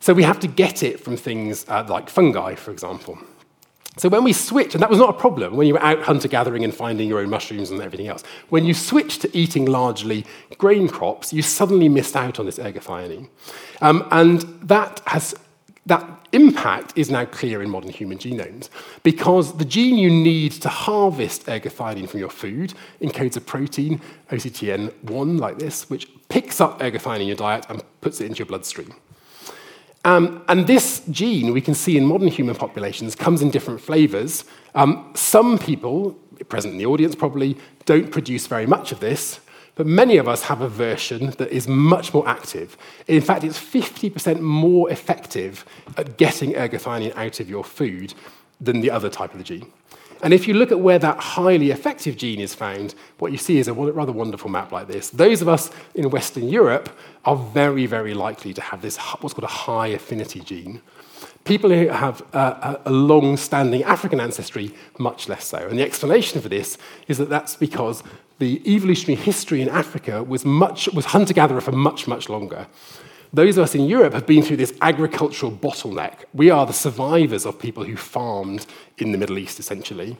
So 0.00 0.14
we 0.14 0.22
have 0.22 0.38
to 0.40 0.48
get 0.48 0.82
it 0.82 1.00
from 1.00 1.16
things 1.16 1.64
uh, 1.68 1.84
like 1.88 2.08
fungi, 2.08 2.54
for 2.54 2.70
example. 2.70 3.18
So 3.98 4.10
when 4.10 4.24
we 4.24 4.34
switch, 4.34 4.74
and 4.74 4.82
that 4.82 4.90
was 4.90 4.98
not 4.98 5.08
a 5.08 5.18
problem 5.18 5.56
when 5.56 5.66
you 5.66 5.72
were 5.72 5.82
out 5.82 6.02
hunter 6.02 6.28
gathering 6.28 6.64
and 6.64 6.74
finding 6.74 7.08
your 7.08 7.20
own 7.20 7.30
mushrooms 7.30 7.70
and 7.70 7.80
everything 7.80 8.08
else, 8.08 8.22
when 8.50 8.66
you 8.66 8.74
switched 8.74 9.22
to 9.22 9.36
eating 9.36 9.64
largely 9.64 10.26
grain 10.58 10.86
crops, 10.86 11.32
you 11.32 11.40
suddenly 11.40 11.88
missed 11.88 12.14
out 12.14 12.38
on 12.38 12.44
this 12.44 12.58
ergothioneine. 12.58 13.28
Um, 13.80 14.06
and 14.10 14.42
that 14.62 15.00
has 15.06 15.34
that 15.86 16.28
impact 16.32 16.92
is 16.96 17.10
now 17.10 17.24
clear 17.24 17.62
in 17.62 17.70
modern 17.70 17.90
human 17.90 18.18
genomes 18.18 18.68
because 19.04 19.56
the 19.56 19.64
gene 19.64 19.96
you 19.96 20.10
need 20.10 20.52
to 20.52 20.68
harvest 20.68 21.46
ergothioneine 21.46 22.08
from 22.08 22.20
your 22.20 22.28
food 22.28 22.74
encodes 23.00 23.36
a 23.36 23.40
protein, 23.40 24.00
OCTN1, 24.30 25.38
like 25.38 25.58
this, 25.58 25.88
which 25.88 26.08
picks 26.28 26.60
up 26.60 26.80
ergothioneine 26.80 27.20
in 27.22 27.26
your 27.28 27.36
diet 27.36 27.66
and 27.68 27.82
puts 28.00 28.20
it 28.20 28.26
into 28.26 28.38
your 28.38 28.46
bloodstream. 28.46 28.94
Um, 30.04 30.44
and 30.48 30.66
this 30.66 31.02
gene, 31.10 31.52
we 31.52 31.60
can 31.60 31.74
see 31.74 31.96
in 31.96 32.04
modern 32.04 32.28
human 32.28 32.54
populations, 32.54 33.14
comes 33.14 33.42
in 33.42 33.50
different 33.50 33.80
flavors. 33.80 34.44
Um, 34.74 35.12
some 35.14 35.58
people, 35.58 36.12
present 36.48 36.72
in 36.72 36.78
the 36.78 36.86
audience 36.86 37.14
probably, 37.14 37.56
don't 37.86 38.10
produce 38.10 38.46
very 38.46 38.66
much 38.66 38.92
of 38.92 39.00
this, 39.00 39.40
but 39.76 39.86
many 39.86 40.16
of 40.16 40.26
us 40.26 40.42
have 40.44 40.62
a 40.62 40.68
version 40.68 41.30
that 41.32 41.50
is 41.50 41.68
much 41.68 42.12
more 42.12 42.26
active. 42.26 42.76
In 43.06 43.20
fact, 43.20 43.44
it's 43.44 43.58
50% 43.58 44.40
more 44.40 44.90
effective 44.90 45.64
at 45.96 46.16
getting 46.16 46.54
ergothioneine 46.54 47.14
out 47.14 47.40
of 47.40 47.48
your 47.48 47.62
food 47.62 48.14
than 48.58 48.80
the 48.80 48.90
other 48.90 49.10
type 49.10 49.32
of 49.32 49.38
the 49.38 49.44
gene. 49.44 49.70
And 50.22 50.32
if 50.32 50.48
you 50.48 50.54
look 50.54 50.72
at 50.72 50.80
where 50.80 50.98
that 50.98 51.18
highly 51.18 51.70
effective 51.70 52.16
gene 52.16 52.40
is 52.40 52.54
found, 52.54 52.94
what 53.18 53.32
you 53.32 53.38
see 53.38 53.58
is 53.58 53.68
a 53.68 53.74
rather 53.74 54.12
wonderful 54.12 54.50
map 54.50 54.72
like 54.72 54.88
this. 54.88 55.10
Those 55.10 55.42
of 55.42 55.48
us 55.48 55.70
in 55.94 56.08
Western 56.08 56.48
Europe 56.48 56.88
are 57.26 57.36
very, 57.36 57.84
very 57.84 58.14
likely 58.14 58.54
to 58.54 58.62
have 58.62 58.80
this, 58.80 58.96
what's 58.96 59.34
called 59.34 59.44
a 59.44 59.46
high 59.46 59.88
affinity 59.88 60.40
gene. 60.40 60.80
People 61.44 61.70
who 61.70 61.88
have 61.88 62.22
a, 62.32 62.80
a 62.86 62.90
long 62.90 63.36
standing 63.36 63.82
African 63.84 64.20
ancestry, 64.20 64.74
much 64.98 65.28
less 65.28 65.44
so. 65.44 65.58
And 65.58 65.78
the 65.78 65.84
explanation 65.84 66.40
for 66.40 66.48
this 66.48 66.78
is 67.08 67.18
that 67.18 67.28
that's 67.28 67.54
because 67.54 68.02
the 68.38 68.62
evolutionary 68.70 69.20
history 69.20 69.62
in 69.62 69.68
Africa 69.68 70.22
was, 70.22 70.44
much, 70.44 70.88
was 70.88 71.06
hunter 71.06 71.34
gatherer 71.34 71.60
for 71.60 71.72
much, 71.72 72.06
much 72.06 72.28
longer. 72.28 72.66
Those 73.32 73.56
of 73.58 73.64
us 73.64 73.74
in 73.74 73.86
Europe 73.86 74.14
have 74.14 74.26
been 74.26 74.42
through 74.42 74.58
this 74.58 74.72
agricultural 74.80 75.52
bottleneck. 75.52 76.24
We 76.32 76.50
are 76.50 76.64
the 76.64 76.72
survivors 76.72 77.44
of 77.44 77.58
people 77.58 77.84
who 77.84 77.96
farmed 77.96 78.66
in 78.98 79.12
the 79.12 79.18
Middle 79.18 79.38
East, 79.38 79.58
essentially. 79.58 80.16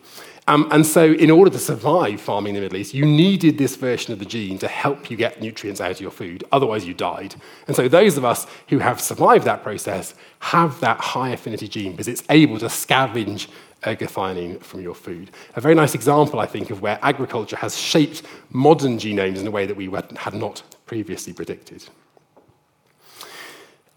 Um, 0.49 0.69
and 0.71 0.85
so, 0.85 1.13
in 1.13 1.31
order 1.31 1.51
to 1.51 1.59
survive 1.59 2.21
farming 2.21 2.55
in 2.55 2.57
the 2.57 2.61
Middle 2.63 2.79
East, 2.79 2.95
you 2.95 3.05
needed 3.05 3.59
this 3.59 3.75
version 3.77 4.13
of 4.13 4.19
the 4.19 4.25
gene 4.25 4.59
to 4.59 4.69
help 4.69 5.11
you 5.11 5.17
get 5.17 5.41
nutrients 5.41 5.81
out 5.81 5.93
of 5.93 6.01
your 6.01 6.11
food. 6.11 6.45
Otherwise, 6.53 6.87
you 6.87 6.95
died. 6.95 7.35
And 7.67 7.75
so, 7.75 7.89
those 7.89 8.17
of 8.17 8.25
us 8.25 8.47
who 8.69 8.79
have 8.79 9.01
survived 9.01 9.45
that 9.45 9.63
process 9.63 10.15
have 10.41 10.79
that 10.81 11.01
high 11.01 11.31
affinity 11.31 11.69
gene 11.69 11.93
because 11.93 12.09
it's 12.09 12.23
able 12.29 12.59
to 12.59 12.67
scavenge 12.67 13.49
ergothioneine 13.87 14.61
from 14.63 14.83
your 14.83 14.95
food. 14.95 15.31
A 15.55 15.61
very 15.61 15.75
nice 15.75 15.95
example, 15.95 16.41
I 16.41 16.47
think, 16.47 16.71
of 16.71 16.83
where 16.83 16.99
agriculture 17.03 17.57
has 17.57 17.79
shaped 17.79 18.23
modern 18.51 18.99
genomes 18.99 19.39
in 19.39 19.47
a 19.47 19.51
way 19.51 19.65
that 19.67 19.77
we 19.77 19.91
had 20.17 20.35
not 20.35 20.63
previously 20.87 21.33
predicted. 21.33 21.85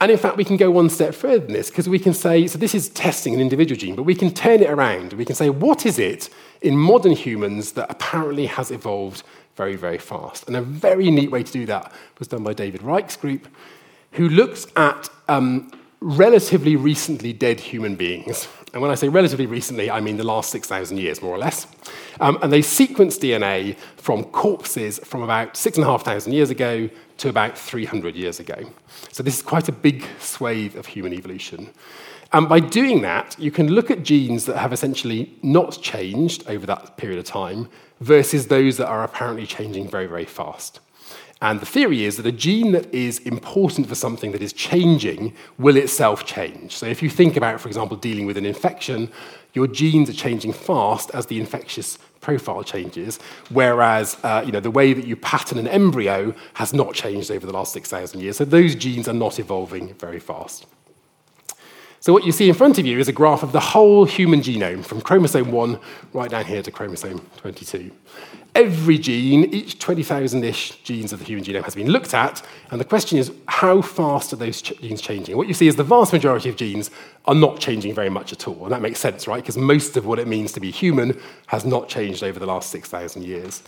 And 0.02 0.12
in 0.12 0.18
fact, 0.18 0.38
we 0.38 0.46
can 0.46 0.56
go 0.56 0.72
one 0.72 0.90
step 0.90 1.14
further 1.14 1.40
than 1.40 1.54
this 1.54 1.70
because 1.70 1.90
we 1.90 2.00
can 2.00 2.14
say, 2.14 2.48
so 2.48 2.58
this 2.58 2.74
is 2.74 2.88
testing 2.90 3.34
an 3.34 3.42
individual 3.42 3.78
gene, 3.78 3.96
but 3.96 4.04
we 4.04 4.16
can 4.16 4.34
turn 4.34 4.62
it 4.62 4.70
around. 4.70 5.14
We 5.14 5.26
can 5.26 5.36
say, 5.36 5.50
what 5.50 5.86
is 5.86 6.00
it 6.00 6.30
in 6.62 6.78
modern 6.78 7.12
humans 7.12 7.74
that 7.74 7.92
apparently 7.92 8.46
has 8.46 8.72
evolved 8.72 9.24
very, 9.58 9.76
very 9.76 9.98
fast? 9.98 10.48
And 10.48 10.56
a 10.56 10.62
very 10.62 11.12
neat 11.12 11.32
way 11.32 11.44
to 11.44 11.52
do 11.52 11.66
that 11.66 11.92
was 12.18 12.30
done 12.30 12.44
by 12.44 12.54
David 12.54 12.82
Reich's 12.82 13.18
group, 13.18 13.50
who 14.14 14.30
looks 14.30 14.68
at 14.78 15.10
um, 15.28 15.70
relatively 16.00 16.78
recently 16.78 17.34
dead 17.34 17.60
human 17.60 17.96
beings. 17.96 18.48
And 18.74 18.82
when 18.82 18.92
I 18.92 18.96
say 18.96 19.10
relatively 19.10 19.46
recently, 19.46 19.90
I 19.90 20.00
mean 20.00 20.18
the 20.18 20.24
last 20.24 20.52
6,000 20.52 20.98
years, 20.98 21.22
more 21.22 21.34
or 21.34 21.38
less. 21.38 21.66
Um, 22.20 22.38
and 22.42 22.54
they 22.54 22.60
sequenced 22.60 23.20
DNA 23.20 23.78
from 23.98 24.24
corpses 24.26 25.00
from 25.00 25.24
about 25.24 25.58
6,500 25.58 26.32
years 26.32 26.50
ago 26.50 26.90
to 27.18 27.30
about 27.30 27.58
300 27.58 28.16
years 28.16 28.40
ago. 28.40 28.56
So 29.12 29.24
this 29.24 29.36
is 29.38 29.42
quite 29.42 29.70
a 29.70 29.72
big 29.72 30.06
swathe 30.20 30.76
of 30.76 30.86
human 30.86 31.14
evolution. 31.14 31.70
And 32.32 32.48
by 32.48 32.60
doing 32.60 33.02
that, 33.02 33.36
you 33.40 33.50
can 33.50 33.70
look 33.70 33.90
at 33.90 34.04
genes 34.04 34.46
that 34.46 34.58
have 34.58 34.72
essentially 34.72 35.34
not 35.42 35.82
changed 35.82 36.48
over 36.48 36.66
that 36.68 36.96
period 36.96 37.18
of 37.18 37.26
time 37.26 37.70
versus 38.02 38.48
those 38.48 38.78
that 38.78 38.88
are 38.88 39.04
apparently 39.04 39.48
changing 39.48 39.90
very, 39.90 40.06
very 40.06 40.26
fast. 40.26 40.80
And 41.42 41.62
the 41.62 41.66
theory 41.66 42.04
is 42.04 42.18
that 42.18 42.26
a 42.26 42.34
gene 42.34 42.74
that 42.74 42.94
is 42.94 43.20
important 43.20 43.88
for 43.88 43.96
something 43.96 44.34
that 44.34 44.42
is 44.42 44.52
changing 44.52 45.34
will 45.58 45.78
itself 45.78 46.26
change. 46.26 46.76
So 46.76 46.86
if 46.86 47.02
you 47.02 47.10
think 47.10 47.38
about, 47.38 47.62
for 47.62 47.70
example, 47.70 47.96
dealing 47.96 48.26
with 48.26 48.38
an 48.38 48.46
infection, 48.46 49.10
your 49.54 49.66
genes 49.68 50.10
are 50.10 50.14
changing 50.14 50.52
fast 50.52 51.10
as 51.12 51.28
the 51.28 51.40
infectious 51.40 51.98
profile 52.20 52.64
changes, 52.64 53.20
whereas 53.50 54.18
uh, 54.24 54.44
you 54.46 54.52
know, 54.52 54.60
the 54.60 54.70
way 54.70 54.92
that 54.92 55.08
you 55.08 55.16
pattern 55.16 55.58
an 55.58 55.68
embryo 55.68 56.36
has 56.56 56.74
not 56.74 56.94
changed 56.94 57.32
over 57.32 57.46
the 57.46 57.54
last 57.54 57.72
6,000 57.72 58.20
years. 58.20 58.36
So 58.38 58.44
those 58.44 58.76
genes 58.76 59.08
are 59.08 59.14
not 59.14 59.40
evolving 59.40 59.94
very 59.94 60.20
fast. 60.20 60.66
So 62.02 62.14
what 62.14 62.26
you 62.26 62.32
see 62.32 62.48
in 62.48 62.56
front 62.56 62.80
of 62.80 62.86
you 62.86 62.98
is 63.00 63.10
a 63.10 63.12
graph 63.14 63.44
of 63.44 63.52
the 63.52 63.60
whole 63.60 64.06
human 64.06 64.40
genome, 64.42 64.86
from 64.86 65.02
chromosome 65.02 65.52
1 65.52 65.80
right 66.14 66.30
down 66.30 66.46
here 66.46 66.62
to 66.62 66.72
chromosome 66.72 67.20
22. 67.38 67.92
every 68.56 68.98
gene, 68.98 69.46
each 69.54 69.78
20,000 69.80 70.44
ish 70.44 70.82
genes 70.84 71.14
of 71.14 71.20
the 71.20 71.26
human 71.26 71.44
genome 71.44 71.64
has 71.64 71.76
been 71.76 71.90
looked 71.90 72.14
at, 72.14 72.42
and 72.72 72.80
the 72.80 72.86
question 72.86 73.18
is 73.18 73.32
how 73.48 73.82
fast 73.82 74.34
are 74.34 74.38
those 74.38 74.62
ch- 74.62 74.74
genes 74.82 75.02
changing? 75.02 75.38
What 75.38 75.48
you 75.48 75.54
see 75.54 75.68
is 75.68 75.76
the 75.76 75.84
vast 75.84 76.12
majority 76.14 76.50
of 76.50 76.56
genes 76.56 76.90
are 77.26 77.36
not 77.36 77.60
changing 77.60 77.94
very 77.94 78.10
much 78.10 78.34
at 78.34 78.48
all, 78.48 78.64
and 78.64 78.72
that 78.72 78.82
makes 78.82 79.00
sense, 79.00 79.28
right? 79.28 79.42
Because 79.42 79.58
most 79.58 79.98
of 79.98 80.06
what 80.06 80.20
it 80.20 80.28
means 80.28 80.52
to 80.54 80.60
be 80.60 80.72
human 80.72 81.20
has 81.48 81.64
not 81.64 81.90
changed 81.90 82.24
over 82.24 82.40
the 82.40 82.48
last 82.48 82.72
6,000 82.72 83.24
years. 83.24 83.62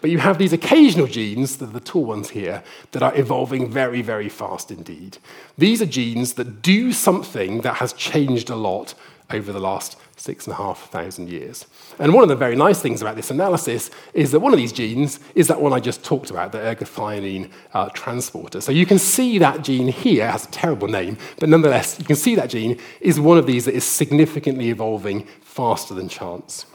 But 0.00 0.10
you 0.10 0.18
have 0.18 0.38
these 0.38 0.52
occasional 0.52 1.06
genes, 1.06 1.56
the, 1.56 1.80
tall 1.80 2.04
ones 2.04 2.30
here, 2.30 2.62
that 2.92 3.02
are 3.02 3.16
evolving 3.16 3.68
very, 3.68 4.00
very 4.00 4.28
fast 4.28 4.70
indeed. 4.70 5.18
These 5.56 5.82
are 5.82 5.86
genes 5.86 6.34
that 6.34 6.62
do 6.62 6.92
something 6.92 7.62
that 7.62 7.76
has 7.76 7.92
changed 7.92 8.48
a 8.48 8.56
lot 8.56 8.94
over 9.30 9.52
the 9.52 9.60
last 9.60 9.96
six 10.16 10.46
and 10.46 10.54
a 10.54 10.56
half 10.56 10.90
thousand 10.90 11.28
years. 11.28 11.66
And 11.98 12.14
one 12.14 12.22
of 12.22 12.28
the 12.28 12.36
very 12.36 12.56
nice 12.56 12.80
things 12.80 13.02
about 13.02 13.16
this 13.16 13.30
analysis 13.30 13.90
is 14.14 14.32
that 14.32 14.40
one 14.40 14.52
of 14.52 14.58
these 14.58 14.72
genes 14.72 15.20
is 15.34 15.48
that 15.48 15.60
one 15.60 15.72
I 15.72 15.80
just 15.80 16.04
talked 16.04 16.30
about, 16.30 16.52
the 16.52 16.58
ergothioneine 16.58 17.50
uh, 17.74 17.88
transporter. 17.90 18.60
So 18.60 18.72
you 18.72 18.86
can 18.86 18.98
see 18.98 19.38
that 19.38 19.62
gene 19.62 19.88
here 19.88 20.30
has 20.30 20.46
a 20.46 20.50
terrible 20.50 20.88
name, 20.88 21.18
but 21.38 21.48
nonetheless, 21.48 21.98
you 21.98 22.04
can 22.04 22.16
see 22.16 22.34
that 22.36 22.50
gene 22.50 22.80
is 23.00 23.20
one 23.20 23.38
of 23.38 23.46
these 23.46 23.64
that 23.66 23.74
is 23.74 23.84
significantly 23.84 24.70
evolving 24.70 25.26
faster 25.40 25.94
than 25.94 26.08
chance. 26.08 26.66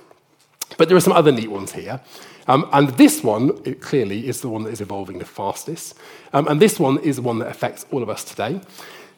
But 0.77 0.87
there 0.87 0.97
are 0.97 1.01
some 1.01 1.13
other 1.13 1.31
neat 1.31 1.51
ones 1.51 1.73
here. 1.73 2.01
Um, 2.47 2.67
and 2.73 2.89
this 2.89 3.23
one, 3.23 3.61
it 3.65 3.81
clearly, 3.81 4.27
is 4.27 4.41
the 4.41 4.49
one 4.49 4.63
that 4.63 4.71
is 4.71 4.81
evolving 4.81 5.19
the 5.19 5.25
fastest. 5.25 5.95
Um, 6.33 6.47
and 6.47 6.61
this 6.61 6.79
one 6.79 6.99
is 6.99 7.17
the 7.17 7.21
one 7.21 7.39
that 7.39 7.49
affects 7.49 7.85
all 7.91 8.03
of 8.03 8.09
us 8.09 8.23
today. 8.23 8.61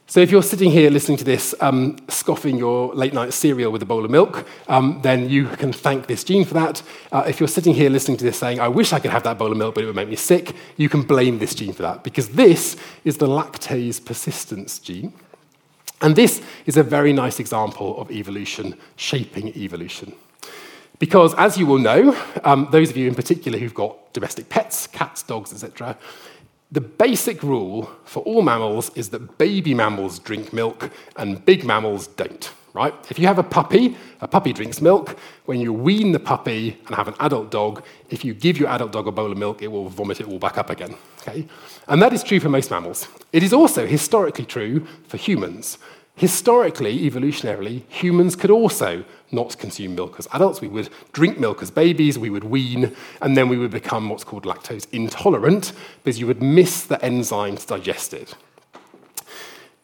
So 0.07 0.19
if 0.19 0.29
you're 0.29 0.43
sitting 0.43 0.69
here 0.69 0.91
listening 0.91 1.17
to 1.17 1.23
this, 1.23 1.55
um, 1.61 1.97
scoffing 2.09 2.57
your 2.57 2.93
late 2.93 3.13
night 3.13 3.33
cereal 3.33 3.71
with 3.71 3.81
a 3.81 3.87
bowl 3.87 4.05
of 4.05 4.11
milk, 4.11 4.45
um, 4.67 4.99
then 5.01 5.27
you 5.29 5.47
can 5.47 5.73
thank 5.73 6.05
this 6.05 6.23
gene 6.23 6.45
for 6.45 6.53
that. 6.53 6.83
Uh, 7.11 7.23
if 7.27 7.39
you're 7.39 7.49
sitting 7.49 7.73
here 7.73 7.89
listening 7.89 8.17
to 8.17 8.23
this 8.23 8.37
saying, 8.37 8.59
I 8.59 8.67
wish 8.67 8.93
I 8.93 8.99
could 8.99 9.09
have 9.09 9.23
that 9.23 9.39
bowl 9.39 9.51
of 9.51 9.57
milk, 9.57 9.73
but 9.73 9.83
it 9.83 9.87
would 9.87 9.95
make 9.95 10.09
me 10.09 10.15
sick, 10.15 10.55
you 10.77 10.89
can 10.89 11.01
blame 11.01 11.39
this 11.39 11.55
gene 11.55 11.73
for 11.73 11.81
that, 11.81 12.03
because 12.03 12.29
this 12.29 12.77
is 13.03 13.17
the 13.17 13.27
lactase 13.27 14.03
persistence 14.05 14.77
gene. 14.77 15.11
And 16.01 16.15
this 16.15 16.39
is 16.67 16.77
a 16.77 16.83
very 16.83 17.11
nice 17.11 17.39
example 17.39 17.99
of 17.99 18.11
evolution 18.11 18.77
shaping 18.97 19.47
evolution. 19.57 20.13
Because, 20.99 21.33
as 21.35 21.57
you 21.57 21.65
will 21.65 21.79
know, 21.79 22.15
um, 22.43 22.67
those 22.71 22.89
of 22.89 22.97
you 22.97 23.07
in 23.07 23.15
particular 23.15 23.59
who've 23.59 23.73
got 23.73 24.13
domestic 24.13 24.49
pets, 24.49 24.87
cats, 24.87 25.23
dogs, 25.23 25.51
etc., 25.51 25.97
the 26.71 26.81
basic 26.81 27.43
rule 27.43 27.89
for 28.05 28.21
all 28.23 28.41
mammals 28.41 28.89
is 28.95 29.09
that 29.09 29.37
baby 29.37 29.73
mammals 29.73 30.19
drink 30.19 30.51
milk 30.51 30.91
and 31.15 31.45
big 31.45 31.63
mammals 31.63 32.07
don't, 32.07 32.51
right? 32.73 32.93
If 33.09 33.19
you 33.19 33.27
have 33.27 33.37
a 33.37 33.43
puppy, 33.43 33.95
a 34.19 34.27
puppy 34.27 34.51
drinks 34.51 34.81
milk. 34.81 35.17
When 35.45 35.61
you 35.61 35.71
wean 35.71 36.11
the 36.11 36.19
puppy 36.19 36.77
and 36.87 36.95
have 36.95 37.07
an 37.07 37.13
adult 37.19 37.51
dog, 37.51 37.83
if 38.09 38.25
you 38.25 38.33
give 38.33 38.57
your 38.57 38.69
adult 38.69 38.91
dog 38.91 39.07
a 39.07 39.11
bowl 39.11 39.31
of 39.31 39.37
milk, 39.37 39.61
it 39.61 39.67
will 39.67 39.89
vomit 39.89 40.19
it 40.19 40.27
all 40.27 40.39
back 40.39 40.57
up 40.57 40.69
again, 40.69 40.95
okay? 41.21 41.47
And 41.87 42.01
that 42.01 42.13
is 42.13 42.23
true 42.23 42.39
for 42.39 42.49
most 42.49 42.71
mammals. 42.71 43.07
It 43.31 43.43
is 43.43 43.53
also 43.53 43.85
historically 43.85 44.45
true 44.45 44.85
for 45.07 45.17
humans. 45.17 45.77
Historically, 46.15 47.09
evolutionarily, 47.09 47.83
humans 47.89 48.35
could 48.35 48.49
also 48.49 49.05
not 49.31 49.57
consume 49.57 49.95
milk 49.95 50.15
as 50.19 50.27
adults. 50.33 50.61
We 50.61 50.67
would 50.67 50.89
drink 51.13 51.39
milk 51.39 51.61
as 51.61 51.71
babies, 51.71 52.17
we 52.17 52.29
would 52.29 52.43
wean, 52.43 52.95
and 53.21 53.35
then 53.35 53.49
we 53.49 53.57
would 53.57 53.71
become 53.71 54.09
what's 54.09 54.23
called 54.23 54.43
lactose 54.43 54.87
intolerant 54.91 55.73
because 56.03 56.19
you 56.19 56.27
would 56.27 56.41
miss 56.41 56.83
the 56.83 57.03
enzyme 57.03 57.57
to 57.57 57.67
digest 57.67 58.13
it. 58.13 58.35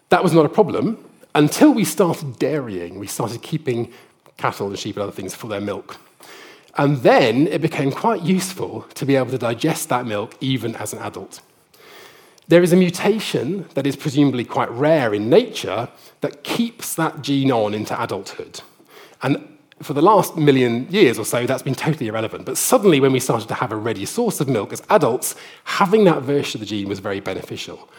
That 0.10 0.24
was 0.24 0.34
not 0.34 0.46
a 0.46 0.50
problem 0.50 1.04
until 1.34 1.74
we 1.74 1.86
started 1.86 2.38
dairying. 2.38 3.00
We 3.00 3.08
started 3.08 3.42
keeping 3.42 3.92
cattle 4.38 4.68
and 4.68 4.78
sheep 4.78 4.96
and 4.96 5.04
other 5.04 5.12
things 5.12 5.36
for 5.36 5.48
their 5.48 5.62
milk. 5.62 5.98
And 6.78 6.98
then 6.98 7.48
it 7.48 7.62
became 7.62 7.92
quite 7.92 8.22
useful 8.22 8.84
to 8.94 9.06
be 9.06 9.16
able 9.16 9.32
to 9.32 9.38
digest 9.38 9.90
that 9.90 10.06
milk 10.06 10.36
even 10.40 10.76
as 10.76 10.94
an 10.94 11.00
adult. 11.00 11.42
There 12.48 12.64
is 12.64 12.74
a 12.74 12.76
mutation 12.76 13.68
that 13.76 13.88
is 13.88 13.96
presumably 13.96 14.44
quite 14.44 14.70
rare 14.72 15.14
in 15.14 15.30
nature 15.30 15.90
that 16.22 16.44
keeps 16.44 16.96
that 16.96 17.22
gene 17.22 17.52
on 17.52 17.74
into 17.74 18.02
adulthood. 18.02 18.62
And 19.24 19.48
for 19.82 19.94
the 19.94 20.02
last 20.02 20.38
million 20.38 20.88
years 20.92 21.18
or 21.18 21.26
so, 21.26 21.46
that's 21.46 21.64
been 21.64 21.76
totally 21.76 22.08
irrelevant. 22.08 22.46
But 22.46 22.58
suddenly, 22.58 23.00
when 23.00 23.12
we 23.12 23.20
started 23.20 23.48
to 23.48 23.56
have 23.56 23.72
a 23.72 23.76
ready 23.76 24.06
source 24.06 24.40
of 24.40 24.48
milk 24.48 24.74
as 24.74 24.82
adults, 24.90 25.36
having 25.64 26.04
that 26.06 26.22
version 26.22 26.62
of 26.62 26.68
the 26.68 26.76
gene 26.76 26.88
was 26.88 27.00
very 27.00 27.20
beneficial. 27.20 27.90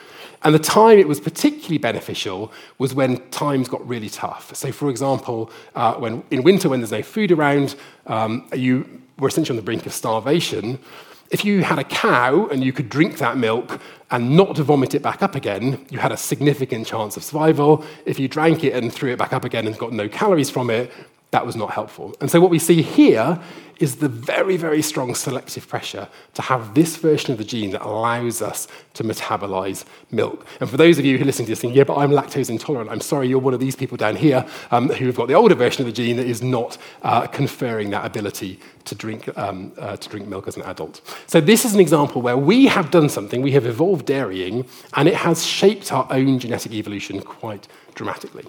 And 0.45 0.55
the 0.55 0.59
time 0.59 0.99
it 0.99 1.07
was 1.07 1.21
particularly 1.21 1.79
beneficial 1.79 2.53
was 2.79 2.95
when 2.95 3.19
times 3.31 3.69
got 3.69 3.87
really 3.87 4.09
tough. 4.09 4.55
So, 4.55 4.73
for 4.73 4.91
example, 4.91 5.51
uh, 5.75 5.95
when, 5.95 6.25
in 6.31 6.43
winter, 6.43 6.69
when 6.69 6.81
there's 6.81 6.91
no 6.91 7.03
food 7.03 7.31
around, 7.31 7.77
um, 8.07 8.49
you 8.55 9.03
were 9.19 9.29
essentially 9.29 9.57
on 9.57 9.65
the 9.65 9.65
brink 9.65 9.87
of 9.87 9.93
starvation 9.93 10.79
if 11.33 11.47
you 11.47 11.65
had 11.65 11.79
a 11.79 11.85
cow 11.85 12.47
and 12.49 12.63
you 12.63 12.75
could 12.75 12.91
drink 12.91 13.17
that 13.17 13.39
milk 13.39 13.81
and 14.11 14.37
not 14.37 14.57
vomit 14.59 14.95
it 14.95 15.03
back 15.03 15.23
up 15.23 15.35
again, 15.35 15.85
you 15.91 15.99
had 15.99 16.13
a 16.13 16.17
significant 16.17 16.87
chance 16.87 17.17
of 17.17 17.25
survival. 17.25 17.85
If 18.05 18.19
you 18.19 18.29
drank 18.29 18.63
it 18.65 18.75
and 18.75 18.93
threw 18.93 19.13
it 19.13 19.19
back 19.19 19.33
up 19.33 19.43
again 19.43 19.67
and 19.67 19.77
got 19.79 19.95
no 19.95 20.11
calories 20.11 20.51
from 20.51 20.69
it, 20.69 20.93
that 21.33 21.47
was 21.47 21.57
not 21.57 21.73
helpful. 21.73 22.15
And 22.21 22.31
so, 22.31 22.41
what 22.41 22.51
we 22.51 22.59
see 22.59 22.83
here 22.83 23.41
is 23.79 23.97
the 23.97 24.09
very, 24.09 24.57
very 24.57 24.83
strong 24.83 25.15
selective 25.15 25.67
pressure 25.67 26.07
to 26.35 26.43
have 26.43 26.75
this 26.75 26.97
version 26.97 27.33
of 27.33 27.39
the 27.39 27.45
gene 27.45 27.71
that 27.71 27.83
allows 27.83 28.41
us 28.41 28.69
to 28.95 29.03
metabolize 29.03 29.85
milk. 30.11 30.47
And 30.61 30.71
for 30.71 30.77
those 30.77 30.99
of 30.99 31.05
you 31.05 31.17
who 31.17 31.25
are 31.25 31.27
listening 31.27 31.47
to 31.47 31.53
this 31.53 31.61
saying, 31.61 31.75
yeah, 31.75 31.83
but 31.83 31.97
I'm 31.97 32.11
lactose 32.11 32.49
intolerant, 32.49 32.91
I'm 32.91 33.01
sorry, 33.01 33.29
you're 33.29 33.41
one 33.41 33.55
of 33.55 33.61
these 33.61 33.75
people 33.75 33.97
down 33.97 34.15
here 34.15 34.47
um, 34.71 34.89
who 34.91 35.07
have 35.07 35.17
got 35.17 35.27
the 35.27 35.35
older 35.35 35.57
version 35.57 35.81
of 35.81 35.87
the 35.87 35.93
gene 35.93 36.17
that 36.19 36.27
is 36.27 36.43
not 36.43 36.79
uh, 37.03 37.27
conferring 37.27 37.91
that 37.91 38.05
ability 38.05 38.61
to 38.85 38.95
drink, 38.95 39.37
um, 39.37 39.73
uh, 39.79 39.97
to 39.97 40.09
drink 40.09 40.29
milk 40.29 40.47
as 40.47 40.57
an 40.57 40.63
adult. 40.63 41.01
So, 41.27 41.41
this 41.41 41.65
is 41.65 41.75
an 41.75 41.81
example 41.81 42.23
where 42.23 42.37
we 42.37 42.67
have 42.67 42.91
done 42.91 43.09
something, 43.09 43.43
we 43.43 43.53
have 43.53 43.67
evolved 43.67 44.07
dairying, 44.07 44.67
and 44.95 45.09
it 45.09 45.15
has 45.15 45.45
shaped 45.45 45.93
our 45.93 46.07
own 46.11 46.39
genetic 46.39 46.73
evolution 46.73 47.21
quite 47.21 47.67
dramatically. 47.95 48.45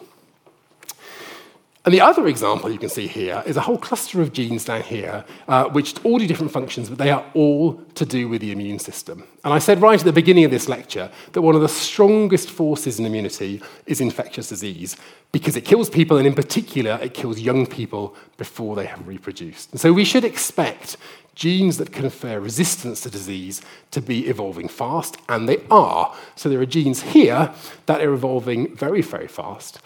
And 1.86 1.94
the 1.94 2.00
other 2.00 2.28
example 2.28 2.72
you 2.72 2.80
can 2.80 2.88
see 2.88 3.08
here 3.08 3.44
is 3.46 3.58
a 3.58 3.62
whole 3.62 3.78
cluster 3.78 4.22
of 4.22 4.32
genes 4.32 4.64
down 4.64 4.84
here, 4.84 5.26
uh, 5.50 5.66
which 5.66 5.94
all 6.06 6.18
do 6.18 6.26
different 6.26 6.54
functions, 6.54 6.88
but 6.88 6.98
they 6.98 7.12
are 7.12 7.26
all 7.34 7.74
to 7.96 8.06
do 8.06 8.30
with 8.30 8.40
the 8.40 8.54
immune 8.54 8.80
system. 8.80 9.26
And 9.44 9.54
I 9.54 9.60
said 9.60 9.82
right 9.82 10.00
at 10.00 10.06
the 10.06 10.14
beginning 10.14 10.46
of 10.46 10.52
this 10.52 10.70
lecture 10.70 11.12
that 11.34 11.42
one 11.42 11.56
of 11.56 11.62
the 11.62 11.68
strongest 11.68 12.50
forces 12.50 13.00
in 13.00 13.06
immunity 13.06 13.62
is 13.86 14.00
infectious 14.00 14.48
disease, 14.48 14.96
because 15.34 15.58
it 15.58 15.66
kills 15.66 15.90
people, 15.90 16.16
and 16.16 16.26
in 16.26 16.34
particular, 16.34 16.98
it 17.02 17.14
kills 17.14 17.42
young 17.42 17.66
people 17.66 18.16
before 18.38 18.78
they 18.78 18.86
have 18.86 19.06
reproduced. 19.06 19.72
And 19.72 19.82
so 19.82 19.92
we 19.92 20.06
should 20.06 20.24
expect 20.24 20.96
genes 21.36 21.78
that 21.78 21.92
confer 21.92 22.40
resistance 22.40 23.02
to 23.02 23.10
disease 23.10 23.62
to 23.92 24.00
be 24.00 24.28
evolving 24.28 24.70
fast, 24.70 25.18
and 25.28 25.50
they 25.50 25.58
are. 25.70 26.16
So 26.36 26.48
there 26.48 26.62
are 26.62 26.66
genes 26.66 27.02
here 27.02 27.52
that 27.88 28.00
are 28.00 28.14
evolving 28.14 28.74
very, 28.74 29.02
very 29.02 29.28
fast. 29.28 29.82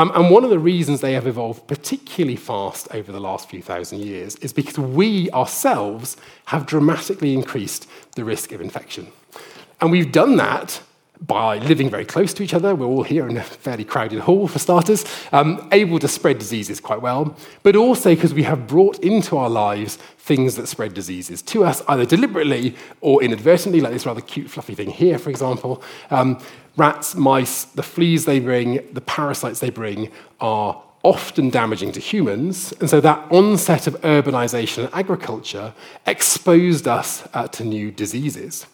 Um, 0.00 0.10
and 0.14 0.30
one 0.30 0.44
of 0.44 0.50
the 0.50 0.58
reasons 0.58 1.02
they 1.02 1.12
have 1.12 1.26
evolved 1.26 1.66
particularly 1.66 2.36
fast 2.36 2.88
over 2.94 3.12
the 3.12 3.20
last 3.20 3.50
few 3.50 3.60
thousand 3.60 4.00
years 4.00 4.34
is 4.36 4.50
because 4.50 4.78
we 4.78 5.30
ourselves 5.32 6.16
have 6.46 6.64
dramatically 6.64 7.34
increased 7.34 7.86
the 8.16 8.24
risk 8.24 8.52
of 8.52 8.62
infection. 8.62 9.08
And 9.78 9.90
we've 9.90 10.10
done 10.10 10.36
that 10.36 10.80
by 11.26 11.58
living 11.58 11.90
very 11.90 12.06
close 12.06 12.32
to 12.32 12.42
each 12.42 12.54
other. 12.54 12.74
We're 12.74 12.86
all 12.86 13.02
here 13.02 13.28
in 13.28 13.36
a 13.36 13.42
fairly 13.42 13.84
crowded 13.84 14.20
hall, 14.20 14.48
for 14.48 14.58
starters, 14.58 15.04
um, 15.32 15.68
able 15.70 15.98
to 15.98 16.08
spread 16.08 16.38
diseases 16.38 16.80
quite 16.80 17.02
well, 17.02 17.36
but 17.62 17.76
also 17.76 18.14
because 18.14 18.32
we 18.32 18.44
have 18.44 18.66
brought 18.66 18.98
into 19.00 19.36
our 19.36 19.50
lives 19.50 19.96
things 20.18 20.56
that 20.56 20.66
spread 20.66 20.94
diseases 20.94 21.42
to 21.42 21.64
us, 21.64 21.82
either 21.88 22.06
deliberately 22.06 22.74
or 23.02 23.22
inadvertently, 23.22 23.82
like 23.82 23.92
this 23.92 24.06
rather 24.06 24.22
cute, 24.22 24.50
fluffy 24.50 24.74
thing 24.74 24.88
here, 24.88 25.18
for 25.18 25.28
example. 25.28 25.82
Um, 26.10 26.40
rats, 26.76 27.14
mice, 27.14 27.64
the 27.64 27.82
fleas 27.82 28.24
they 28.24 28.40
bring, 28.40 28.86
the 28.92 29.00
parasites 29.00 29.60
they 29.60 29.70
bring 29.70 30.10
are 30.40 30.82
often 31.02 31.50
damaging 31.50 31.92
to 31.92 32.00
humans. 32.00 32.72
And 32.80 32.90
so 32.90 33.00
that 33.00 33.30
onset 33.32 33.86
of 33.86 33.94
urbanization 34.02 34.84
and 34.84 34.94
agriculture 34.94 35.74
exposed 36.06 36.86
us 36.86 37.26
uh, 37.32 37.48
to 37.48 37.64
new 37.64 37.90
diseases. 37.90 38.66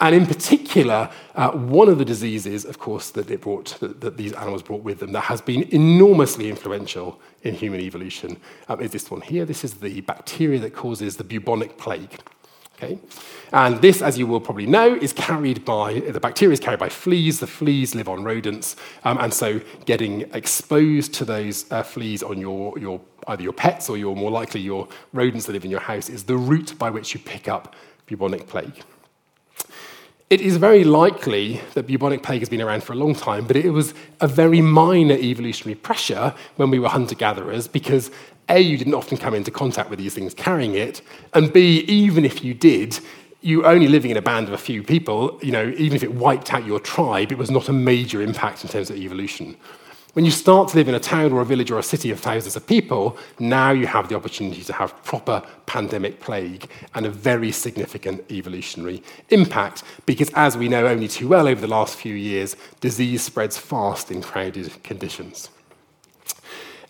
And 0.00 0.14
in 0.14 0.26
particular, 0.26 1.10
uh, 1.34 1.50
one 1.50 1.88
of 1.88 1.98
the 1.98 2.04
diseases, 2.04 2.64
of 2.64 2.78
course, 2.78 3.10
that, 3.10 3.30
it 3.30 3.40
brought, 3.40 3.78
that, 3.80 4.00
that, 4.00 4.16
these 4.16 4.32
animals 4.32 4.62
brought 4.62 4.82
with 4.82 5.00
them 5.00 5.10
that 5.12 5.22
has 5.22 5.40
been 5.40 5.64
enormously 5.74 6.48
influential 6.48 7.20
in 7.42 7.54
human 7.54 7.80
evolution 7.80 8.36
um, 8.68 8.80
is 8.80 8.92
this 8.92 9.10
one 9.10 9.20
here. 9.20 9.44
This 9.44 9.64
is 9.64 9.74
the 9.74 10.00
bacteria 10.02 10.60
that 10.60 10.72
causes 10.72 11.16
the 11.16 11.24
bubonic 11.24 11.78
plague. 11.78 12.20
Okay? 12.80 12.98
And 13.52 13.80
this, 13.82 14.02
as 14.02 14.18
you 14.18 14.26
will 14.26 14.40
probably 14.40 14.66
know, 14.66 14.94
is 14.94 15.12
carried 15.28 15.64
by, 15.64 16.00
the 16.00 16.20
bacteria 16.20 16.52
is 16.52 16.60
carried 16.60 16.78
by 16.78 16.88
fleas. 16.88 17.40
The 17.40 17.46
fleas 17.46 17.94
live 17.94 18.08
on 18.08 18.22
rodents. 18.22 18.76
Um, 19.04 19.18
and 19.18 19.34
so 19.34 19.60
getting 19.84 20.22
exposed 20.32 21.14
to 21.14 21.24
those 21.24 21.70
uh, 21.72 21.82
fleas 21.82 22.22
on 22.22 22.38
your, 22.38 22.78
your, 22.78 23.00
either 23.26 23.42
your 23.42 23.52
pets 23.52 23.88
or 23.88 23.96
your, 23.96 24.14
more 24.14 24.30
likely 24.30 24.60
your 24.60 24.88
rodents 25.12 25.46
that 25.46 25.52
live 25.52 25.64
in 25.64 25.70
your 25.70 25.80
house 25.80 26.08
is 26.08 26.24
the 26.24 26.36
route 26.36 26.78
by 26.78 26.90
which 26.90 27.14
you 27.14 27.20
pick 27.20 27.48
up 27.48 27.74
bubonic 28.06 28.46
plague. 28.46 28.82
It 30.30 30.42
is 30.42 30.58
very 30.58 30.84
likely 30.84 31.62
that 31.72 31.86
bubonic 31.86 32.22
plague 32.22 32.40
has 32.40 32.50
been 32.50 32.60
around 32.60 32.82
for 32.82 32.92
a 32.92 32.96
long 32.96 33.14
time, 33.14 33.46
but 33.46 33.56
it 33.56 33.70
was 33.70 33.94
a 34.20 34.28
very 34.28 34.60
minor 34.60 35.14
evolutionary 35.14 35.74
pressure 35.74 36.34
when 36.56 36.70
we 36.70 36.78
were 36.78 36.90
hunter 36.90 37.14
gatherers 37.14 37.66
because 37.66 38.10
A, 38.48 38.60
you 38.60 38.78
didn't 38.78 38.94
often 38.94 39.16
come 39.16 39.34
into 39.34 39.50
contact 39.50 39.90
with 39.90 39.98
these 39.98 40.14
things 40.14 40.34
carrying 40.34 40.74
it, 40.74 41.02
and 41.34 41.52
B, 41.52 41.80
even 41.80 42.24
if 42.24 42.42
you 42.42 42.54
did, 42.54 42.98
you 43.40 43.64
only 43.64 43.88
living 43.88 44.10
in 44.10 44.16
a 44.16 44.22
band 44.22 44.48
of 44.48 44.54
a 44.54 44.58
few 44.58 44.82
people, 44.82 45.38
you 45.42 45.52
know, 45.52 45.72
even 45.76 45.94
if 45.94 46.02
it 46.02 46.14
wiped 46.14 46.52
out 46.52 46.66
your 46.66 46.80
tribe, 46.80 47.30
it 47.30 47.38
was 47.38 47.50
not 47.50 47.68
a 47.68 47.72
major 47.72 48.20
impact 48.20 48.64
in 48.64 48.70
terms 48.70 48.90
of 48.90 48.96
evolution. 48.96 49.56
When 50.14 50.24
you 50.24 50.30
start 50.32 50.70
to 50.70 50.76
live 50.76 50.88
in 50.88 50.96
a 50.96 51.00
town 51.00 51.32
or 51.32 51.42
a 51.42 51.44
village 51.44 51.70
or 51.70 51.78
a 51.78 51.82
city 51.82 52.10
of 52.10 52.18
thousands 52.18 52.56
of 52.56 52.66
people, 52.66 53.16
now 53.38 53.70
you 53.70 53.86
have 53.86 54.08
the 54.08 54.16
opportunity 54.16 54.64
to 54.64 54.72
have 54.72 55.04
proper 55.04 55.42
pandemic 55.66 56.18
plague 56.18 56.68
and 56.94 57.06
a 57.06 57.10
very 57.10 57.52
significant 57.52 58.28
evolutionary 58.28 59.02
impact 59.28 59.84
because, 60.06 60.30
as 60.34 60.56
we 60.56 60.68
know 60.68 60.86
only 60.88 61.06
too 61.06 61.28
well 61.28 61.46
over 61.46 61.60
the 61.60 61.68
last 61.68 61.94
few 61.94 62.16
years, 62.16 62.56
disease 62.80 63.22
spreads 63.22 63.58
fast 63.58 64.10
in 64.10 64.20
crowded 64.20 64.82
conditions. 64.82 65.50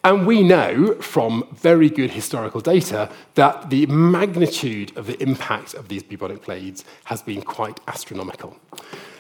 And 0.05 0.27
we 0.27 0.43
know 0.43 0.95
from 1.01 1.49
very 1.53 1.91
good 1.91 2.11
historical 2.11 2.61
data 2.61 3.11
that 3.35 3.71
the 3.71 3.87
magnitude 3.87 4.97
of 4.97 5.07
the 5.07 5.21
impact 5.23 5.75
of 5.75 5.89
these 5.89 6.03
bubonic 6.03 6.43
plagues 6.43 6.85
has 7.05 7.21
been 7.21 7.43
quite 7.43 7.81
astronomical. 7.89 8.57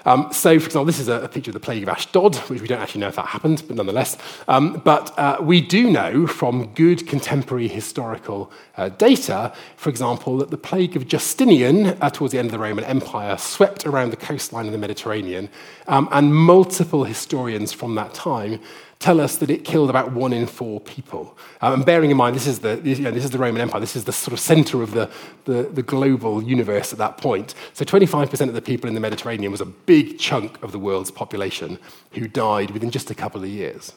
Um, 0.05 0.33
so, 0.33 0.59
for 0.59 0.66
example, 0.66 0.87
this 0.87 1.01
is 1.01 1.09
a, 1.09 1.20
a, 1.20 1.29
picture 1.29 1.51
of 1.51 1.55
the 1.55 1.61
plague 1.61 1.83
of 1.83 1.89
Ashdod, 1.91 2.37
which 2.49 2.62
we 2.62 2.68
don't 2.68 2.81
actually 2.81 3.03
know 3.03 3.09
if 3.09 3.16
that 3.16 3.26
happened, 3.26 3.62
but 3.66 3.76
nonetheless. 3.76 4.16
Um, 4.47 4.81
but 4.85 5.16
uh, 5.18 5.37
we 5.41 5.61
do 5.61 5.91
know 5.91 6.26
from 6.26 6.72
good 6.74 7.07
contemporary 7.07 7.68
historical 7.68 8.51
uh, 8.79 8.89
data, 8.89 9.53
for 9.76 9.91
example, 9.91 10.39
that 10.39 10.51
the 10.51 10.57
plague 10.57 10.97
of 10.97 11.09
Justinian 11.09 11.89
uh, 12.01 12.09
towards 12.09 12.33
the 12.33 12.39
end 12.39 12.47
of 12.47 12.53
the 12.53 12.59
Roman 12.59 12.85
Empire 12.85 13.37
swept 13.37 13.85
around 13.85 14.11
the 14.11 14.16
coastline 14.16 14.64
of 14.64 14.72
the 14.72 14.79
Mediterranean, 14.79 15.51
um, 15.89 16.09
and 16.11 16.35
multiple 16.35 17.05
historians 17.05 17.72
from 17.74 17.95
that 17.97 18.14
time 18.14 18.61
tell 18.99 19.20
us 19.20 19.36
that 19.36 19.49
it 19.49 19.64
killed 19.64 19.90
about 19.90 20.12
one 20.12 20.32
in 20.32 20.46
four 20.46 20.80
people. 20.80 21.36
Um, 21.61 21.74
and 21.74 21.86
bearing 21.86 22.11
in 22.11 22.16
mind, 22.16 22.34
this 22.34 22.46
is, 22.46 22.61
the, 22.61 22.80
you 22.82 22.99
know, 22.99 23.11
this 23.11 23.24
is 23.24 23.30
the 23.30 23.38
Roman 23.38 23.61
Empire, 23.61 23.80
this 23.80 23.94
is 23.94 24.05
the 24.05 24.12
sort 24.12 24.32
of 24.32 24.40
center 24.40 24.82
of 24.82 24.92
the, 24.92 25.11
the, 25.44 25.64
the 25.64 25.82
global 25.82 26.42
universe 26.42 26.92
at 26.92 26.99
that 26.99 27.16
point. 27.16 27.55
So 27.74 27.84
25% 27.84 28.49
of 28.49 28.55
the 28.55 28.62
people 28.62 28.88
in 28.88 28.94
the 28.94 29.01
Mediterranean 29.01 29.53
was 29.53 29.61
a 29.61 29.66
big 29.66 30.18
chunk 30.18 30.61
of 30.62 30.72
the 30.72 30.78
world's 30.78 31.11
population 31.11 31.78
who 32.12 32.26
died 32.26 32.70
within 32.72 32.90
just 32.90 33.11
a 33.11 33.14
couple 33.14 33.42
of 33.42 33.49
years. 33.49 33.92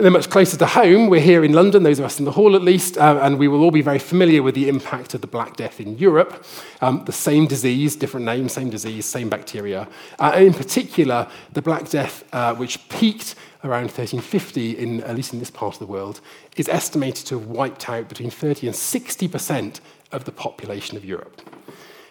And 0.00 0.06
then, 0.06 0.14
much 0.14 0.30
closer 0.30 0.56
to 0.56 0.64
home, 0.64 1.10
we're 1.10 1.20
here 1.20 1.44
in 1.44 1.52
London, 1.52 1.82
those 1.82 1.98
of 1.98 2.06
us 2.06 2.18
in 2.18 2.24
the 2.24 2.30
hall 2.30 2.56
at 2.56 2.62
least, 2.62 2.96
uh, 2.96 3.20
and 3.20 3.38
we 3.38 3.48
will 3.48 3.62
all 3.62 3.70
be 3.70 3.82
very 3.82 3.98
familiar 3.98 4.42
with 4.42 4.54
the 4.54 4.66
impact 4.66 5.12
of 5.12 5.20
the 5.20 5.26
Black 5.26 5.56
Death 5.56 5.78
in 5.78 5.98
Europe. 5.98 6.42
Um, 6.80 7.04
the 7.04 7.12
same 7.12 7.46
disease, 7.46 7.96
different 7.96 8.24
name, 8.24 8.48
same 8.48 8.70
disease, 8.70 9.04
same 9.04 9.28
bacteria. 9.28 9.86
Uh, 10.18 10.32
and 10.34 10.46
in 10.46 10.54
particular, 10.54 11.28
the 11.52 11.60
Black 11.60 11.90
Death, 11.90 12.24
uh, 12.32 12.54
which 12.54 12.88
peaked 12.88 13.34
around 13.64 13.84
1350, 13.84 14.78
in, 14.78 15.02
at 15.02 15.16
least 15.16 15.32
in 15.32 15.38
this 15.38 15.50
part 15.50 15.74
of 15.74 15.78
the 15.78 15.86
world, 15.86 16.20
is 16.56 16.68
estimated 16.68 17.26
to 17.26 17.38
have 17.38 17.48
wiped 17.48 17.88
out 17.88 18.08
between 18.08 18.30
30 18.30 18.68
and 18.68 18.76
60% 18.76 19.80
of 20.12 20.24
the 20.24 20.32
population 20.32 20.96
of 20.96 21.04
Europe. 21.04 21.40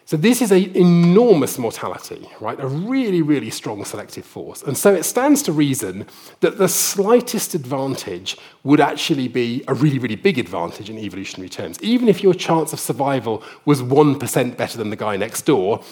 So 0.10 0.18
this 0.18 0.42
is 0.42 0.52
an 0.52 0.76
enormous 0.76 1.60
mortality, 1.60 2.28
right? 2.42 2.60
A 2.60 2.66
really, 2.66 3.22
really 3.22 3.52
strong 3.52 3.86
selective 3.86 4.26
force. 4.26 4.64
And 4.64 4.76
so 4.76 4.92
it 4.92 5.04
stands 5.04 5.44
to 5.44 5.52
reason 5.52 6.08
that 6.40 6.58
the 6.58 6.68
slightest 6.68 7.54
advantage 7.54 8.36
would 8.64 8.80
actually 8.80 9.28
be 9.28 9.64
a 9.68 9.76
really, 9.76 10.00
really 10.00 10.16
big 10.16 10.40
advantage 10.40 10.90
in 10.90 10.98
evolutionary 10.98 11.48
terms. 11.48 11.78
Even 11.84 12.08
if 12.08 12.24
your 12.24 12.34
chance 12.34 12.74
of 12.74 12.80
survival 12.80 13.44
was 13.66 13.84
1% 13.84 14.58
better 14.58 14.80
than 14.80 14.90
the 14.90 14.96
guy 14.96 15.16
next 15.16 15.44
door, 15.44 15.84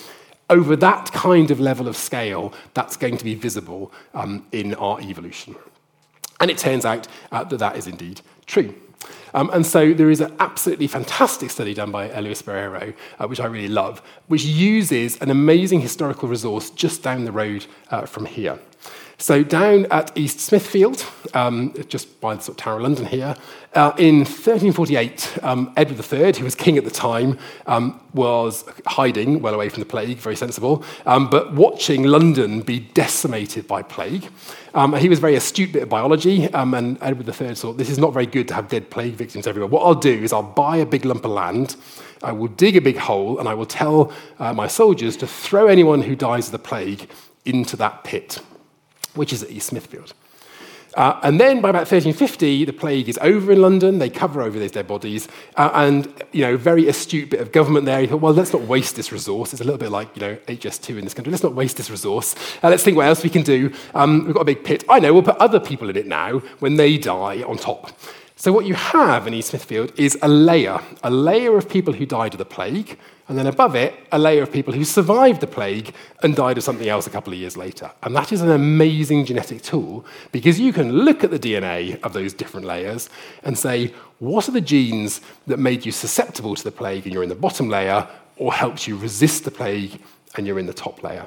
over 0.50 0.76
that 0.78 1.12
kind 1.12 1.52
of 1.52 1.60
level 1.60 1.88
of 1.88 1.98
scale, 1.98 2.54
that's 2.74 2.98
going 2.98 3.18
to 3.18 3.24
be 3.24 3.36
visible 3.36 3.92
um, 4.14 4.46
in 4.52 4.74
our 4.76 5.00
evolution. 5.02 5.56
And 6.40 6.52
it 6.52 6.58
turns 6.58 6.86
out 6.86 7.08
uh, 7.32 7.44
that 7.44 7.58
that 7.58 7.76
is 7.76 7.88
indeed 7.88 8.22
true. 8.46 8.74
Um, 9.34 9.50
and 9.54 9.66
so 9.66 9.94
there 9.94 10.10
is 10.10 10.22
an 10.22 10.34
absolutely 10.40 10.88
fantastic 10.88 11.50
study 11.52 11.74
done 11.74 11.92
by 11.92 12.18
Luis 12.20 12.42
Barreiro, 12.42 12.94
uh, 13.20 13.28
which 13.28 13.40
I 13.40 13.46
really 13.46 13.68
love, 13.68 14.02
which 14.28 14.44
uses 14.44 15.18
an 15.18 15.30
amazing 15.30 15.82
historical 15.82 16.30
resource 16.30 16.70
just 16.70 17.04
down 17.04 17.26
the 17.26 17.32
road 17.32 17.66
uh, 17.92 18.06
from 18.06 18.26
here. 18.26 18.60
So 19.20 19.42
down 19.42 19.88
at 19.90 20.16
East 20.16 20.40
Smithfield, 20.42 21.04
um, 21.34 21.74
just 21.88 22.22
by 22.22 22.36
the 22.36 22.42
sort 22.44 22.60
of 22.60 22.64
Tower 22.64 22.76
of 22.76 22.84
London 22.84 23.08
here, 23.08 23.36
uh, 23.74 23.92
in 23.98 24.20
1348, 24.20 25.40
um, 25.42 25.74
Edward 25.76 26.14
III, 26.14 26.34
who 26.38 26.44
was 26.44 26.54
king 26.54 26.78
at 26.78 26.84
the 26.84 26.92
time, 26.92 27.40
um, 27.66 28.00
was 28.14 28.64
hiding 28.86 29.42
well 29.42 29.56
away 29.56 29.70
from 29.70 29.80
the 29.80 29.88
plague, 29.88 30.20
very 30.20 30.36
sensible, 30.36 30.84
um, 31.08 31.32
but 31.32 31.52
watching 31.56 32.04
London 32.04 32.62
be 32.62 32.80
decimated 32.80 33.68
by 33.68 33.82
plague. 33.82 34.30
Um, 34.76 34.94
he 34.94 35.10
was 35.10 35.18
very 35.18 35.34
astute 35.34 35.74
bit 35.74 35.82
of 35.82 35.90
biology, 35.90 36.46
um, 36.54 36.76
and 36.76 37.00
Edward 37.02 37.28
III 37.28 37.56
thought, 37.56 37.80
this 37.80 37.90
is 37.90 37.98
not 37.98 38.14
very 38.14 38.28
good 38.28 38.48
to 38.50 38.54
have 38.54 38.70
dead 38.70 38.92
plague 38.92 39.16
victims 39.16 39.48
everywhere. 39.48 39.68
What 39.68 39.82
I'll 39.82 39.96
do 39.96 40.14
is 40.14 40.32
I'll 40.32 40.44
buy 40.44 40.78
a 40.78 40.86
big 40.86 41.06
lump 41.06 41.26
of 41.26 41.32
land, 41.32 41.76
I 42.22 42.34
will 42.34 42.50
dig 42.50 42.76
a 42.76 42.82
big 42.82 42.98
hole, 42.98 43.40
and 43.40 43.50
I 43.50 43.56
will 43.56 43.66
tell 43.66 44.14
uh, 44.38 44.54
my 44.54 44.68
soldiers 44.68 45.18
to 45.18 45.26
throw 45.26 45.66
anyone 45.66 46.04
who 46.04 46.16
dies 46.16 46.50
of 46.50 46.52
the 46.52 46.60
plague 46.60 47.10
into 47.46 47.76
that 47.78 48.04
pit 48.04 48.42
which 49.18 49.34
is 49.34 49.44
at 49.44 49.52
East 49.52 49.68
Smithfield. 49.68 50.14
Uh, 50.98 51.20
and 51.22 51.40
then 51.40 51.62
by 51.62 51.70
about 51.70 51.82
1350, 51.82 52.66
the 52.66 52.74
plague 52.74 53.08
is 53.08 53.20
over 53.22 53.52
in 53.52 53.62
London. 53.62 54.00
They 54.00 54.10
cover 54.10 54.42
over 54.42 54.58
those 54.58 54.72
dead 54.72 54.88
bodies. 54.88 55.28
Uh, 55.56 55.70
and, 55.76 56.12
you 56.32 56.42
know, 56.42 56.58
very 56.58 56.88
astute 56.88 57.30
bit 57.30 57.40
of 57.40 57.52
government 57.52 57.86
there. 57.86 58.02
He 58.02 58.08
thought, 58.08 58.20
well, 58.20 58.34
let's 58.34 58.52
not 58.52 58.64
waste 58.64 58.96
this 58.96 59.12
resource. 59.12 59.54
It's 59.54 59.62
a 59.62 59.64
little 59.64 59.78
bit 59.78 59.92
like, 59.92 60.16
you 60.16 60.22
know, 60.22 60.36
HS2 60.48 60.98
in 60.98 61.04
this 61.04 61.14
country. 61.14 61.30
Let's 61.30 61.44
not 61.44 61.54
waste 61.54 61.78
this 61.78 61.92
resource. 61.92 62.36
Uh, 62.64 62.70
let's 62.70 62.84
think 62.84 62.98
what 62.98 63.06
else 63.06 63.24
we 63.24 63.30
can 63.30 63.44
do. 63.44 63.72
Um, 63.94 64.26
we've 64.26 64.34
got 64.34 64.42
a 64.42 64.46
big 64.46 64.64
pit. 64.64 64.86
I 64.90 65.00
know, 65.00 65.14
we'll 65.14 65.22
put 65.22 65.38
other 65.38 65.60
people 65.60 65.88
in 65.90 65.98
it 65.98 66.08
now 66.08 66.40
when 66.60 66.78
they 66.78 66.98
die 66.98 67.44
on 67.44 67.58
top. 67.58 67.92
So 68.36 68.52
what 68.52 68.66
you 68.66 68.74
have 68.74 69.28
in 69.28 69.36
East 69.36 69.50
Smithfield 69.50 69.94
is 70.00 70.18
a 70.24 70.28
layer, 70.28 70.80
a 71.04 71.12
layer 71.12 71.58
of 71.58 71.70
people 71.70 71.94
who 71.94 72.08
died 72.08 72.34
of 72.34 72.38
the 72.40 72.46
plague, 72.46 72.98
and 73.28 73.38
then 73.38 73.48
above 73.48 73.76
it, 73.76 73.94
a 74.12 74.18
layer 74.18 74.42
of 74.42 74.52
people 74.52 74.74
who 74.74 74.86
survived 74.86 75.42
the 75.42 75.48
plague 75.48 75.94
and 76.24 76.36
died 76.36 76.58
of 76.58 76.64
something 76.64 76.88
else 76.88 77.08
a 77.08 77.10
couple 77.10 77.34
of 77.34 77.40
years 77.40 77.58
later. 77.58 77.92
And 78.04 78.16
that 78.16 78.32
is 78.32 78.42
an 78.42 78.52
amazing 78.52 79.26
genetic 79.26 79.62
tool 79.62 80.06
because 80.32 80.60
you 80.60 80.72
can 80.72 80.92
look 80.92 81.24
at 81.24 81.32
the 81.32 81.40
DNA 81.40 82.02
of 82.04 82.14
those 82.14 82.34
different 82.34 82.66
layers 82.66 83.10
and 83.44 83.58
say, 83.58 83.94
what 84.20 84.48
are 84.48 84.54
the 84.54 84.62
genes 84.62 85.20
that 85.46 85.58
made 85.58 85.86
you 85.86 85.92
susceptible 85.92 86.56
to 86.56 86.64
the 86.64 86.72
plague 86.72 87.04
and 87.04 87.14
you're 87.14 87.24
in 87.24 87.30
the 87.30 87.36
bottom 87.36 87.70
layer, 87.70 88.08
or 88.38 88.54
helped 88.54 88.88
you 88.88 88.96
resist 88.96 89.44
the 89.44 89.52
plague 89.52 90.00
and 90.36 90.48
you're 90.48 90.60
in 90.60 90.66
the 90.66 90.74
top 90.74 91.04
layer? 91.04 91.26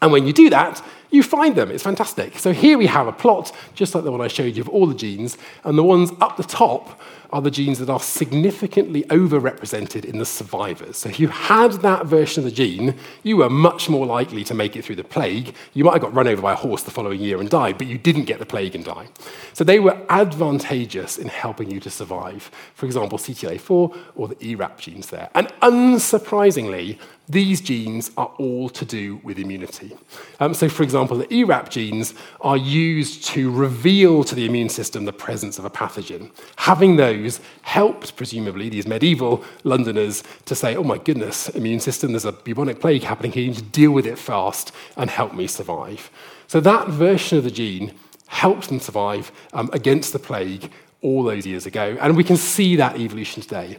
And 0.00 0.12
when 0.12 0.26
you 0.26 0.32
do 0.32 0.50
that, 0.50 0.82
you 1.10 1.22
find 1.22 1.56
them. 1.56 1.70
It's 1.70 1.82
fantastic. 1.82 2.38
So 2.38 2.52
here 2.52 2.78
we 2.78 2.86
have 2.86 3.06
a 3.06 3.12
plot, 3.12 3.50
just 3.74 3.94
like 3.94 4.04
the 4.04 4.12
one 4.12 4.20
I 4.20 4.28
showed 4.28 4.56
you, 4.56 4.62
of 4.62 4.68
all 4.68 4.86
the 4.86 4.94
genes, 4.94 5.38
and 5.64 5.76
the 5.76 5.82
ones 5.82 6.12
up 6.20 6.36
the 6.36 6.44
top 6.44 7.00
are 7.30 7.42
the 7.42 7.50
genes 7.50 7.78
that 7.78 7.90
are 7.90 8.00
significantly 8.00 9.02
overrepresented 9.04 10.04
in 10.04 10.18
the 10.18 10.24
survivors. 10.24 10.96
So 10.96 11.08
if 11.08 11.20
you 11.20 11.28
had 11.28 11.72
that 11.82 12.06
version 12.06 12.40
of 12.40 12.44
the 12.44 12.56
gene, 12.56 12.94
you 13.22 13.36
were 13.36 13.50
much 13.50 13.88
more 13.88 14.06
likely 14.06 14.44
to 14.44 14.54
make 14.54 14.76
it 14.76 14.84
through 14.84 14.96
the 14.96 15.04
plague. 15.04 15.54
You 15.74 15.84
might 15.84 15.94
have 15.94 16.02
got 16.02 16.14
run 16.14 16.28
over 16.28 16.40
by 16.40 16.52
a 16.52 16.56
horse 16.56 16.82
the 16.82 16.90
following 16.90 17.20
year 17.20 17.40
and 17.40 17.50
died, 17.50 17.78
but 17.78 17.86
you 17.86 17.98
didn't 17.98 18.24
get 18.24 18.38
the 18.38 18.46
plague 18.46 18.74
and 18.74 18.84
die. 18.84 19.08
So 19.52 19.64
they 19.64 19.78
were 19.78 20.00
advantageous 20.08 21.18
in 21.18 21.28
helping 21.28 21.70
you 21.70 21.80
to 21.80 21.90
survive. 21.90 22.50
For 22.74 22.86
example, 22.86 23.18
CTLA4 23.18 23.96
or 24.16 24.28
the 24.28 24.36
ERAP 24.42 24.78
genes 24.78 25.08
there. 25.08 25.28
And 25.34 25.48
unsurprisingly, 25.60 26.98
these 27.28 27.60
genes 27.60 28.10
are 28.16 28.32
all 28.38 28.68
to 28.70 28.84
do 28.84 29.20
with 29.22 29.38
immunity. 29.38 29.96
Um, 30.40 30.54
so, 30.54 30.68
for 30.68 30.82
example, 30.82 31.18
the 31.18 31.32
ERAP 31.32 31.68
genes 31.68 32.14
are 32.40 32.56
used 32.56 33.24
to 33.26 33.50
reveal 33.50 34.24
to 34.24 34.34
the 34.34 34.46
immune 34.46 34.70
system 34.70 35.04
the 35.04 35.12
presence 35.12 35.58
of 35.58 35.64
a 35.64 35.70
pathogen. 35.70 36.30
Having 36.56 36.96
those 36.96 37.40
helped, 37.62 38.16
presumably, 38.16 38.68
these 38.68 38.86
medieval 38.86 39.44
Londoners 39.64 40.24
to 40.46 40.54
say, 40.54 40.74
oh 40.74 40.84
my 40.84 40.98
goodness, 40.98 41.48
immune 41.50 41.80
system, 41.80 42.12
there's 42.12 42.24
a 42.24 42.32
bubonic 42.32 42.80
plague 42.80 43.02
happening 43.02 43.32
here, 43.32 43.42
you 43.42 43.50
need 43.50 43.58
to 43.58 43.62
deal 43.64 43.90
with 43.90 44.06
it 44.06 44.18
fast 44.18 44.72
and 44.96 45.10
help 45.10 45.34
me 45.34 45.46
survive. 45.46 46.10
So, 46.46 46.60
that 46.60 46.88
version 46.88 47.38
of 47.38 47.44
the 47.44 47.50
gene 47.50 47.92
helped 48.28 48.68
them 48.68 48.80
survive 48.80 49.32
um, 49.52 49.68
against 49.72 50.12
the 50.12 50.18
plague 50.18 50.70
all 51.02 51.22
those 51.22 51.46
years 51.46 51.66
ago. 51.66 51.96
And 52.00 52.16
we 52.16 52.24
can 52.24 52.36
see 52.36 52.76
that 52.76 52.98
evolution 52.98 53.42
today. 53.42 53.78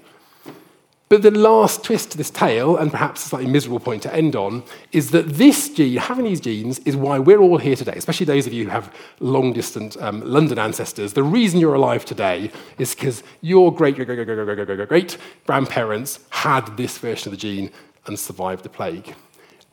But 1.10 1.24
the 1.24 1.32
last 1.32 1.84
twist 1.84 2.12
to 2.12 2.18
this 2.18 2.30
tale, 2.30 2.78
and 2.78 2.92
perhaps 2.92 3.26
a 3.26 3.30
slightly 3.30 3.50
miserable 3.50 3.80
point 3.80 4.04
to 4.04 4.16
end 4.16 4.36
on, 4.36 4.64
is 4.92 5.10
that 5.10 5.28
this 5.28 5.68
gene, 5.70 5.98
having 5.98 6.26
these 6.26 6.40
genes, 6.40 6.78
is 6.80 6.96
why 6.96 7.18
we're 7.18 7.40
all 7.40 7.58
here 7.58 7.76
today, 7.76 7.96
especially 7.96 8.28
those 8.28 8.46
of 8.46 8.54
you 8.54 8.66
who 8.66 8.70
have 8.70 8.94
long 9.20 9.52
distant 9.52 9.98
um, 9.98 10.22
London 10.22 10.60
ancestors. 10.60 11.14
The 11.14 11.24
reason 11.24 11.60
you're 11.60 11.74
alive 11.74 12.06
today 12.06 12.52
is 12.78 12.94
because 12.94 13.24
your 13.42 13.74
great, 13.74 13.96
great, 13.96 14.06
great, 14.06 14.24
great, 14.24 14.56
great, 14.56 14.68
great, 14.68 14.88
great 14.88 15.18
grandparents 15.48 16.20
had 16.30 16.78
this 16.78 17.00
version 17.00 17.30
of 17.30 17.32
the 17.32 17.42
gene 17.42 17.72
and 18.06 18.18
survived 18.18 18.64
the 18.64 18.70
plague. 18.70 19.16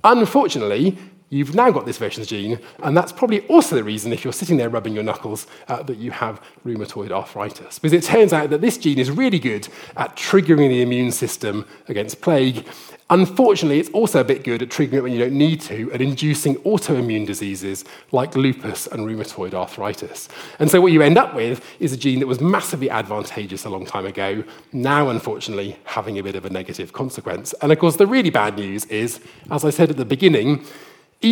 Unfortunately, 0.04 0.96
you've 1.28 1.54
now 1.54 1.70
got 1.70 1.86
this 1.86 1.98
version 1.98 2.22
of 2.22 2.28
gene, 2.28 2.60
and 2.82 2.96
that's 2.96 3.12
probably 3.12 3.40
also 3.48 3.74
the 3.74 3.84
reason, 3.84 4.12
if 4.12 4.22
you're 4.22 4.32
sitting 4.32 4.56
there 4.56 4.68
rubbing 4.68 4.94
your 4.94 5.02
knuckles, 5.02 5.46
uh, 5.68 5.82
that 5.82 5.98
you 5.98 6.10
have 6.12 6.40
rheumatoid 6.64 7.10
arthritis. 7.10 7.78
Because 7.78 7.92
it 7.92 8.04
turns 8.04 8.32
out 8.32 8.50
that 8.50 8.60
this 8.60 8.78
gene 8.78 8.98
is 8.98 9.10
really 9.10 9.38
good 9.38 9.68
at 9.96 10.16
triggering 10.16 10.68
the 10.68 10.82
immune 10.82 11.10
system 11.10 11.66
against 11.88 12.20
plague. 12.20 12.66
Unfortunately, 13.10 13.78
it's 13.78 13.90
also 13.90 14.20
a 14.20 14.24
bit 14.24 14.42
good 14.44 14.62
at 14.62 14.68
triggering 14.68 14.94
it 14.94 15.02
when 15.02 15.12
you 15.12 15.18
don't 15.18 15.36
need 15.36 15.60
to, 15.62 15.92
at 15.92 16.00
inducing 16.00 16.56
autoimmune 16.56 17.26
diseases 17.26 17.84
like 18.12 18.34
lupus 18.34 18.86
and 18.88 19.06
rheumatoid 19.06 19.54
arthritis. 19.54 20.28
And 20.58 20.70
so, 20.70 20.80
what 20.80 20.92
you 20.92 21.02
end 21.02 21.18
up 21.18 21.34
with 21.34 21.64
is 21.80 21.92
a 21.92 21.96
gene 21.96 22.20
that 22.20 22.26
was 22.26 22.40
massively 22.40 22.90
advantageous 22.90 23.64
a 23.64 23.70
long 23.70 23.86
time 23.86 24.06
ago, 24.06 24.44
now, 24.72 25.08
unfortunately, 25.08 25.76
having 25.84 26.18
a 26.18 26.22
bit 26.22 26.36
of 26.36 26.44
a 26.44 26.50
negative 26.50 26.92
consequence. 26.92 27.52
And 27.62 27.72
of 27.72 27.78
course, 27.78 27.96
the 27.96 28.06
really 28.06 28.30
bad 28.30 28.56
news 28.56 28.84
is, 28.86 29.20
as 29.50 29.64
I 29.64 29.70
said 29.70 29.90
at 29.90 29.96
the 29.96 30.04
beginning, 30.04 30.64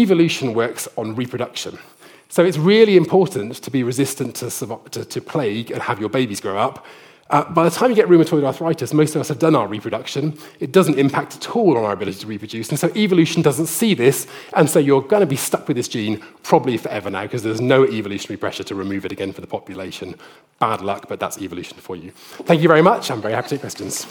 evolution 0.03 0.55
works 0.55 0.89
on 0.97 1.15
reproduction. 1.15 1.79
So 2.29 2.45
it's 2.45 2.59
really 2.59 2.97
important 2.97 3.55
to 3.63 3.71
be 3.71 3.83
resistant 3.83 4.37
to, 4.37 4.51
to, 4.91 5.05
to 5.05 5.21
plague 5.21 5.71
and 5.71 5.83
have 5.83 6.01
your 6.01 6.09
babies 6.09 6.41
grow 6.41 6.59
up. 6.59 6.85
Uh, 7.31 7.43
by 7.53 7.65
the 7.65 7.71
time 7.71 7.91
you 7.91 7.97
get 7.97 8.07
rheumatoid 8.07 8.45
arthritis, 8.45 8.93
most 8.93 9.15
of 9.15 9.21
us 9.21 9.29
have 9.29 9.39
done 9.39 9.57
our 9.57 9.67
reproduction. 9.67 10.37
It 10.61 10.73
doesn't 10.73 10.99
impact 10.99 11.37
at 11.37 11.57
all 11.57 11.79
on 11.79 11.85
our 11.85 11.93
ability 11.93 12.19
to 12.19 12.27
reproduce. 12.27 12.69
And 12.69 12.79
so 12.79 12.89
evolution 12.95 13.41
doesn't 13.41 13.67
see 13.67 13.95
this. 13.95 14.27
And 14.53 14.69
so 14.69 14.79
you're 14.79 15.01
going 15.01 15.21
to 15.21 15.27
be 15.27 15.37
stuck 15.37 15.67
with 15.67 15.77
this 15.77 15.89
gene 15.89 16.23
probably 16.43 16.77
forever 16.77 17.09
now 17.09 17.23
because 17.23 17.43
there's 17.43 17.63
no 17.63 17.85
evolutionary 17.87 18.37
pressure 18.37 18.65
to 18.65 18.75
remove 18.75 19.07
it 19.07 19.13
again 19.13 19.33
for 19.33 19.41
the 19.41 19.47
population. 19.47 20.17
Bad 20.59 20.83
luck, 20.83 21.07
but 21.09 21.19
that's 21.19 21.41
evolution 21.41 21.79
for 21.79 21.97
you. 21.97 22.11
Thank 22.11 22.61
you 22.61 22.69
very 22.69 22.83
much. 22.83 23.11
I'm 23.11 23.23
very 23.23 23.35
happy 23.35 23.49
to 23.49 23.55
take 23.55 23.61
questions. 23.63 24.07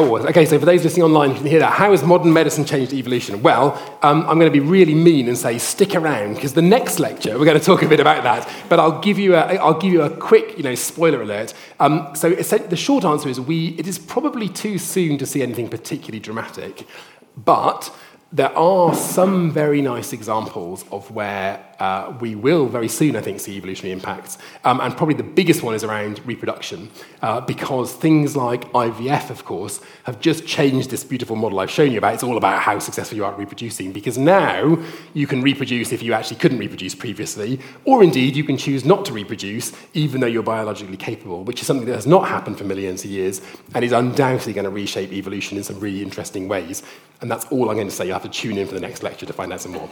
Oh, 0.00 0.16
okay, 0.16 0.46
so 0.46 0.60
for 0.60 0.64
those 0.64 0.84
listening 0.84 1.02
online, 1.02 1.30
you 1.30 1.36
can 1.38 1.46
hear 1.46 1.58
that. 1.58 1.72
How 1.72 1.90
has 1.90 2.04
modern 2.04 2.32
medicine 2.32 2.64
changed 2.64 2.92
evolution? 2.92 3.42
Well, 3.42 3.72
um, 4.02 4.20
I'm 4.28 4.38
going 4.38 4.50
to 4.52 4.60
be 4.60 4.60
really 4.60 4.94
mean 4.94 5.26
and 5.26 5.36
say 5.36 5.58
stick 5.58 5.96
around, 5.96 6.34
because 6.34 6.54
the 6.54 6.62
next 6.62 7.00
lecture, 7.00 7.36
we're 7.36 7.44
going 7.44 7.58
to 7.58 7.66
talk 7.66 7.82
a 7.82 7.88
bit 7.88 7.98
about 7.98 8.22
that. 8.22 8.48
But 8.68 8.78
I'll 8.78 9.00
give 9.00 9.18
you 9.18 9.34
a, 9.34 9.56
I'll 9.56 9.80
give 9.80 9.92
you 9.92 10.02
a 10.02 10.10
quick 10.16 10.56
you 10.56 10.62
know, 10.62 10.76
spoiler 10.76 11.20
alert. 11.20 11.52
Um, 11.80 12.14
so 12.14 12.30
the 12.30 12.76
short 12.76 13.04
answer 13.04 13.28
is 13.28 13.40
we, 13.40 13.70
it 13.70 13.88
is 13.88 13.98
probably 13.98 14.48
too 14.48 14.78
soon 14.78 15.18
to 15.18 15.26
see 15.26 15.42
anything 15.42 15.68
particularly 15.68 16.20
dramatic. 16.20 16.86
But 17.36 17.92
there 18.30 18.56
are 18.56 18.94
some 18.94 19.50
very 19.50 19.82
nice 19.82 20.12
examples 20.12 20.84
of 20.92 21.10
where 21.10 21.60
uh, 21.78 22.16
we 22.20 22.34
will 22.34 22.66
very 22.66 22.88
soon, 22.88 23.16
I 23.16 23.20
think, 23.20 23.40
see 23.40 23.56
evolutionary 23.56 23.92
impacts. 23.92 24.38
Um, 24.64 24.80
and 24.80 24.96
probably 24.96 25.14
the 25.14 25.22
biggest 25.22 25.62
one 25.62 25.74
is 25.74 25.84
around 25.84 26.20
reproduction, 26.26 26.90
uh, 27.22 27.40
because 27.40 27.92
things 27.92 28.36
like 28.36 28.70
IVF, 28.72 29.30
of 29.30 29.44
course, 29.44 29.80
have 30.04 30.20
just 30.20 30.46
changed 30.46 30.90
this 30.90 31.04
beautiful 31.04 31.36
model 31.36 31.60
I've 31.60 31.70
shown 31.70 31.92
you 31.92 31.98
about. 31.98 32.14
It's 32.14 32.22
all 32.22 32.36
about 32.36 32.60
how 32.62 32.78
successful 32.78 33.16
you 33.16 33.24
are 33.24 33.32
at 33.32 33.38
reproducing, 33.38 33.92
because 33.92 34.18
now 34.18 34.78
you 35.14 35.26
can 35.26 35.42
reproduce 35.42 35.92
if 35.92 36.02
you 36.02 36.12
actually 36.12 36.36
couldn't 36.36 36.58
reproduce 36.58 36.94
previously, 36.94 37.60
or 37.84 38.02
indeed 38.02 38.36
you 38.36 38.44
can 38.44 38.56
choose 38.56 38.84
not 38.84 39.04
to 39.04 39.12
reproduce 39.12 39.72
even 39.94 40.20
though 40.20 40.26
you're 40.26 40.42
biologically 40.42 40.96
capable, 40.96 41.44
which 41.44 41.60
is 41.60 41.66
something 41.66 41.86
that 41.86 41.94
has 41.94 42.06
not 42.06 42.28
happened 42.28 42.58
for 42.58 42.64
millions 42.64 43.04
of 43.04 43.10
years 43.10 43.40
and 43.74 43.84
is 43.84 43.92
undoubtedly 43.92 44.52
going 44.52 44.64
to 44.64 44.70
reshape 44.70 45.12
evolution 45.12 45.56
in 45.56 45.64
some 45.64 45.78
really 45.80 46.02
interesting 46.02 46.48
ways. 46.48 46.82
And 47.20 47.30
that's 47.30 47.46
all 47.46 47.68
I'm 47.68 47.76
going 47.76 47.88
to 47.88 47.94
say. 47.94 48.06
You'll 48.06 48.18
have 48.18 48.22
to 48.22 48.28
tune 48.28 48.58
in 48.58 48.66
for 48.66 48.74
the 48.74 48.80
next 48.80 49.02
lecture 49.02 49.26
to 49.26 49.32
find 49.32 49.52
out 49.52 49.60
some 49.60 49.72
more. 49.72 49.90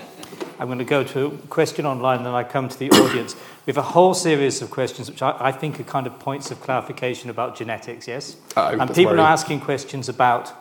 I'm 0.58 0.66
going 0.68 0.78
to 0.78 0.84
go 0.84 1.04
to 1.04 1.26
a 1.26 1.30
question 1.48 1.84
online, 1.84 2.24
then 2.24 2.32
I 2.32 2.42
come 2.42 2.68
to 2.68 2.78
the 2.78 2.90
audience. 2.90 3.34
We 3.66 3.70
have 3.72 3.78
a 3.78 3.82
whole 3.82 4.14
series 4.14 4.62
of 4.62 4.70
questions 4.70 5.10
which 5.10 5.22
I, 5.22 5.36
I 5.38 5.52
think 5.52 5.78
are 5.78 5.84
kind 5.84 6.06
of 6.06 6.18
points 6.18 6.50
of 6.50 6.60
clarification 6.60 7.28
about 7.30 7.56
genetics, 7.56 8.08
yes? 8.08 8.36
Uh-oh, 8.56 8.78
and 8.78 8.94
people 8.94 9.20
are 9.20 9.26
asking 9.26 9.60
questions 9.60 10.08
about 10.08 10.52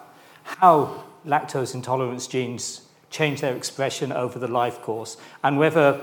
how 0.44 1.04
lactose 1.26 1.74
intolerance 1.74 2.28
genes 2.28 2.82
change 3.10 3.42
their 3.42 3.56
expression 3.56 4.12
over 4.12 4.38
the 4.38 4.48
life 4.48 4.82
course 4.82 5.18
and 5.44 5.58
whether 5.58 6.02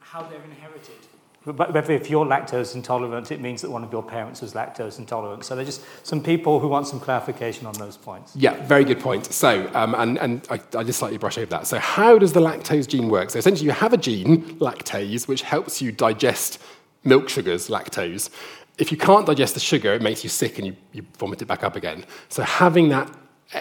how 0.00 0.22
they're 0.22 0.42
inherited 0.42 1.07
whether 1.52 1.92
if 1.92 2.10
you're 2.10 2.24
lactose 2.24 2.74
intolerant, 2.74 3.30
it 3.30 3.40
means 3.40 3.62
that 3.62 3.70
one 3.70 3.84
of 3.84 3.92
your 3.92 4.02
parents 4.02 4.40
was 4.40 4.54
lactose 4.54 4.98
intolerant. 4.98 5.44
So 5.44 5.54
there's 5.54 5.68
just 5.68 6.06
some 6.06 6.22
people 6.22 6.60
who 6.60 6.68
want 6.68 6.86
some 6.86 7.00
clarification 7.00 7.66
on 7.66 7.74
those 7.74 7.96
points. 7.96 8.34
Yeah, 8.36 8.54
very 8.66 8.84
good 8.84 9.00
point. 9.00 9.26
So, 9.26 9.70
um, 9.74 9.94
and, 9.94 10.18
and 10.18 10.46
I, 10.50 10.60
I 10.76 10.84
just 10.84 10.98
slightly 10.98 11.18
brush 11.18 11.38
over 11.38 11.50
that. 11.50 11.66
So, 11.66 11.78
how 11.78 12.18
does 12.18 12.32
the 12.32 12.40
lactose 12.40 12.86
gene 12.86 13.08
work? 13.08 13.30
So, 13.30 13.38
essentially, 13.38 13.66
you 13.66 13.72
have 13.72 13.92
a 13.92 13.96
gene, 13.96 14.58
lactase, 14.58 15.28
which 15.28 15.42
helps 15.42 15.80
you 15.80 15.92
digest 15.92 16.60
milk 17.04 17.28
sugars, 17.28 17.68
lactose. 17.68 18.30
If 18.78 18.92
you 18.92 18.98
can't 18.98 19.26
digest 19.26 19.54
the 19.54 19.60
sugar, 19.60 19.94
it 19.94 20.02
makes 20.02 20.22
you 20.22 20.30
sick 20.30 20.58
and 20.58 20.66
you, 20.68 20.76
you 20.92 21.06
vomit 21.18 21.42
it 21.42 21.46
back 21.46 21.64
up 21.64 21.76
again. 21.76 22.04
So, 22.28 22.42
having 22.42 22.88
that 22.90 23.10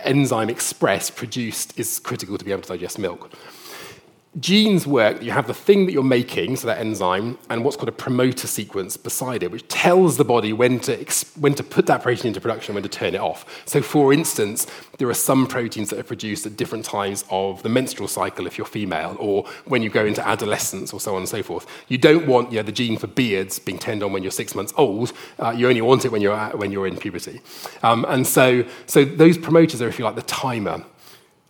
enzyme 0.04 0.50
expressed, 0.50 1.16
produced, 1.16 1.80
is 1.80 2.00
critical 2.00 2.38
to 2.38 2.46
be 2.46 2.52
able 2.52 2.64
to 2.64 2.70
digest 2.70 3.00
milk 3.00 3.32
genes 4.40 4.86
work, 4.86 5.22
you 5.24 5.32
have 5.32 5.48
the 5.48 5.54
thing 5.54 5.86
that 5.86 5.92
you're 5.92 6.04
making, 6.04 6.56
so 6.56 6.68
that 6.68 6.80
enzyme, 6.80 7.38
and 7.50 7.64
what's 7.64 7.76
called 7.76 7.90
a 7.90 7.94
promoter 7.94 8.48
sequence 8.48 8.96
beside 8.98 9.42
it, 9.42 9.52
which 9.52 9.68
tells 9.68 10.18
the 10.18 10.26
body 10.26 10.54
when 10.54 10.80
to, 10.82 10.96
when 11.40 11.54
to 11.56 11.64
put 11.64 11.86
that 11.88 12.04
protein 12.04 12.28
into 12.28 12.42
production 12.42 12.76
when 12.76 12.84
to 12.84 12.90
turn 12.90 13.16
it 13.16 13.22
off. 13.22 13.64
So, 13.66 13.82
for 13.82 14.14
instance, 14.14 14.68
there 14.98 15.10
are 15.10 15.14
some 15.14 15.48
proteins 15.48 15.90
that 15.90 16.00
are 16.00 16.04
produced 16.04 16.46
at 16.46 16.56
different 16.56 16.86
times 16.86 17.26
of 17.30 17.64
the 17.64 17.70
menstrual 17.70 18.08
cycle 18.08 18.46
if 18.46 18.58
you're 18.58 18.68
female, 18.68 19.16
or 19.20 19.46
when 19.66 19.82
you 19.82 19.90
go 19.90 20.06
into 20.06 20.26
adolescence, 20.26 20.94
or 20.94 21.00
so 21.00 21.14
on 21.16 21.22
and 21.22 21.30
so 21.30 21.42
forth. 21.42 21.66
You 21.88 21.98
don't 21.98 22.28
want 22.28 22.52
you 22.52 22.58
know, 22.58 22.64
the 22.64 22.72
gene 22.72 22.98
for 22.98 23.08
beards 23.08 23.60
being 23.60 23.80
turned 23.80 24.04
on 24.04 24.14
when 24.14 24.24
you're 24.24 24.32
six 24.32 24.54
months 24.54 24.74
old. 24.78 25.14
Uh, 25.40 25.52
you 25.52 25.68
only 25.68 25.82
want 25.82 26.06
it 26.06 26.12
when 26.12 26.22
you're, 26.22 26.38
when 26.58 26.72
you're 26.72 26.88
in 26.88 26.98
puberty. 26.98 27.42
Um, 27.82 28.06
and 28.08 28.28
so, 28.28 28.66
so 28.86 29.04
those 29.04 29.38
promoters 29.38 29.82
are, 29.82 29.88
if 29.88 29.98
you 29.98 30.06
like, 30.06 30.16
the 30.16 30.22
timer 30.22 30.84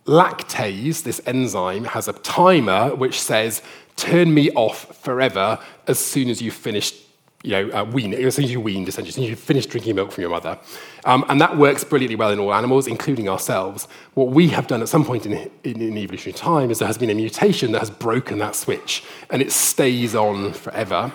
lactase, 0.08 1.02
this 1.02 1.20
enzyme, 1.26 1.84
has 1.84 2.08
a 2.08 2.14
timer 2.14 2.94
which 2.94 3.20
says, 3.20 3.62
turn 3.96 4.32
me 4.32 4.50
off 4.52 4.96
forever 5.02 5.58
as 5.86 5.98
soon 5.98 6.30
as 6.30 6.40
you've 6.40 6.54
finished 6.54 7.04
you 7.44 7.52
know, 7.52 7.70
uh, 7.70 7.84
wean, 7.84 8.12
as 8.14 8.34
soon 8.34 8.46
as 8.46 8.50
you 8.50 8.60
weaned, 8.60 8.88
essentially, 8.88 9.10
as 9.10 9.14
soon 9.14 9.24
as 9.24 9.30
you've 9.30 9.38
finished 9.38 9.70
drinking 9.70 9.94
milk 9.94 10.10
from 10.10 10.22
your 10.22 10.30
mother. 10.30 10.58
Um, 11.04 11.24
and 11.28 11.40
that 11.40 11.56
works 11.56 11.84
brilliantly 11.84 12.16
well 12.16 12.32
in 12.32 12.40
all 12.40 12.52
animals, 12.52 12.88
including 12.88 13.28
ourselves. 13.28 13.86
What 14.14 14.30
we 14.30 14.48
have 14.48 14.66
done 14.66 14.82
at 14.82 14.88
some 14.88 15.04
point 15.04 15.24
in, 15.24 15.34
in, 15.62 15.80
in 15.80 15.96
evolutionary 15.96 16.36
time 16.36 16.70
is 16.72 16.80
there 16.80 16.88
has 16.88 16.98
been 16.98 17.10
a 17.10 17.14
mutation 17.14 17.70
that 17.72 17.78
has 17.78 17.90
broken 17.90 18.38
that 18.38 18.56
switch, 18.56 19.04
and 19.30 19.40
it 19.40 19.52
stays 19.52 20.16
on 20.16 20.52
forever. 20.52 21.12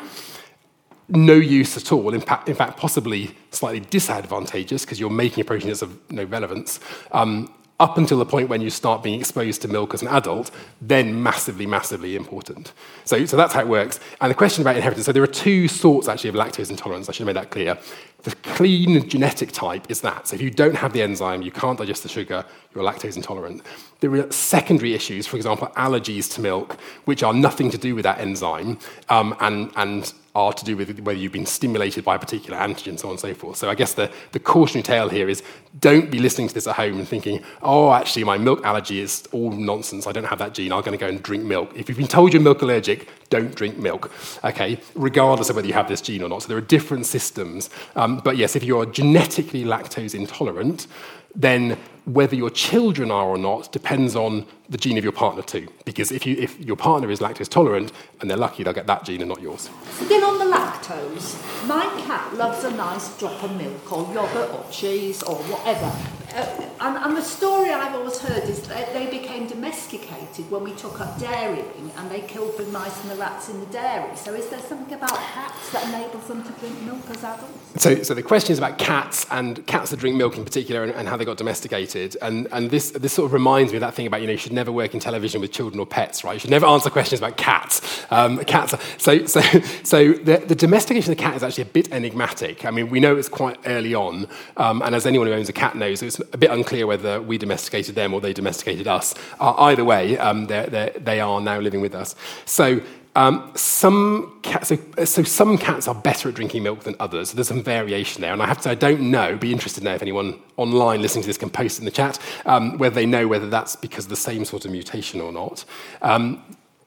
No 1.09 1.33
use 1.33 1.75
at 1.75 1.91
all, 1.91 2.13
in 2.13 2.21
fact, 2.21 2.47
in 2.47 2.55
fact 2.55 2.77
possibly 2.77 3.35
slightly 3.51 3.81
disadvantageous 3.81 4.85
because 4.85 5.01
you're 5.01 5.09
making 5.09 5.41
a 5.41 5.45
protein 5.45 5.67
that's 5.67 5.81
of 5.81 5.99
no 6.09 6.23
relevance. 6.23 6.79
Um, 7.11 7.53
up 7.79 7.97
until 7.97 8.19
the 8.19 8.25
point 8.25 8.49
when 8.49 8.61
you 8.61 8.69
start 8.69 9.01
being 9.01 9.19
exposed 9.19 9.61
to 9.63 9.67
milk 9.67 9.93
as 9.93 10.01
an 10.01 10.07
adult, 10.09 10.51
then 10.79 11.21
massively, 11.21 11.65
massively 11.65 12.15
important. 12.15 12.71
So, 13.03 13.25
so 13.25 13.35
that's 13.35 13.53
how 13.53 13.61
it 13.61 13.67
works. 13.67 13.99
And 14.21 14.29
the 14.29 14.35
question 14.35 14.61
about 14.61 14.75
inheritance 14.75 15.05
so 15.05 15.11
there 15.11 15.23
are 15.23 15.27
two 15.27 15.67
sorts 15.67 16.07
actually 16.07 16.29
of 16.29 16.35
lactose 16.35 16.69
intolerance, 16.69 17.09
I 17.09 17.11
should 17.11 17.27
have 17.27 17.35
made 17.35 17.41
that 17.41 17.49
clear. 17.49 17.77
The 18.23 18.35
clean 18.35 19.09
genetic 19.09 19.51
type 19.51 19.89
is 19.89 20.01
that. 20.01 20.27
So 20.27 20.35
if 20.35 20.41
you 20.41 20.49
don't 20.49 20.75
have 20.75 20.93
the 20.93 21.01
enzyme, 21.01 21.41
you 21.41 21.51
can't 21.51 21.77
digest 21.77 22.03
the 22.03 22.09
sugar, 22.09 22.45
you're 22.73 22.83
lactose 22.83 23.17
intolerant. 23.17 23.63
There 23.99 24.13
are 24.13 24.31
secondary 24.31 24.93
issues, 24.93 25.27
for 25.27 25.35
example, 25.35 25.67
allergies 25.75 26.31
to 26.35 26.41
milk, 26.41 26.79
which 27.05 27.23
are 27.23 27.33
nothing 27.33 27.69
to 27.71 27.77
do 27.77 27.95
with 27.95 28.03
that 28.03 28.19
enzyme 28.19 28.77
um, 29.09 29.35
and, 29.39 29.71
and 29.75 30.13
are 30.35 30.51
to 30.51 30.65
do 30.65 30.75
with 30.75 30.99
whether 31.01 31.17
you've 31.17 31.31
been 31.31 31.45
stimulated 31.45 32.03
by 32.03 32.15
a 32.15 32.19
particular 32.19 32.57
antigen, 32.57 32.97
so 32.97 33.07
on 33.07 33.13
and 33.13 33.19
so 33.19 33.33
forth. 33.33 33.57
So 33.57 33.69
I 33.69 33.75
guess 33.75 33.93
the, 33.93 34.11
the 34.31 34.39
cautionary 34.39 34.83
tale 34.83 35.09
here 35.09 35.29
is 35.29 35.43
don't 35.79 36.09
be 36.09 36.17
listening 36.19 36.47
to 36.47 36.53
this 36.53 36.65
at 36.65 36.75
home 36.75 36.97
and 36.97 37.07
thinking, 37.07 37.43
oh, 37.61 37.93
actually, 37.93 38.23
my 38.23 38.37
milk 38.37 38.65
allergy 38.65 38.99
is 38.99 39.27
all 39.31 39.51
nonsense. 39.51 40.07
I 40.07 40.11
don't 40.11 40.23
have 40.23 40.39
that 40.39 40.53
gene. 40.53 40.71
I'm 40.71 40.81
going 40.81 40.97
to 40.97 41.03
go 41.03 41.07
and 41.07 41.21
drink 41.21 41.43
milk. 41.43 41.71
If 41.75 41.87
you've 41.87 41.97
been 41.97 42.07
told 42.07 42.33
you're 42.33 42.41
milk 42.41 42.63
allergic, 42.63 43.07
don't 43.29 43.53
drink 43.53 43.77
milk, 43.77 44.11
okay, 44.43 44.79
regardless 44.95 45.49
of 45.49 45.55
whether 45.55 45.67
you 45.67 45.73
have 45.73 45.87
this 45.87 46.01
gene 46.01 46.23
or 46.23 46.29
not. 46.29 46.43
So 46.43 46.47
there 46.47 46.57
are 46.57 46.61
different 46.61 47.05
systems. 47.05 47.69
Um, 47.95 48.17
but 48.17 48.37
yes, 48.37 48.55
if 48.55 48.63
you're 48.63 48.85
genetically 48.85 49.63
lactose 49.63 50.15
intolerant, 50.15 50.87
then 51.35 51.77
whether 52.05 52.35
your 52.35 52.49
children 52.49 53.11
are 53.11 53.27
or 53.27 53.37
not 53.37 53.71
depends 53.71 54.15
on 54.15 54.45
the 54.69 54.77
gene 54.77 54.97
of 54.97 55.03
your 55.03 55.13
partner 55.13 55.41
too. 55.41 55.67
Because 55.85 56.11
if, 56.11 56.25
you, 56.25 56.35
if 56.37 56.59
your 56.59 56.75
partner 56.75 57.09
is 57.11 57.19
lactose 57.19 57.47
tolerant 57.47 57.91
and 58.19 58.29
they're 58.29 58.37
lucky, 58.37 58.63
they'll 58.63 58.73
get 58.73 58.87
that 58.87 59.05
gene 59.05 59.21
and 59.21 59.29
not 59.29 59.41
yours. 59.41 59.69
Then 60.09 60.23
on 60.23 60.39
the 60.39 60.55
lactose, 60.55 61.67
my 61.67 61.85
cat 62.05 62.33
loves 62.35 62.63
a 62.63 62.71
nice 62.71 63.17
drop 63.17 63.41
of 63.43 63.55
milk 63.55 63.91
or 63.91 64.13
yogurt 64.13 64.51
or 64.51 64.65
cheese 64.71 65.23
or 65.23 65.35
whatever. 65.35 65.91
Uh, 66.35 66.69
and, 66.81 66.97
and 66.97 67.15
the 67.15 67.21
story 67.21 67.69
I've 67.69 67.93
always 67.93 68.19
heard 68.19 68.43
is 68.45 68.61
that 68.63 68.91
they 68.91 69.05
became 69.05 69.45
domesticated 69.47 70.49
when 70.49 70.63
we 70.63 70.73
took 70.73 70.99
up 70.99 71.19
dairying 71.19 71.91
and 71.95 72.09
they 72.09 72.21
killed 72.21 72.57
the 72.57 72.65
mice 72.65 72.99
and 73.01 73.11
the 73.11 73.15
rats 73.17 73.49
in 73.49 73.59
the 73.59 73.67
dairy. 73.67 74.15
So 74.15 74.33
is 74.33 74.49
there 74.49 74.59
something 74.59 74.93
about 74.95 75.15
cats 75.15 75.71
that 75.73 75.87
enables 75.89 76.27
them 76.27 76.43
to 76.43 76.51
drink 76.53 76.81
milk 76.81 77.07
as 77.11 77.23
adults? 77.23 77.81
So, 77.83 78.01
so 78.01 78.15
the 78.15 78.23
question 78.23 78.51
is 78.51 78.57
about 78.57 78.79
cats 78.79 79.27
and 79.29 79.65
cats 79.67 79.91
that 79.91 79.99
drink 79.99 80.15
milk 80.17 80.35
in 80.35 80.43
particular 80.43 80.83
and, 80.83 80.91
and 80.93 81.07
how 81.07 81.17
they 81.17 81.25
got 81.25 81.37
domesticated. 81.37 81.92
And, 81.95 82.47
and 82.51 82.69
this, 82.69 82.91
this 82.91 83.13
sort 83.13 83.25
of 83.27 83.33
reminds 83.33 83.71
me 83.71 83.77
of 83.77 83.81
that 83.81 83.93
thing 83.93 84.07
about, 84.07 84.21
you 84.21 84.27
know, 84.27 84.33
you 84.33 84.37
should 84.37 84.53
never 84.53 84.71
work 84.71 84.93
in 84.93 84.99
television 84.99 85.41
with 85.41 85.51
children 85.51 85.79
or 85.79 85.85
pets, 85.85 86.23
right? 86.23 86.33
You 86.33 86.39
should 86.39 86.49
never 86.49 86.65
answer 86.65 86.89
questions 86.89 87.19
about 87.19 87.37
cats. 87.37 88.05
Um, 88.11 88.43
cats. 88.45 88.73
Are, 88.73 88.79
so, 88.97 89.25
so, 89.25 89.41
so 89.83 90.13
the, 90.13 90.37
the 90.37 90.55
domestication 90.55 91.11
of 91.11 91.17
the 91.17 91.23
cat 91.23 91.35
is 91.35 91.43
actually 91.43 91.63
a 91.63 91.67
bit 91.67 91.91
enigmatic. 91.91 92.65
I 92.65 92.71
mean, 92.71 92.89
we 92.89 92.99
know 92.99 93.15
it's 93.15 93.29
quite 93.29 93.57
early 93.65 93.93
on, 93.93 94.27
um, 94.57 94.81
and 94.81 94.95
as 94.95 95.05
anyone 95.05 95.27
who 95.27 95.33
owns 95.33 95.49
a 95.49 95.53
cat 95.53 95.75
knows, 95.75 96.01
it's 96.01 96.19
a 96.19 96.37
bit 96.37 96.51
unclear 96.51 96.87
whether 96.87 97.21
we 97.21 97.37
domesticated 97.37 97.95
them 97.95 98.13
or 98.13 98.21
they 98.21 98.33
domesticated 98.33 98.87
us. 98.87 99.13
Uh, 99.39 99.53
either 99.53 99.85
way, 99.85 100.17
um, 100.17 100.47
they're, 100.47 100.67
they're, 100.67 100.91
they 100.91 101.19
are 101.19 101.41
now 101.41 101.59
living 101.59 101.81
with 101.81 101.95
us. 101.95 102.15
So 102.45 102.81
um, 103.15 103.51
some 103.55 104.41
so, 104.63 104.77
so, 105.05 105.23
some 105.23 105.57
cats 105.57 105.87
are 105.87 105.93
better 105.93 106.29
at 106.29 106.35
drinking 106.35 106.63
milk 106.63 106.83
than 106.83 106.95
others. 106.99 107.29
So 107.29 107.35
there's 107.35 107.47
some 107.47 107.61
variation 107.61 108.21
there, 108.21 108.33
and 108.33 108.41
I 108.41 108.47
have 108.47 108.57
to 108.57 108.63
say 108.63 108.71
I 108.71 108.75
don't 108.75 109.11
know. 109.11 109.37
Be 109.37 109.51
interested 109.51 109.81
to 109.81 109.85
know 109.85 109.93
if 109.93 110.01
anyone 110.01 110.39
online 110.57 111.01
listening 111.01 111.21
to 111.23 111.27
this 111.27 111.37
can 111.37 111.49
post 111.49 111.79
in 111.79 111.85
the 111.85 111.91
chat 111.91 112.19
um, 112.45 112.77
whether 112.77 112.95
they 112.95 113.05
know 113.05 113.27
whether 113.27 113.49
that's 113.49 113.75
because 113.75 114.05
of 114.05 114.09
the 114.09 114.15
same 114.15 114.45
sort 114.45 114.65
of 114.65 114.71
mutation 114.71 115.21
or 115.21 115.31
not. 115.31 115.63
Um, 116.01 116.43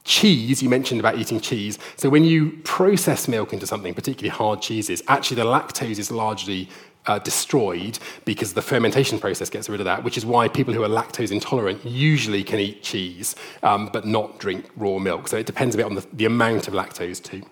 cheese, 0.07 0.63
you 0.63 0.69
mentioned 0.69 0.99
about 0.99 1.17
eating 1.17 1.39
cheese. 1.39 1.77
So 1.97 2.09
when 2.09 2.23
you 2.23 2.51
process 2.63 3.27
milk 3.27 3.51
into 3.51 3.67
something, 3.67 3.93
particularly 3.93 4.29
hard 4.29 4.61
cheeses, 4.61 5.03
actually 5.07 5.35
the 5.35 5.45
lactose 5.45 5.99
is 5.99 6.09
largely 6.11 6.69
uh, 7.07 7.19
destroyed 7.19 7.97
because 8.25 8.53
the 8.53 8.61
fermentation 8.61 9.19
process 9.19 9.49
gets 9.49 9.69
rid 9.69 9.79
of 9.79 9.85
that, 9.85 10.03
which 10.03 10.17
is 10.17 10.25
why 10.25 10.47
people 10.47 10.73
who 10.73 10.83
are 10.83 10.89
lactose 10.89 11.31
intolerant 11.31 11.83
usually 11.85 12.43
can 12.43 12.59
eat 12.59 12.83
cheese 12.83 13.35
um, 13.63 13.89
but 13.91 14.05
not 14.05 14.37
drink 14.39 14.69
raw 14.75 14.99
milk. 14.99 15.27
So 15.27 15.37
it 15.37 15.45
depends 15.45 15.73
a 15.75 15.77
bit 15.77 15.85
on 15.85 15.95
the, 15.95 16.05
the 16.13 16.25
amount 16.25 16.67
of 16.67 16.73
lactose 16.73 17.23
too. 17.23 17.43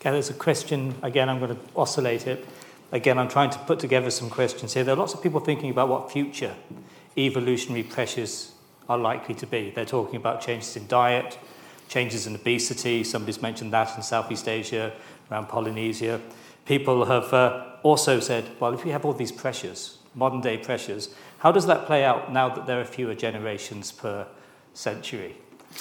Okay, 0.00 0.10
there's 0.10 0.30
a 0.30 0.34
question. 0.34 0.94
Again, 1.02 1.28
I'm 1.28 1.38
going 1.38 1.54
to 1.54 1.60
oscillate 1.76 2.26
it. 2.26 2.46
Again, 2.92 3.18
I'm 3.18 3.28
trying 3.28 3.50
to 3.50 3.58
put 3.60 3.78
together 3.78 4.10
some 4.10 4.30
questions 4.30 4.74
here. 4.74 4.84
There 4.84 4.94
are 4.94 4.98
lots 4.98 5.14
of 5.14 5.22
people 5.22 5.40
thinking 5.40 5.70
about 5.70 5.88
what 5.88 6.12
future 6.12 6.54
evolutionary 7.16 7.84
pressures 7.84 8.52
are 8.88 8.98
likely 8.98 9.34
to 9.36 9.46
be. 9.46 9.70
They're 9.70 9.84
talking 9.84 10.16
about 10.16 10.40
changes 10.40 10.76
in 10.76 10.86
diet, 10.86 11.38
changes 11.88 12.26
in 12.26 12.34
obesity. 12.34 13.02
Somebody's 13.02 13.40
mentioned 13.40 13.72
that 13.72 13.96
in 13.96 14.02
Southeast 14.02 14.46
Asia, 14.46 14.92
around 15.30 15.48
Polynesia 15.48 16.20
people 16.64 17.04
have 17.06 17.32
uh, 17.32 17.66
also 17.82 18.20
said, 18.20 18.44
well, 18.60 18.72
if 18.72 18.84
we 18.84 18.90
have 18.90 19.04
all 19.04 19.12
these 19.12 19.32
pressures, 19.32 19.98
modern 20.14 20.40
day 20.40 20.56
pressures, 20.56 21.14
how 21.38 21.52
does 21.52 21.66
that 21.66 21.86
play 21.86 22.04
out 22.04 22.32
now 22.32 22.48
that 22.48 22.66
there 22.66 22.80
are 22.80 22.84
fewer 22.84 23.14
generations 23.14 23.92
per 23.92 24.26
century? 24.72 25.36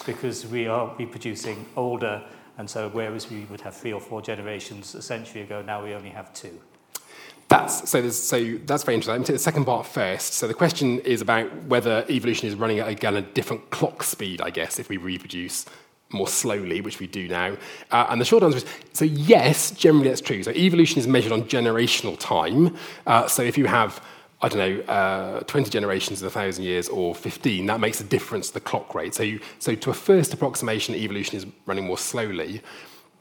Because 0.06 0.46
we 0.46 0.68
are 0.68 0.94
reproducing 0.98 1.66
older, 1.76 2.22
and 2.58 2.70
so 2.70 2.90
whereas 2.90 3.30
we 3.30 3.46
would 3.46 3.62
have 3.62 3.76
three 3.76 3.94
or 3.94 4.02
four 4.02 4.22
generations 4.22 4.96
a 4.96 5.02
century 5.02 5.42
ago, 5.42 5.62
now 5.62 5.84
we 5.84 5.94
only 5.94 6.10
have 6.10 6.34
two. 6.34 6.60
That's, 7.48 7.88
so, 7.88 8.10
so 8.10 8.58
that's 8.66 8.84
very 8.84 8.96
interesting. 8.96 9.22
Me 9.22 9.26
take 9.26 9.36
the 9.36 9.40
second 9.40 9.66
part 9.66 9.86
first. 9.86 10.34
So 10.34 10.48
the 10.48 10.54
question 10.56 11.00
is 11.02 11.22
about 11.22 11.54
whether 11.66 12.04
evolution 12.10 12.48
is 12.48 12.56
running 12.56 12.80
at 12.80 12.88
again 12.88 13.16
a 13.16 13.22
different 13.22 13.70
clock 13.70 14.02
speed, 14.02 14.42
I 14.42 14.50
guess, 14.50 14.80
if 14.80 14.90
we 14.90 14.98
reproduce 14.98 15.66
more 16.14 16.28
slowly, 16.28 16.82
which 16.82 17.00
we 17.00 17.08
do 17.08 17.28
now? 17.28 17.58
Uh, 17.92 18.08
and 18.10 18.22
the 18.22 18.26
short 18.26 18.44
answer 18.44 18.58
is 18.58 18.66
so, 18.94 19.06
yes, 19.06 19.72
generally 19.72 20.10
that's 20.10 20.22
true. 20.22 20.44
So, 20.44 20.52
evolution 20.52 21.00
is 21.00 21.08
measured 21.08 21.32
on 21.32 21.44
generational 21.44 22.18
time. 22.20 22.76
Uh, 23.06 23.28
so, 23.28 23.42
if 23.42 23.58
you 23.58 23.66
have 23.66 24.02
I 24.44 24.50
don't 24.50 24.60
know, 24.60 24.94
uh, 24.94 25.40
20 25.44 25.70
generations 25.70 26.22
in 26.22 26.28
a 26.28 26.30
thousand 26.30 26.66
years 26.66 26.90
or 26.90 27.16
15, 27.16 27.66
that 27.68 27.80
makes 27.80 28.02
a 28.02 28.04
difference 28.04 28.50
to 28.50 28.56
the 28.56 28.60
clock 28.60 28.94
rate. 28.94 29.16
So, 29.16 29.24
you, 29.24 29.40
so 29.60 29.74
to 29.74 29.90
a 29.90 29.94
first 29.94 30.34
approximation, 30.34 30.96
evolution 30.96 31.38
is 31.38 31.46
running 31.66 31.86
more 31.86 31.98
slowly. 31.98 32.62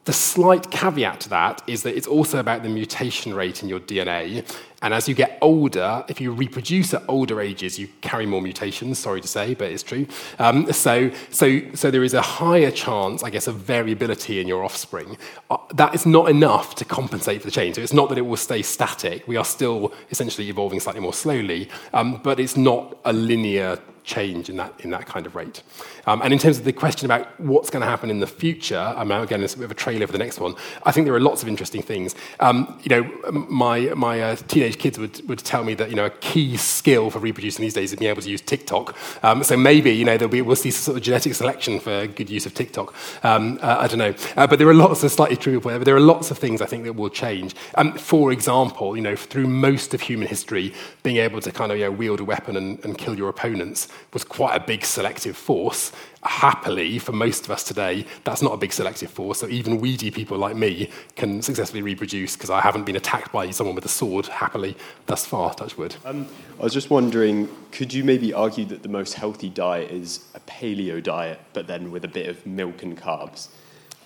The 0.04 0.12
slight 0.12 0.72
caveat 0.72 1.20
to 1.20 1.28
that 1.28 1.62
is 1.68 1.84
that 1.84 1.96
it's 1.96 2.08
also 2.08 2.40
about 2.40 2.64
the 2.64 2.68
mutation 2.68 3.34
rate 3.34 3.62
in 3.62 3.68
your 3.68 3.78
DNA. 3.78 4.44
And 4.82 4.92
as 4.92 5.08
you 5.08 5.14
get 5.14 5.38
older, 5.40 6.04
if 6.08 6.20
you 6.20 6.32
reproduce 6.32 6.92
at 6.92 7.02
older 7.08 7.40
ages, 7.40 7.78
you 7.78 7.88
carry 8.00 8.26
more 8.26 8.42
mutations, 8.42 8.98
sorry 8.98 9.20
to 9.20 9.28
say, 9.28 9.54
but 9.54 9.70
it's 9.70 9.82
true. 9.82 10.06
Um, 10.38 10.72
so, 10.72 11.10
so, 11.30 11.60
so 11.74 11.90
there 11.90 12.04
is 12.04 12.14
a 12.14 12.20
higher 12.22 12.70
chance, 12.70 13.22
I 13.22 13.30
guess, 13.30 13.46
of 13.46 13.56
variability 13.56 14.40
in 14.40 14.48
your 14.48 14.64
offspring. 14.64 15.16
Uh, 15.50 15.58
that 15.74 15.94
is 15.94 16.04
not 16.04 16.28
enough 16.28 16.74
to 16.76 16.84
compensate 16.84 17.40
for 17.40 17.46
the 17.46 17.52
change. 17.52 17.76
So 17.76 17.82
it's 17.82 17.92
not 17.92 18.08
that 18.08 18.18
it 18.18 18.22
will 18.22 18.36
stay 18.36 18.62
static. 18.62 19.26
We 19.26 19.36
are 19.36 19.44
still 19.44 19.92
essentially 20.10 20.48
evolving 20.48 20.80
slightly 20.80 21.00
more 21.00 21.14
slowly, 21.14 21.68
um, 21.94 22.20
but 22.22 22.40
it's 22.40 22.56
not 22.56 22.98
a 23.04 23.12
linear 23.12 23.78
change 24.04 24.48
in 24.48 24.56
that, 24.56 24.72
in 24.80 24.90
that 24.90 25.06
kind 25.06 25.26
of 25.26 25.34
rate. 25.34 25.62
Um, 26.06 26.20
and 26.22 26.32
in 26.32 26.38
terms 26.38 26.58
of 26.58 26.64
the 26.64 26.72
question 26.72 27.06
about 27.06 27.38
what's 27.40 27.70
going 27.70 27.82
to 27.82 27.86
happen 27.86 28.10
in 28.10 28.20
the 28.20 28.26
future, 28.26 28.78
I 28.78 29.04
mean, 29.04 29.20
again, 29.20 29.42
it's 29.42 29.54
a 29.54 29.58
bit 29.58 29.64
of 29.64 29.70
a 29.70 29.74
trailer 29.74 30.06
for 30.06 30.12
the 30.12 30.18
next 30.18 30.40
one. 30.40 30.54
I 30.84 30.92
think 30.92 31.06
there 31.06 31.14
are 31.14 31.20
lots 31.20 31.42
of 31.42 31.48
interesting 31.48 31.82
things. 31.82 32.14
Um, 32.40 32.80
you 32.82 32.88
know, 32.90 33.32
my, 33.32 33.80
my 33.94 34.20
uh, 34.20 34.36
teenage 34.36 34.78
kids 34.78 34.98
would, 34.98 35.26
would 35.28 35.38
tell 35.38 35.64
me 35.64 35.74
that, 35.74 35.90
you 35.90 35.96
know, 35.96 36.06
a 36.06 36.10
key 36.10 36.56
skill 36.56 37.10
for 37.10 37.18
reproducing 37.18 37.62
these 37.62 37.74
days 37.74 37.92
is 37.92 37.98
being 37.98 38.10
able 38.10 38.22
to 38.22 38.30
use 38.30 38.40
TikTok. 38.40 38.96
Um, 39.22 39.44
so 39.44 39.56
maybe, 39.56 39.92
you 39.92 40.04
know, 40.04 40.16
there'll 40.16 40.32
be, 40.32 40.42
we'll 40.42 40.56
see 40.56 40.70
sort 40.70 40.96
of 40.96 41.02
genetic 41.02 41.34
selection 41.34 41.78
for 41.80 42.06
good 42.06 42.28
use 42.28 42.46
of 42.46 42.54
TikTok. 42.54 42.94
Um, 43.24 43.58
uh, 43.62 43.76
I 43.80 43.86
don't 43.86 43.98
know. 43.98 44.14
Uh, 44.36 44.46
but 44.46 44.58
there 44.58 44.68
are 44.68 44.74
lots 44.74 45.04
of 45.04 45.12
slightly 45.12 45.36
trivial 45.36 45.62
but 45.62 45.84
there 45.84 45.96
are 45.96 46.00
lots 46.00 46.30
of 46.30 46.38
things 46.38 46.60
I 46.60 46.66
think 46.66 46.84
that 46.84 46.94
will 46.94 47.10
change. 47.10 47.54
Um, 47.76 47.92
for 47.94 48.32
example, 48.32 48.96
you 48.96 49.02
know, 49.02 49.16
through 49.16 49.46
most 49.46 49.94
of 49.94 50.00
human 50.00 50.26
history, 50.26 50.74
being 51.02 51.18
able 51.18 51.40
to 51.40 51.52
kind 51.52 51.70
of, 51.70 51.78
you 51.78 51.84
know, 51.84 51.92
wield 51.92 52.20
a 52.20 52.24
weapon 52.24 52.56
and, 52.56 52.84
and 52.84 52.98
kill 52.98 53.16
your 53.16 53.28
opponents 53.28 53.88
was 54.12 54.24
quite 54.24 54.56
a 54.56 54.60
big 54.60 54.84
selective 54.84 55.36
force. 55.36 55.92
Happily, 56.22 56.98
for 56.98 57.12
most 57.12 57.44
of 57.44 57.50
us 57.50 57.64
today, 57.64 58.06
that's 58.24 58.42
not 58.42 58.52
a 58.52 58.56
big 58.56 58.72
selective 58.72 59.10
force. 59.10 59.40
So 59.40 59.48
even 59.48 59.80
weedy 59.80 60.10
people 60.10 60.38
like 60.38 60.56
me 60.56 60.90
can 61.16 61.42
successfully 61.42 61.82
reproduce 61.82 62.36
because 62.36 62.50
I 62.50 62.60
haven't 62.60 62.84
been 62.84 62.96
attacked 62.96 63.32
by 63.32 63.50
someone 63.50 63.74
with 63.74 63.84
a 63.84 63.88
sword 63.88 64.26
happily 64.26 64.76
thus 65.06 65.26
far, 65.26 65.52
touch 65.54 65.76
wood. 65.76 65.96
Um, 66.04 66.28
I 66.60 66.62
was 66.62 66.72
just 66.72 66.90
wondering, 66.90 67.48
could 67.72 67.92
you 67.92 68.04
maybe 68.04 68.32
argue 68.32 68.64
that 68.66 68.82
the 68.82 68.88
most 68.88 69.14
healthy 69.14 69.48
diet 69.48 69.90
is 69.90 70.28
a 70.34 70.40
paleo 70.40 71.02
diet, 71.02 71.40
but 71.52 71.66
then 71.66 71.90
with 71.90 72.04
a 72.04 72.08
bit 72.08 72.28
of 72.28 72.46
milk 72.46 72.82
and 72.82 72.96
carbs? 72.96 73.48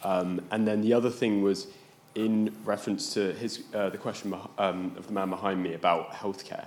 Um, 0.03 0.41
and 0.51 0.67
then 0.67 0.83
the 0.83 0.93
other 0.93 1.11
thing 1.11 1.43
was 1.43 1.67
in 2.15 2.55
reference 2.65 3.13
to 3.15 3.33
his, 3.35 3.63
uh, 3.75 3.91
the 3.91 3.99
question 3.99 4.35
um, 4.59 4.95
of 4.97 5.07
the 5.07 5.13
man 5.13 5.29
behind 5.31 5.63
me 5.63 5.75
about 5.75 6.13
healthcare. 6.13 6.67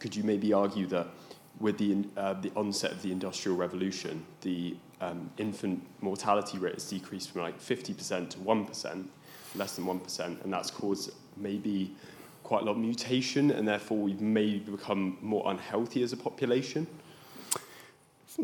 Could 0.00 0.14
you 0.14 0.24
maybe 0.24 0.52
argue 0.52 0.86
that 0.88 1.06
with 1.60 1.78
the, 1.78 2.04
uh, 2.16 2.34
the 2.34 2.52
onset 2.54 2.92
of 2.92 3.02
the 3.02 3.10
Industrial 3.10 3.56
Revolution, 3.56 4.24
the 4.42 4.76
um, 5.00 5.30
infant 5.38 5.84
mortality 6.00 6.58
rate 6.58 6.74
has 6.74 6.88
decreased 6.88 7.30
from 7.30 7.42
like 7.42 7.58
50% 7.58 8.30
to 8.30 8.38
1%, 8.38 9.04
less 9.54 9.76
than 9.76 9.84
1%, 9.84 10.44
and 10.44 10.52
that's 10.52 10.70
caused 10.70 11.12
maybe 11.36 11.94
quite 12.42 12.62
a 12.62 12.64
lot 12.64 12.72
of 12.72 12.78
mutation, 12.78 13.50
and 13.50 13.66
therefore 13.66 13.98
we've 13.98 14.20
maybe 14.20 14.58
become 14.58 15.18
more 15.20 15.50
unhealthy 15.50 16.02
as 16.02 16.12
a 16.12 16.16
population. 16.16 16.86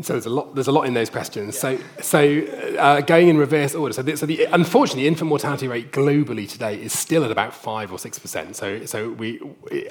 So 0.03 0.15
there's 0.15 0.27
a 0.27 0.31
lot. 0.31 0.57
There's 0.57 0.67
a 0.67 0.73
lot 0.73 0.87
in 0.87 0.95
those 0.95 1.09
questions. 1.09 1.55
Yeah. 1.55 1.77
So, 1.77 1.79
so 2.01 2.41
uh, 2.79 3.01
going 3.03 3.29
in 3.29 3.39
reverse 3.39 3.77
order. 3.77 3.93
So, 3.93 4.03
the, 4.03 4.17
so 4.17 4.27
the, 4.27 4.45
unfortunately, 4.47 5.07
infant 5.07 5.29
mortality 5.29 5.69
rate 5.69 5.93
globally 5.93 6.51
today 6.51 6.83
is 6.83 6.93
still 6.93 7.25
at 7.25 7.31
about 7.31 7.55
five 7.55 7.93
or 7.93 7.99
six 8.01 8.19
percent. 8.19 8.57
So, 8.57 8.87
so 8.87 9.11
we 9.13 9.41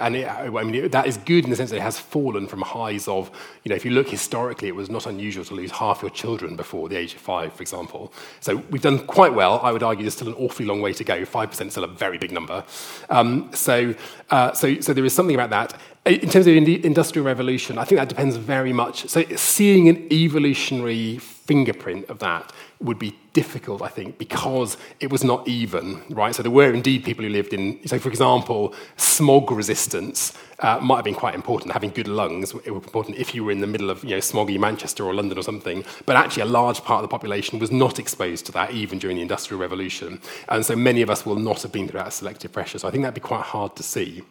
and 0.02 0.18
it, 0.18 0.28
I 0.28 0.50
mean 0.50 0.90
that 0.90 1.08
is 1.08 1.16
good 1.16 1.46
in 1.46 1.52
the 1.52 1.56
sense 1.56 1.70
that 1.70 1.78
it 1.78 1.84
has 1.84 1.98
fallen 1.98 2.48
from 2.48 2.64
highs 2.64 3.08
of 3.08 3.32
you 3.64 3.70
know 3.70 3.76
if 3.76 3.86
you 3.86 3.92
look 3.92 4.10
historically, 4.10 4.68
it 4.68 4.76
was 4.76 4.90
not 4.90 5.06
unusual 5.06 5.46
to 5.46 5.54
lose 5.54 5.72
half 5.72 6.02
your 6.02 6.12
children 6.12 6.58
before 6.58 6.90
the 6.90 6.98
age 6.98 7.14
of 7.14 7.22
five, 7.22 7.54
for 7.54 7.62
example. 7.62 8.12
So 8.42 8.58
we've 8.72 8.82
done 8.82 9.08
quite 9.08 9.34
well. 9.34 9.62
I 9.64 9.72
would 9.72 9.84
argue 9.84 10.04
there's 10.04 10.16
still 10.16 10.28
an 10.28 10.34
awfully 10.34 10.68
long 10.68 10.82
way 10.82 10.92
to 10.92 11.04
go. 11.06 11.24
Five 11.24 11.52
percent 11.52 11.68
is 11.68 11.74
still 11.76 11.86
a 11.86 11.88
very 11.88 12.18
big 12.18 12.34
number. 12.34 12.66
Um, 13.10 13.52
so, 13.54 13.96
uh, 14.30 14.52
so, 14.52 14.82
so 14.82 14.94
there 14.94 15.06
is 15.06 15.14
something 15.14 15.36
about 15.36 15.52
that. 15.52 15.80
In 16.06 16.30
terms 16.30 16.48
of 16.48 16.54
the 16.66 16.86
industrial 16.86 17.26
revolution, 17.26 17.78
I 17.78 17.86
think 17.86 17.98
that 17.98 18.10
depends 18.10 18.36
very 18.36 18.74
much. 18.74 19.08
So, 19.08 19.24
seeing 19.38 19.88
an 19.88 20.12
evolutionary 20.12 21.18
fingerprint 21.18 22.10
of 22.10 22.20
that 22.20 22.52
would 22.82 23.00
be 23.00 23.18
difficult, 23.32 23.82
I 23.82 23.88
think, 23.88 24.18
because 24.18 24.76
it 25.00 25.10
was 25.10 25.24
not 25.24 25.48
even, 25.48 26.04
right? 26.10 26.36
So, 26.36 26.44
there 26.44 26.52
were 26.52 26.74
indeed 26.74 27.06
people 27.06 27.24
who 27.24 27.30
lived 27.30 27.54
in, 27.54 27.80
so 27.88 28.00
for 28.00 28.10
example, 28.10 28.74
smog 28.98 29.50
resistance 29.50 30.34
uh, 30.60 30.78
might 30.82 30.98
have 30.98 31.06
been 31.06 31.16
quite 31.16 31.36
important. 31.36 31.72
Having 31.72 31.92
good 31.92 32.10
lungs 32.10 32.54
it 32.66 32.72
was 32.72 32.84
important 32.84 33.18
if 33.18 33.34
you 33.34 33.46
were 33.46 33.54
in 33.54 33.62
the 33.62 33.68
middle 33.68 33.90
of, 33.90 34.04
you 34.04 34.10
know, 34.10 34.18
smoggy 34.18 34.60
Manchester 34.60 35.06
or 35.06 35.14
London 35.14 35.38
or 35.38 35.44
something. 35.44 35.86
But 36.06 36.18
actually, 36.18 36.44
a 36.44 36.48
large 36.48 36.84
part 36.84 37.02
of 37.02 37.10
the 37.10 37.14
population 37.14 37.60
was 37.60 37.72
not 37.72 37.98
exposed 37.98 38.46
to 38.48 38.52
that 38.52 38.72
even 38.72 39.00
during 39.00 39.16
the 39.16 39.22
Industrial 39.22 39.58
Revolution. 39.58 40.20
And 40.50 40.66
so, 40.66 40.76
many 40.76 41.02
of 41.02 41.10
us 41.10 41.26
will 41.26 41.38
not 41.38 41.62
have 41.62 41.72
been 41.72 41.88
through 41.88 42.02
that 42.02 42.12
selective 42.12 42.52
pressure. 42.52 42.78
So, 42.78 42.90
I 42.90 42.92
think 42.92 43.04
that'd 43.04 43.16
be 43.16 43.22
quite 43.22 43.44
hard 43.44 43.78
to 43.78 43.84
see 43.84 44.24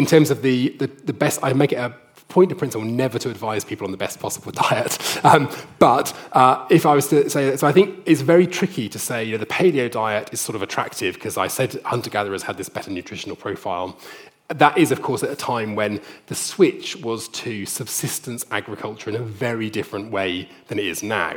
in 0.00 0.06
terms 0.06 0.30
of 0.30 0.40
the, 0.40 0.70
the, 0.78 0.86
the 1.04 1.12
best, 1.12 1.40
I 1.42 1.52
make 1.52 1.72
it 1.72 1.76
a 1.76 1.94
point 2.28 2.50
of 2.50 2.56
principle 2.56 2.86
never 2.86 3.18
to 3.18 3.28
advise 3.28 3.66
people 3.66 3.84
on 3.84 3.90
the 3.90 3.98
best 3.98 4.18
possible 4.18 4.50
diet. 4.68 4.96
Um, 5.22 5.50
but 5.78 6.16
uh, 6.32 6.66
if 6.70 6.86
I 6.86 6.94
was 6.94 7.08
to 7.08 7.28
say, 7.28 7.54
so 7.54 7.66
I 7.66 7.72
think 7.72 8.00
it's 8.06 8.22
very 8.22 8.46
tricky 8.46 8.88
to 8.88 8.98
say, 8.98 9.22
you 9.22 9.32
know, 9.32 9.38
the 9.38 9.44
paleo 9.44 9.90
diet 9.90 10.30
is 10.32 10.40
sort 10.40 10.56
of 10.56 10.62
attractive 10.62 11.16
because 11.16 11.36
I 11.36 11.48
said 11.48 11.78
hunter 11.84 12.08
gatherers 12.08 12.44
had 12.44 12.56
this 12.56 12.70
better 12.70 12.90
nutritional 12.90 13.36
profile. 13.36 13.98
That 14.48 14.78
is, 14.78 14.90
of 14.90 15.02
course, 15.02 15.22
at 15.22 15.28
a 15.28 15.36
time 15.36 15.76
when 15.76 16.00
the 16.28 16.34
switch 16.34 16.96
was 16.96 17.28
to 17.28 17.66
subsistence 17.66 18.46
agriculture 18.50 19.10
in 19.10 19.16
a 19.16 19.22
very 19.22 19.68
different 19.68 20.10
way 20.10 20.48
than 20.68 20.78
it 20.78 20.86
is 20.86 21.02
now 21.02 21.34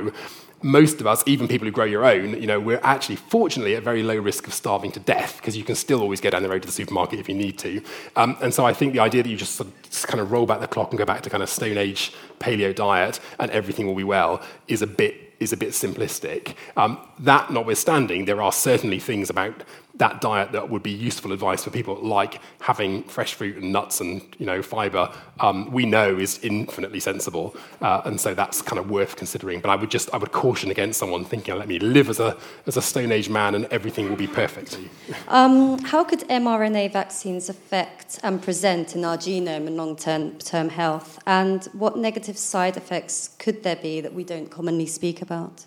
most 0.64 1.02
of 1.02 1.08
us, 1.08 1.24
even 1.26 1.48
people 1.48 1.66
who 1.66 1.72
grow 1.72 1.86
your 1.86 2.06
own, 2.06 2.42
you 2.42 2.48
know, 2.48 2.60
we're 2.60 2.80
actually 2.84 3.18
fortunately 3.18 3.76
at 3.76 3.84
very 3.84 4.02
low 4.02 4.16
risk 4.16 4.48
of 4.48 4.54
starving 4.54 4.92
to 4.94 5.00
death 5.00 5.38
because 5.38 5.58
you 5.58 5.64
can 5.64 5.76
still 5.76 6.02
always 6.02 6.22
go 6.22 6.30
down 6.30 6.42
the 6.42 6.50
road 6.50 6.62
to 6.62 6.68
the 6.68 6.72
supermarket 6.72 7.20
if 7.20 7.28
you 7.28 7.36
need 7.36 7.60
to. 7.60 7.82
Um, 8.16 8.38
and 8.42 8.54
so 8.54 8.66
I 8.66 8.74
think 8.74 8.94
the 8.94 9.00
idea 9.00 9.24
that 9.24 9.30
you 9.30 9.38
just, 9.38 9.56
sort 9.56 9.68
of, 9.70 9.84
just 9.84 10.08
kind 10.08 10.22
of 10.22 10.32
roll 10.32 10.46
back 10.46 10.62
the 10.62 10.68
clock 10.68 10.92
and 10.92 10.98
go 10.98 11.06
back 11.06 11.22
to 11.24 11.30
kind 11.30 11.44
of 11.44 11.50
Stone 11.50 11.78
Age 11.78 12.14
paleo 12.40 12.74
diet 12.74 13.20
and 13.40 13.52
everything 13.52 13.86
will 13.88 13.96
be 13.96 14.04
well 14.04 14.42
is 14.68 14.82
a 14.82 14.88
bit 14.88 15.34
is 15.40 15.52
a 15.52 15.58
bit 15.58 15.70
simplistic. 15.70 16.56
Um, 16.78 16.98
that 17.20 17.52
notwithstanding, 17.52 18.26
there 18.26 18.42
are 18.42 18.52
certainly 18.52 19.00
things 19.00 19.30
about 19.30 19.64
that 19.96 20.22
diet 20.22 20.52
that 20.52 20.70
would 20.70 20.82
be 20.82 20.92
useful 20.92 21.32
advice 21.32 21.64
for 21.64 21.70
people, 21.70 21.96
like 21.96 22.42
having 22.62 23.04
fresh 23.04 23.36
fruit 23.36 23.58
and 23.58 23.72
nuts 23.72 24.02
and 24.02 24.22
you 24.40 24.46
know 24.46 24.62
fiber, 24.62 25.12
um, 25.40 25.72
we 25.72 25.86
know 25.86 26.18
is 26.18 26.40
infinitely 26.42 27.00
sensible, 27.00 27.56
uh, 27.82 28.02
and 28.06 28.20
so 28.20 28.34
that's 28.34 28.62
kind 28.62 28.80
of 28.80 28.90
worth 28.90 29.16
considering. 29.16 29.60
But 29.60 29.70
I 29.70 29.76
would 29.76 29.92
just 29.92 30.10
I 30.14 30.18
would 30.18 30.32
caution 30.32 30.72
against 30.72 31.00
someone 31.00 31.24
thinking, 31.24 31.56
"Let 31.56 31.68
me 31.68 31.78
live 31.78 32.10
as 32.10 32.20
a 32.20 32.36
as 32.66 32.76
a 32.76 32.82
Stone 32.82 33.12
Age 33.12 33.30
man, 33.30 33.54
and 33.54 33.66
everything 33.66 34.10
will 34.10 34.16
be 34.16 34.28
perfect." 34.28 34.80
Um, 35.28 35.78
how 35.84 36.04
could 36.04 36.22
mRNA 36.22 36.92
vaccines 36.92 37.50
affect 37.50 38.20
and 38.24 38.42
present 38.42 38.96
in 38.96 39.06
our 39.06 39.18
genome 39.18 39.68
and 39.68 39.78
long-term 39.78 40.40
term 40.40 40.70
health, 40.70 41.20
and 41.28 41.66
what 41.74 41.98
negative 41.98 42.38
side 42.38 42.78
effects 42.78 43.36
could 43.38 43.62
there 43.64 43.76
be 43.76 44.02
that 44.02 44.14
we 44.14 44.24
don't 44.24 44.50
commonly 44.50 44.88
speak 44.88 45.22
about? 45.22 45.66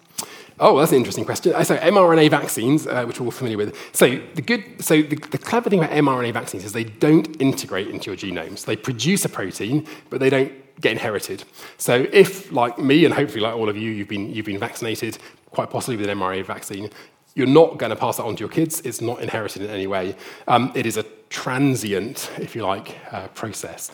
Oh, 0.58 0.78
that's 0.78 0.90
an 0.90 0.98
interesting 0.98 1.26
question. 1.26 1.54
Uh, 1.54 1.64
so 1.64 1.76
mRNA 1.76 2.30
vaccines, 2.30 2.86
uh, 2.86 3.04
which 3.04 3.20
we're 3.20 3.26
all 3.26 3.30
familiar 3.30 3.58
with. 3.58 3.76
So 3.92 4.20
the 4.34 4.42
good, 4.42 4.64
so 4.82 5.02
the, 5.02 5.16
the, 5.16 5.38
clever 5.38 5.68
thing 5.68 5.80
about 5.80 5.90
mRNA 5.90 6.32
vaccines 6.32 6.64
is 6.64 6.72
they 6.72 6.84
don't 6.84 7.40
integrate 7.40 7.88
into 7.88 8.10
your 8.10 8.16
genomes. 8.16 8.64
They 8.64 8.76
produce 8.76 9.24
a 9.26 9.28
protein, 9.28 9.86
but 10.08 10.18
they 10.20 10.30
don't 10.30 10.52
get 10.80 10.92
inherited. 10.92 11.44
So 11.76 12.06
if, 12.10 12.50
like 12.52 12.78
me, 12.78 13.04
and 13.04 13.12
hopefully 13.12 13.40
like 13.40 13.54
all 13.54 13.68
of 13.68 13.76
you, 13.76 13.90
you've 13.90 14.08
been 14.08 14.32
you've 14.32 14.46
been 14.46 14.58
vaccinated, 14.58 15.18
quite 15.50 15.68
possibly 15.68 15.96
with 15.96 16.08
an 16.08 16.18
mRNA 16.18 16.46
vaccine, 16.46 16.90
you're 17.34 17.46
not 17.46 17.76
going 17.76 17.90
to 17.90 17.96
pass 17.96 18.16
that 18.16 18.24
on 18.24 18.34
to 18.36 18.40
your 18.40 18.48
kids. 18.48 18.80
It's 18.80 19.02
not 19.02 19.20
inherited 19.20 19.62
in 19.62 19.70
any 19.70 19.86
way. 19.86 20.16
Um, 20.48 20.72
it 20.74 20.86
is 20.86 20.96
a 20.96 21.04
transient, 21.28 22.30
if 22.38 22.56
you 22.56 22.62
like, 22.62 22.96
uh, 23.12 23.28
process. 23.28 23.92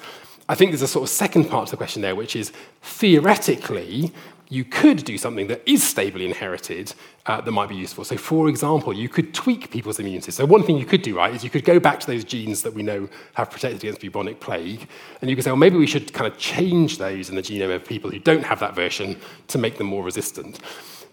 I 0.48 0.54
think 0.54 0.70
there's 0.70 0.82
a 0.82 0.88
sort 0.88 1.04
of 1.04 1.08
second 1.08 1.48
part 1.48 1.66
to 1.66 1.70
the 1.72 1.76
question 1.76 2.02
there, 2.02 2.14
which 2.14 2.36
is 2.36 2.52
theoretically, 2.82 4.12
you 4.52 4.64
could 4.64 5.02
do 5.04 5.16
something 5.16 5.46
that 5.46 5.62
is 5.64 5.82
stably 5.82 6.26
inherited 6.26 6.92
uh, 7.24 7.40
that 7.40 7.50
might 7.50 7.70
be 7.70 7.74
useful. 7.74 8.04
So, 8.04 8.18
for 8.18 8.50
example, 8.50 8.92
you 8.92 9.08
could 9.08 9.32
tweak 9.32 9.70
people's 9.70 9.98
immune 9.98 10.20
system. 10.20 10.46
So, 10.46 10.52
one 10.52 10.62
thing 10.62 10.76
you 10.76 10.84
could 10.84 11.00
do, 11.00 11.16
right, 11.16 11.34
is 11.34 11.42
you 11.42 11.48
could 11.48 11.64
go 11.64 11.80
back 11.80 12.00
to 12.00 12.06
those 12.06 12.22
genes 12.22 12.62
that 12.62 12.74
we 12.74 12.82
know 12.82 13.08
have 13.32 13.50
protected 13.50 13.82
against 13.82 14.02
bubonic 14.02 14.40
plague, 14.40 14.86
and 15.20 15.30
you 15.30 15.36
could 15.36 15.44
say, 15.44 15.50
well, 15.50 15.56
maybe 15.56 15.78
we 15.78 15.86
should 15.86 16.12
kind 16.12 16.30
of 16.30 16.38
change 16.38 16.98
those 16.98 17.30
in 17.30 17.36
the 17.36 17.42
genome 17.42 17.74
of 17.74 17.84
people 17.86 18.10
who 18.10 18.18
don't 18.18 18.44
have 18.44 18.60
that 18.60 18.74
version 18.74 19.18
to 19.48 19.56
make 19.56 19.78
them 19.78 19.86
more 19.86 20.04
resistant. 20.04 20.60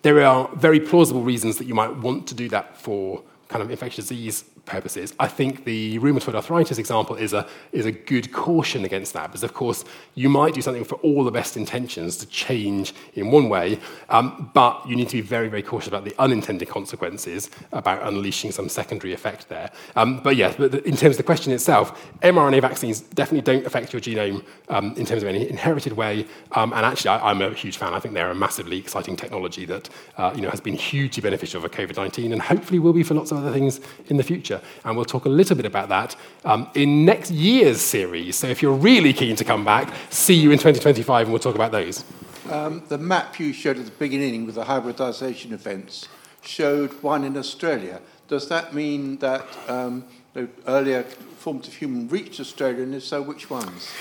There 0.01 0.21
are 0.25 0.49
very 0.55 0.81
plausible 0.81 1.23
reasons 1.23 1.57
that 1.59 1.65
you 1.65 1.73
might 1.73 1.95
want 1.95 2.27
to 2.27 2.35
do 2.35 2.49
that 2.49 2.77
for 2.77 3.23
kind 3.49 3.63
of 3.63 3.71
infectious 3.71 4.07
disease 4.07 4.43
purposes. 4.65 5.13
I 5.19 5.27
think 5.27 5.65
the 5.65 5.97
rheumatoid 5.99 6.35
arthritis 6.35 6.77
example 6.77 7.15
is 7.15 7.33
a, 7.33 7.47
is 7.71 7.87
a 7.87 7.91
good 7.91 8.31
caution 8.31 8.85
against 8.85 9.13
that, 9.13 9.27
because 9.27 9.43
of 9.43 9.55
course 9.55 9.83
you 10.13 10.29
might 10.29 10.53
do 10.53 10.61
something 10.61 10.83
for 10.83 10.95
all 10.95 11.23
the 11.23 11.31
best 11.31 11.57
intentions 11.57 12.15
to 12.17 12.27
change 12.27 12.93
in 13.15 13.31
one 13.31 13.49
way, 13.49 13.79
um, 14.09 14.51
but 14.53 14.87
you 14.87 14.95
need 14.95 15.09
to 15.09 15.17
be 15.17 15.21
very, 15.21 15.49
very 15.49 15.63
cautious 15.63 15.87
about 15.87 16.05
the 16.05 16.13
unintended 16.19 16.69
consequences 16.69 17.49
about 17.71 18.07
unleashing 18.07 18.51
some 18.51 18.69
secondary 18.69 19.13
effect 19.13 19.49
there. 19.49 19.71
Um, 19.95 20.21
but 20.23 20.35
yes, 20.35 20.55
but 20.55 20.75
in 20.85 20.95
terms 20.95 21.15
of 21.15 21.17
the 21.17 21.23
question 21.23 21.51
itself, 21.51 22.07
mRNA 22.21 22.61
vaccines 22.61 23.01
definitely 23.01 23.41
don't 23.41 23.65
affect 23.65 23.93
your 23.93 24.01
genome 24.01 24.45
um, 24.69 24.93
in 24.95 25.05
terms 25.05 25.23
of 25.23 25.29
any 25.29 25.49
inherited 25.49 25.93
way, 25.93 26.27
um, 26.51 26.71
and 26.73 26.85
actually 26.85 27.09
I, 27.09 27.31
am 27.31 27.41
a 27.41 27.51
huge 27.55 27.77
fan. 27.77 27.95
I 27.95 27.99
think 27.99 28.13
they're 28.13 28.29
a 28.29 28.35
massively 28.35 28.77
exciting 28.77 29.15
technology 29.15 29.65
that 29.65 29.89
uh, 30.17 30.31
you 30.35 30.41
know, 30.41 30.51
has 30.51 30.61
been 30.61 30.75
hugely 30.75 31.21
beneficial 31.21 31.59
for 31.61 31.69
COVID-19 31.69 32.31
and 32.31 32.41
hopefully 32.41 32.77
will 32.77 32.93
be 32.93 33.01
for 33.01 33.15
lots 33.15 33.31
of 33.31 33.38
other 33.39 33.51
things 33.51 33.79
in 34.07 34.17
the 34.17 34.23
future. 34.23 34.61
And 34.83 34.95
we'll 34.95 35.05
talk 35.05 35.25
a 35.25 35.29
little 35.29 35.55
bit 35.55 35.65
about 35.65 35.89
that 35.89 36.15
um, 36.45 36.69
in 36.75 37.05
next 37.05 37.31
year's 37.31 37.81
series. 37.81 38.35
So 38.35 38.47
if 38.47 38.61
you're 38.61 38.73
really 38.73 39.13
keen 39.13 39.35
to 39.35 39.43
come 39.43 39.65
back, 39.65 39.93
see 40.09 40.35
you 40.35 40.51
in 40.51 40.57
2025 40.57 41.27
and 41.27 41.33
we'll 41.33 41.39
talk 41.39 41.55
about 41.55 41.71
those. 41.71 42.03
Um, 42.49 42.83
the 42.87 42.97
map 42.97 43.39
you 43.39 43.53
showed 43.53 43.77
at 43.77 43.85
the 43.85 43.91
beginning 43.91 44.45
with 44.45 44.55
the 44.55 44.63
hybridization 44.63 45.53
events 45.53 46.07
showed 46.41 46.91
one 47.03 47.23
in 47.23 47.37
Australia. 47.37 48.01
Does 48.27 48.47
that 48.49 48.73
mean 48.73 49.17
that 49.17 49.45
um, 49.67 50.05
the 50.33 50.47
earlier 50.67 51.05
forms 51.39 51.67
of 51.67 51.73
human 51.73 52.07
reached 52.09 52.39
Australia, 52.39 52.83
and 52.83 52.93
if 52.93 53.03
so, 53.03 53.21
which 53.21 53.49
ones? 53.49 53.91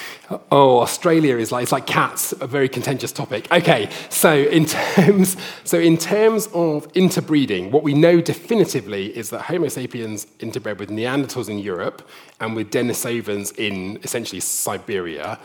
Oh, 0.50 0.80
Australia 0.80 1.36
is 1.36 1.52
like 1.52 1.62
it's 1.62 1.72
like 1.72 1.86
cats, 1.86 2.32
a 2.40 2.46
very 2.46 2.68
contentious 2.68 3.12
topic. 3.12 3.50
Okay, 3.50 3.88
so 4.10 4.34
in 4.34 4.66
terms 4.76 5.36
so 5.64 5.78
in 5.78 5.96
terms 5.96 6.48
of 6.52 6.88
interbreeding, 6.94 7.70
what 7.70 7.82
we 7.82 7.94
know 7.94 8.20
definitively 8.20 9.16
is 9.16 9.30
that 9.30 9.42
Homo 9.42 9.68
sapiens 9.68 10.26
interbred 10.40 10.78
with 10.78 10.90
Neanderthals 10.90 11.48
in 11.48 11.58
Europe 11.58 12.02
and 12.40 12.56
with 12.56 12.70
Denisovans 12.70 13.56
in 13.58 13.98
essentially 14.02 14.40
Siberia. 14.40 15.38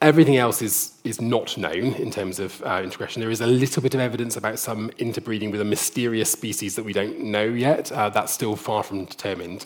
Everything 0.00 0.36
else 0.36 0.62
is, 0.62 0.98
is 1.04 1.20
not 1.20 1.56
known 1.56 1.94
in 1.94 2.10
terms 2.10 2.40
of 2.40 2.60
uh, 2.64 2.80
integration. 2.82 3.20
There 3.20 3.30
is 3.30 3.40
a 3.40 3.46
little 3.46 3.80
bit 3.80 3.94
of 3.94 4.00
evidence 4.00 4.36
about 4.36 4.58
some 4.58 4.90
interbreeding 4.98 5.52
with 5.52 5.60
a 5.60 5.64
mysterious 5.64 6.28
species 6.28 6.74
that 6.74 6.84
we 6.84 6.92
don't 6.92 7.20
know 7.20 7.44
yet. 7.44 7.92
Uh, 7.92 8.08
that's 8.08 8.32
still 8.32 8.56
far 8.56 8.82
from 8.82 9.04
determined 9.04 9.64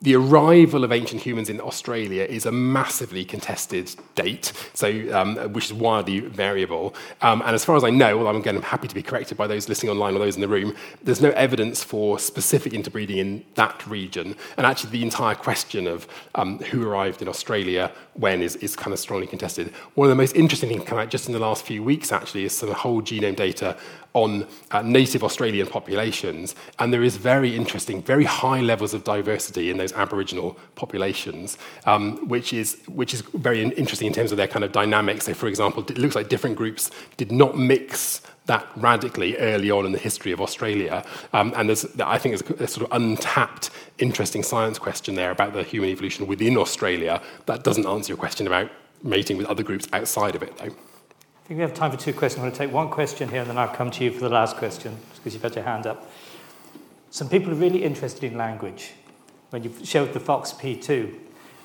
the 0.00 0.14
arrival 0.14 0.84
of 0.84 0.92
ancient 0.92 1.22
humans 1.22 1.48
in 1.48 1.60
Australia 1.60 2.24
is 2.24 2.46
a 2.46 2.52
massively 2.52 3.24
contested 3.24 3.94
date, 4.14 4.52
so 4.74 4.88
um, 5.12 5.36
which 5.52 5.66
is 5.66 5.72
wildly 5.72 6.20
variable. 6.20 6.94
Um, 7.22 7.42
and 7.42 7.54
as 7.54 7.64
far 7.64 7.76
as 7.76 7.84
I 7.84 7.90
know, 7.90 8.18
well, 8.18 8.28
I'm 8.28 8.36
again 8.36 8.60
happy 8.62 8.88
to 8.88 8.94
be 8.94 9.02
corrected 9.02 9.36
by 9.36 9.46
those 9.46 9.68
listening 9.68 9.90
online 9.90 10.14
or 10.14 10.20
those 10.20 10.36
in 10.36 10.40
the 10.40 10.48
room. 10.48 10.74
There's 11.02 11.20
no 11.20 11.30
evidence 11.30 11.82
for 11.82 12.18
specific 12.18 12.72
interbreeding 12.72 13.18
in 13.18 13.44
that 13.54 13.86
region, 13.86 14.36
and 14.56 14.66
actually, 14.66 14.90
the 14.90 15.02
entire 15.02 15.34
question 15.34 15.86
of 15.86 16.06
um, 16.34 16.58
who 16.60 16.88
arrived 16.88 17.22
in 17.22 17.28
Australia 17.28 17.90
when 18.14 18.42
is, 18.42 18.56
is 18.56 18.76
kind 18.76 18.92
of 18.92 18.98
strongly 18.98 19.26
contested. 19.26 19.72
One 19.94 20.06
of 20.06 20.10
the 20.10 20.16
most 20.16 20.34
interesting 20.34 20.68
things 20.68 20.84
come 20.84 20.98
out 20.98 21.08
just 21.08 21.26
in 21.26 21.32
the 21.32 21.38
last 21.38 21.64
few 21.64 21.82
weeks, 21.82 22.12
actually, 22.12 22.44
is 22.44 22.56
some 22.56 22.70
whole 22.72 23.02
genome 23.02 23.36
data 23.36 23.76
on 24.14 24.46
uh, 24.70 24.82
native 24.82 25.22
Australian 25.22 25.66
populations, 25.66 26.54
and 26.78 26.92
there 26.92 27.02
is 27.02 27.16
very 27.16 27.54
interesting, 27.54 28.02
very 28.02 28.24
high 28.24 28.60
levels 28.60 28.94
of 28.94 29.04
diversity 29.04 29.70
in 29.70 29.76
those 29.76 29.92
Aboriginal 29.92 30.56
populations, 30.74 31.58
um, 31.86 32.16
which 32.28 32.52
is 32.52 32.80
which 32.88 33.12
is 33.14 33.20
very 33.34 33.62
interesting 33.62 34.06
in 34.06 34.12
terms 34.12 34.30
of 34.32 34.36
their 34.36 34.48
kind 34.48 34.64
of 34.64 34.72
dynamics. 34.72 35.26
So, 35.26 35.34
for 35.34 35.46
example, 35.46 35.84
it 35.88 35.98
looks 35.98 36.14
like 36.14 36.28
different 36.28 36.56
groups 36.56 36.90
did 37.16 37.30
not 37.30 37.56
mix 37.56 38.22
that 38.46 38.66
radically 38.76 39.36
early 39.36 39.70
on 39.70 39.84
in 39.84 39.92
the 39.92 39.98
history 39.98 40.32
of 40.32 40.40
Australia, 40.40 41.04
um, 41.34 41.52
and 41.54 41.68
there's, 41.68 41.84
I 42.00 42.16
think 42.18 42.38
there's 42.38 42.60
a 42.60 42.66
sort 42.66 42.90
of 42.90 42.96
untapped, 42.96 43.70
interesting 43.98 44.42
science 44.42 44.78
question 44.78 45.14
there 45.16 45.30
about 45.30 45.52
the 45.52 45.62
human 45.62 45.90
evolution 45.90 46.26
within 46.26 46.56
Australia 46.56 47.20
that 47.44 47.62
doesn't 47.62 47.86
answer 47.86 48.12
your 48.12 48.16
question 48.16 48.46
about 48.46 48.70
mating 49.02 49.36
with 49.36 49.46
other 49.46 49.62
groups 49.62 49.86
outside 49.92 50.34
of 50.34 50.42
it, 50.42 50.56
though. 50.56 50.70
I 51.48 51.52
think 51.56 51.58
we 51.60 51.62
have 51.62 51.72
time 51.72 51.90
for 51.90 51.96
two 51.96 52.12
questions. 52.12 52.40
I'm 52.40 52.50
going 52.50 52.52
to 52.52 52.58
take 52.58 52.74
one 52.74 52.90
question 52.90 53.30
here 53.30 53.40
and 53.40 53.48
then 53.48 53.56
I'll 53.56 53.74
come 53.74 53.90
to 53.92 54.04
you 54.04 54.10
for 54.10 54.20
the 54.20 54.28
last 54.28 54.58
question 54.58 54.98
because 55.14 55.32
you've 55.32 55.42
had 55.42 55.54
your 55.54 55.64
hand 55.64 55.86
up. 55.86 56.06
Some 57.08 57.30
people 57.30 57.52
are 57.52 57.56
really 57.56 57.82
interested 57.84 58.22
in 58.22 58.36
language. 58.36 58.92
When 59.48 59.62
you 59.62 59.74
showed 59.82 60.12
the 60.12 60.20
FOXP2 60.20 61.14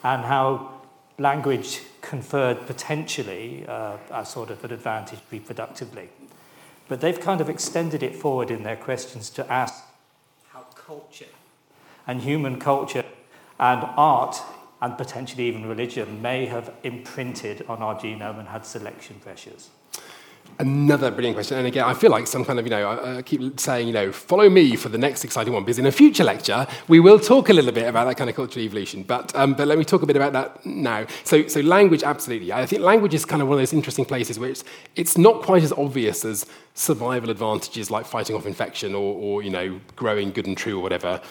and 0.06 0.24
how 0.24 0.72
language 1.20 1.82
conferred 2.00 2.66
potentially 2.66 3.66
uh, 3.68 3.98
a 4.10 4.26
sort 4.26 4.52
of 4.52 4.64
an 4.64 4.72
advantage 4.72 5.20
reproductively. 5.30 6.08
But 6.88 7.02
they've 7.02 7.20
kind 7.20 7.42
of 7.42 7.50
extended 7.50 8.04
it 8.04 8.16
forward 8.16 8.52
in 8.52 8.64
their 8.64 8.78
questions 8.78 9.30
to 9.32 9.52
ask 9.52 9.84
how 10.54 10.62
culture 10.76 11.26
and 12.08 12.22
human 12.22 12.58
culture 12.58 13.04
and 13.60 13.84
art 13.98 14.42
and 14.84 14.98
potentially 14.98 15.48
even 15.48 15.66
religion 15.66 16.22
may 16.22 16.46
have 16.46 16.72
imprinted 16.84 17.66
on 17.70 17.82
our 17.82 17.96
genome 17.96 18.38
and 18.38 18.48
had 18.50 18.66
selection 18.66 19.16
pressures? 19.22 19.70
Another 20.60 21.10
brilliant 21.10 21.38
question. 21.38 21.58
And 21.58 21.66
again, 21.66 21.86
I 21.86 21.94
feel 21.94 22.12
like 22.12 22.28
some 22.28 22.44
kind 22.44 22.60
of, 22.60 22.66
you 22.66 22.70
know, 22.70 23.18
I 23.18 23.22
keep 23.22 23.60
saying, 23.60 23.88
you 23.88 23.94
know, 23.94 24.12
follow 24.12 24.50
me 24.50 24.76
for 24.76 24.90
the 24.90 24.98
next 24.98 25.24
exciting 25.24 25.54
one, 25.54 25.64
because 25.64 25.80
in 25.80 25.86
a 25.86 25.92
future 25.92 26.26
lecture, 26.26 26.68
we 26.90 27.00
will 27.00 27.18
talk 27.18 27.48
a 27.48 27.54
little 27.54 27.72
bit 27.72 27.88
about 27.88 28.06
that 28.06 28.18
kind 28.18 28.30
of 28.30 28.36
cultural 28.36 28.64
evolution. 28.64 29.04
But, 29.04 29.34
um, 29.36 29.54
but 29.54 29.68
let 29.70 29.78
me 29.78 29.86
talk 29.86 30.04
a 30.04 30.06
bit 30.06 30.18
about 30.18 30.34
that 30.34 30.66
now. 30.66 31.08
So, 31.24 31.48
so 31.48 31.62
language, 31.62 32.04
absolutely. 32.04 32.52
I 32.52 32.66
think 32.66 32.82
language 32.82 33.14
is 33.14 33.24
kind 33.24 33.42
of 33.42 33.48
one 33.48 33.56
of 33.56 33.62
those 33.62 33.74
interesting 33.74 34.04
places 34.04 34.38
where 34.38 34.50
it's, 34.50 34.66
it's 34.98 35.18
not 35.18 35.42
quite 35.42 35.64
as 35.64 35.72
obvious 35.72 36.26
as 36.26 36.46
survival 36.76 37.30
advantages 37.30 37.92
like 37.92 38.06
fighting 38.06 38.36
off 38.36 38.46
infection 38.46 38.96
or, 38.96 39.16
or 39.16 39.44
you 39.44 39.50
know, 39.50 39.80
growing 39.96 40.32
good 40.32 40.48
and 40.48 40.58
true 40.58 40.80
or 40.80 40.82
whatever. 40.82 41.22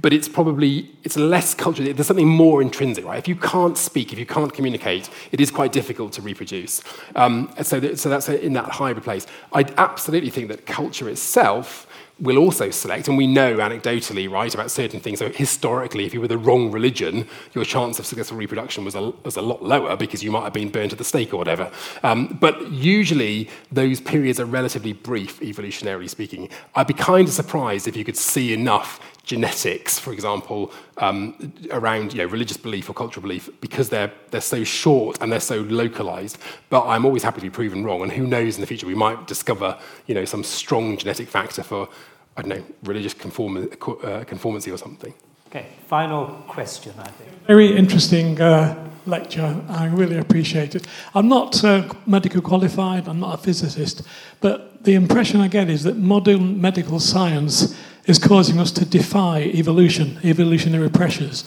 But 0.00 0.12
it's 0.12 0.28
probably, 0.28 0.90
it's 1.02 1.16
less 1.16 1.54
cultural. 1.54 1.92
There's 1.92 2.06
something 2.06 2.28
more 2.28 2.62
intrinsic, 2.62 3.04
right? 3.04 3.18
If 3.18 3.28
you 3.28 3.36
can't 3.36 3.76
speak, 3.76 4.12
if 4.12 4.18
you 4.18 4.24
can't 4.24 4.52
communicate, 4.52 5.10
it 5.32 5.40
is 5.40 5.50
quite 5.50 5.72
difficult 5.72 6.12
to 6.14 6.22
reproduce. 6.22 6.82
Um, 7.14 7.52
so, 7.62 7.94
so 7.94 8.08
that's 8.08 8.28
in 8.28 8.52
that 8.54 8.70
hybrid 8.70 9.04
place. 9.04 9.26
I 9.52 9.64
absolutely 9.76 10.30
think 10.30 10.48
that 10.48 10.66
culture 10.66 11.08
itself 11.08 11.86
will 12.22 12.38
also 12.38 12.70
select, 12.70 13.08
and 13.08 13.18
we 13.18 13.26
know 13.26 13.56
anecdotally, 13.56 14.30
right, 14.30 14.54
about 14.54 14.70
certain 14.70 15.00
things. 15.00 15.18
So 15.18 15.28
historically, 15.28 16.06
if 16.06 16.14
you 16.14 16.20
were 16.20 16.28
the 16.28 16.38
wrong 16.38 16.70
religion, 16.70 17.26
your 17.52 17.64
chance 17.64 17.98
of 17.98 18.06
successful 18.06 18.38
reproduction 18.38 18.84
was 18.84 18.94
a, 18.94 19.12
was 19.24 19.36
a 19.36 19.42
lot 19.42 19.62
lower 19.62 19.96
because 19.96 20.22
you 20.22 20.30
might 20.30 20.44
have 20.44 20.52
been 20.52 20.70
burnt 20.70 20.92
at 20.92 20.98
the 20.98 21.04
stake 21.04 21.34
or 21.34 21.36
whatever. 21.36 21.70
Um, 22.04 22.38
but 22.40 22.70
usually, 22.70 23.50
those 23.72 24.00
periods 24.00 24.38
are 24.38 24.46
relatively 24.46 24.92
brief, 24.92 25.40
evolutionarily 25.40 26.08
speaking. 26.08 26.48
I'd 26.76 26.86
be 26.86 26.94
kind 26.94 27.26
of 27.26 27.34
surprised 27.34 27.88
if 27.88 27.96
you 27.96 28.04
could 28.04 28.16
see 28.16 28.54
enough 28.54 29.00
genetics, 29.24 29.98
for 29.98 30.12
example, 30.12 30.72
um, 30.98 31.52
around 31.70 32.12
you 32.12 32.18
know, 32.18 32.26
religious 32.26 32.56
belief 32.56 32.90
or 32.90 32.92
cultural 32.92 33.22
belief 33.22 33.48
because 33.60 33.88
they're, 33.88 34.12
they're 34.30 34.40
so 34.40 34.64
short 34.64 35.18
and 35.20 35.30
they're 35.30 35.40
so 35.40 35.60
localized. 35.62 36.38
But 36.70 36.86
I'm 36.86 37.04
always 37.04 37.22
happy 37.22 37.40
to 37.40 37.46
be 37.46 37.50
proven 37.50 37.84
wrong. 37.84 38.02
And 38.02 38.10
who 38.10 38.26
knows 38.26 38.56
in 38.56 38.60
the 38.60 38.66
future, 38.66 38.86
we 38.86 38.94
might 38.94 39.26
discover 39.26 39.78
you 40.06 40.14
know, 40.14 40.24
some 40.24 40.42
strong 40.42 40.96
genetic 40.96 41.28
factor 41.28 41.62
for 41.62 41.88
I 42.36 42.42
don't 42.42 42.48
know, 42.48 42.64
religious 42.84 43.14
conform- 43.14 43.68
uh, 44.02 44.24
conformity 44.24 44.70
or 44.70 44.78
something. 44.78 45.12
Okay, 45.48 45.66
final 45.86 46.28
question, 46.48 46.94
I 46.98 47.08
think. 47.08 47.30
Very 47.46 47.76
interesting 47.76 48.40
uh, 48.40 48.88
lecture. 49.04 49.54
I 49.68 49.86
really 49.86 50.16
appreciate 50.16 50.74
it. 50.74 50.86
I'm 51.14 51.28
not 51.28 51.62
uh, 51.62 51.92
medical 52.06 52.40
qualified, 52.40 53.06
I'm 53.06 53.20
not 53.20 53.34
a 53.34 53.36
physicist, 53.36 54.02
but 54.40 54.82
the 54.84 54.94
impression 54.94 55.40
I 55.40 55.48
get 55.48 55.68
is 55.68 55.82
that 55.82 55.98
modern 55.98 56.60
medical 56.60 56.98
science 57.00 57.76
is 58.06 58.18
causing 58.18 58.58
us 58.58 58.72
to 58.72 58.84
defy 58.84 59.42
evolution, 59.42 60.18
evolutionary 60.24 60.90
pressures. 60.90 61.44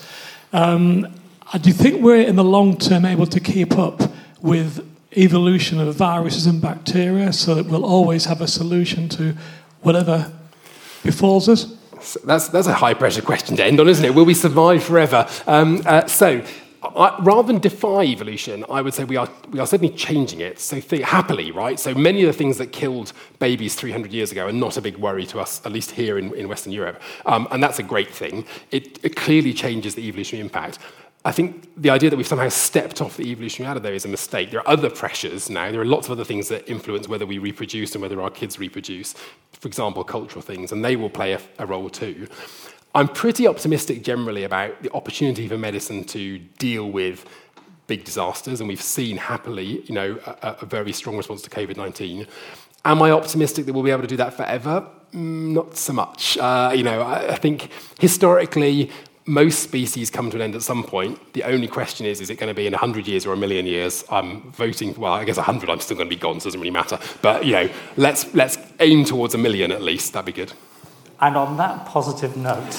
Um, 0.52 1.02
do 1.60 1.68
you 1.68 1.74
think 1.74 2.02
we're 2.02 2.22
in 2.22 2.36
the 2.36 2.44
long 2.44 2.76
term 2.76 3.04
able 3.04 3.26
to 3.26 3.40
keep 3.40 3.78
up 3.78 4.02
with 4.40 4.86
evolution 5.16 5.80
of 5.80 5.94
viruses 5.94 6.46
and 6.46 6.60
bacteria 6.60 7.32
so 7.32 7.54
that 7.54 7.66
we'll 7.66 7.84
always 7.84 8.24
have 8.26 8.40
a 8.40 8.48
solution 8.48 9.08
to 9.08 9.34
whatever 9.82 10.30
befalls 11.02 11.48
us? 11.48 11.74
So 12.00 12.20
that's, 12.24 12.48
that's 12.48 12.66
a 12.66 12.74
high 12.74 12.94
pressure 12.94 13.22
question 13.22 13.56
to 13.56 13.64
end 13.64 13.80
on, 13.80 13.88
isn't 13.88 14.04
it? 14.04 14.14
Will 14.14 14.24
we 14.24 14.34
survive 14.34 14.82
forever? 14.82 15.26
Um, 15.46 15.82
uh, 15.86 16.06
so, 16.06 16.44
I, 16.94 17.18
rather 17.22 17.46
than 17.46 17.60
defy 17.60 18.04
evolution, 18.04 18.64
I 18.70 18.82
would 18.82 18.94
say 18.94 19.04
we 19.04 19.16
are, 19.16 19.28
we 19.50 19.58
are 19.58 19.66
certainly 19.66 19.94
changing 19.94 20.40
it. 20.40 20.58
So, 20.60 20.80
think, 20.80 21.02
happily, 21.02 21.50
right? 21.50 21.80
So, 21.80 21.94
many 21.94 22.22
of 22.22 22.26
the 22.26 22.32
things 22.32 22.58
that 22.58 22.72
killed 22.72 23.12
babies 23.38 23.74
300 23.74 24.12
years 24.12 24.32
ago 24.32 24.46
are 24.46 24.52
not 24.52 24.76
a 24.76 24.82
big 24.82 24.96
worry 24.96 25.26
to 25.26 25.40
us, 25.40 25.64
at 25.64 25.72
least 25.72 25.92
here 25.92 26.18
in, 26.18 26.34
in 26.34 26.48
Western 26.48 26.72
Europe. 26.72 27.00
Um, 27.24 27.48
and 27.50 27.62
that's 27.62 27.78
a 27.78 27.82
great 27.82 28.10
thing. 28.10 28.44
It, 28.70 29.02
it 29.04 29.16
clearly 29.16 29.52
changes 29.52 29.94
the 29.94 30.06
evolutionary 30.06 30.44
impact. 30.44 30.78
I 31.26 31.32
think 31.32 31.68
the 31.76 31.90
idea 31.90 32.08
that 32.08 32.16
we've 32.16 32.26
somehow 32.26 32.48
stepped 32.50 33.00
off 33.00 33.16
the 33.16 33.28
evolutionary 33.32 33.68
ladder 33.68 33.80
there 33.80 33.94
is 33.94 34.04
a 34.04 34.08
mistake. 34.08 34.52
There 34.52 34.60
are 34.60 34.68
other 34.68 34.88
pressures 34.88 35.50
now. 35.50 35.72
There 35.72 35.80
are 35.80 35.84
lots 35.84 36.06
of 36.06 36.12
other 36.12 36.24
things 36.24 36.46
that 36.50 36.68
influence 36.70 37.08
whether 37.08 37.26
we 37.26 37.38
reproduce 37.38 37.96
and 37.96 38.02
whether 38.02 38.22
our 38.22 38.30
kids 38.30 38.60
reproduce. 38.60 39.14
For 39.52 39.66
example, 39.66 40.04
cultural 40.04 40.40
things, 40.40 40.70
and 40.70 40.84
they 40.84 40.94
will 40.94 41.10
play 41.10 41.32
a, 41.32 41.40
a 41.58 41.66
role 41.66 41.90
too. 41.90 42.28
I'm 42.96 43.08
pretty 43.08 43.46
optimistic 43.46 44.02
generally 44.02 44.44
about 44.44 44.82
the 44.82 44.90
opportunity 44.94 45.46
for 45.48 45.58
medicine 45.58 46.04
to 46.04 46.38
deal 46.38 46.90
with 46.90 47.26
big 47.88 48.04
disasters, 48.04 48.60
and 48.60 48.68
we've 48.68 48.80
seen 48.80 49.18
happily, 49.18 49.82
you 49.82 49.94
know, 49.94 50.18
a, 50.24 50.56
a 50.62 50.64
very 50.64 50.94
strong 50.94 51.14
response 51.14 51.42
to 51.42 51.50
COVID-19. 51.50 52.26
Am 52.86 53.02
I 53.02 53.10
optimistic 53.10 53.66
that 53.66 53.74
we'll 53.74 53.82
be 53.82 53.90
able 53.90 54.00
to 54.00 54.08
do 54.08 54.16
that 54.16 54.32
forever? 54.32 54.88
Mm, 55.12 55.52
not 55.52 55.76
so 55.76 55.92
much. 55.92 56.38
Uh, 56.38 56.72
you 56.74 56.82
know, 56.82 57.02
I, 57.02 57.32
I 57.32 57.36
think 57.36 57.68
historically 58.00 58.90
most 59.26 59.62
species 59.62 60.08
come 60.08 60.30
to 60.30 60.36
an 60.36 60.42
end 60.42 60.54
at 60.54 60.62
some 60.62 60.82
point. 60.82 61.34
The 61.34 61.44
only 61.44 61.68
question 61.68 62.06
is, 62.06 62.22
is 62.22 62.30
it 62.30 62.36
going 62.36 62.48
to 62.48 62.54
be 62.54 62.66
in 62.66 62.72
100 62.72 63.06
years 63.06 63.26
or 63.26 63.34
a 63.34 63.36
million 63.36 63.66
years? 63.66 64.04
I'm 64.08 64.50
voting, 64.52 64.94
well, 64.94 65.12
I 65.12 65.24
guess 65.26 65.36
100, 65.36 65.68
I'm 65.68 65.80
still 65.80 65.98
going 65.98 66.08
to 66.08 66.16
be 66.16 66.18
gone, 66.18 66.40
so 66.40 66.46
it 66.46 66.48
doesn't 66.48 66.60
really 66.60 66.70
matter. 66.70 66.98
But, 67.20 67.44
you 67.44 67.52
know, 67.52 67.68
let's, 67.98 68.32
let's 68.34 68.56
aim 68.80 69.04
towards 69.04 69.34
a 69.34 69.38
million 69.38 69.70
at 69.70 69.82
least. 69.82 70.14
That'd 70.14 70.24
be 70.24 70.32
good. 70.32 70.54
And 71.20 71.36
on 71.36 71.56
that 71.56 71.86
positive 71.86 72.36
note, 72.36 72.74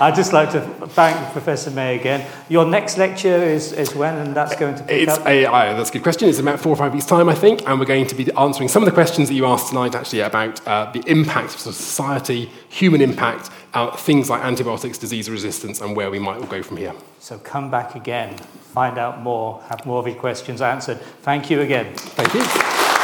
I'd 0.00 0.14
just 0.14 0.32
like 0.32 0.52
to 0.52 0.60
thank 0.60 1.32
Professor 1.32 1.72
May 1.72 1.98
again. 1.98 2.24
Your 2.48 2.64
next 2.64 2.98
lecture 2.98 3.42
is, 3.42 3.72
is 3.72 3.96
when, 3.96 4.14
and 4.14 4.36
that's 4.36 4.54
going 4.54 4.76
to 4.76 4.84
pick 4.84 5.08
it's 5.08 5.18
up? 5.18 5.26
A, 5.26 5.44
uh, 5.46 5.76
that's 5.76 5.90
a 5.90 5.92
good 5.94 6.04
question. 6.04 6.28
It's 6.28 6.38
about 6.38 6.60
four 6.60 6.72
or 6.72 6.76
five 6.76 6.92
weeks' 6.92 7.06
time, 7.06 7.28
I 7.28 7.34
think, 7.34 7.66
and 7.66 7.80
we're 7.80 7.86
going 7.86 8.06
to 8.06 8.14
be 8.14 8.30
answering 8.34 8.68
some 8.68 8.82
of 8.82 8.86
the 8.86 8.92
questions 8.92 9.28
that 9.28 9.34
you 9.34 9.44
asked 9.44 9.70
tonight, 9.70 9.96
actually, 9.96 10.20
about 10.20 10.64
uh, 10.68 10.92
the 10.92 11.02
impact 11.10 11.54
of 11.54 11.60
society, 11.60 12.48
human 12.68 13.00
impact, 13.00 13.50
uh, 13.74 13.96
things 13.96 14.30
like 14.30 14.42
antibiotics, 14.44 14.98
disease 14.98 15.28
resistance, 15.28 15.80
and 15.80 15.96
where 15.96 16.12
we 16.12 16.20
might 16.20 16.40
all 16.40 16.46
go 16.46 16.62
from 16.62 16.76
here. 16.76 16.94
So 17.18 17.38
come 17.38 17.68
back 17.68 17.96
again, 17.96 18.36
find 18.38 18.98
out 18.98 19.20
more, 19.22 19.60
have 19.68 19.84
more 19.84 19.98
of 19.98 20.06
your 20.06 20.16
questions 20.16 20.62
answered. 20.62 21.00
Thank 21.22 21.50
you 21.50 21.62
again. 21.62 21.92
Thank 21.96 22.34
you. 22.34 22.97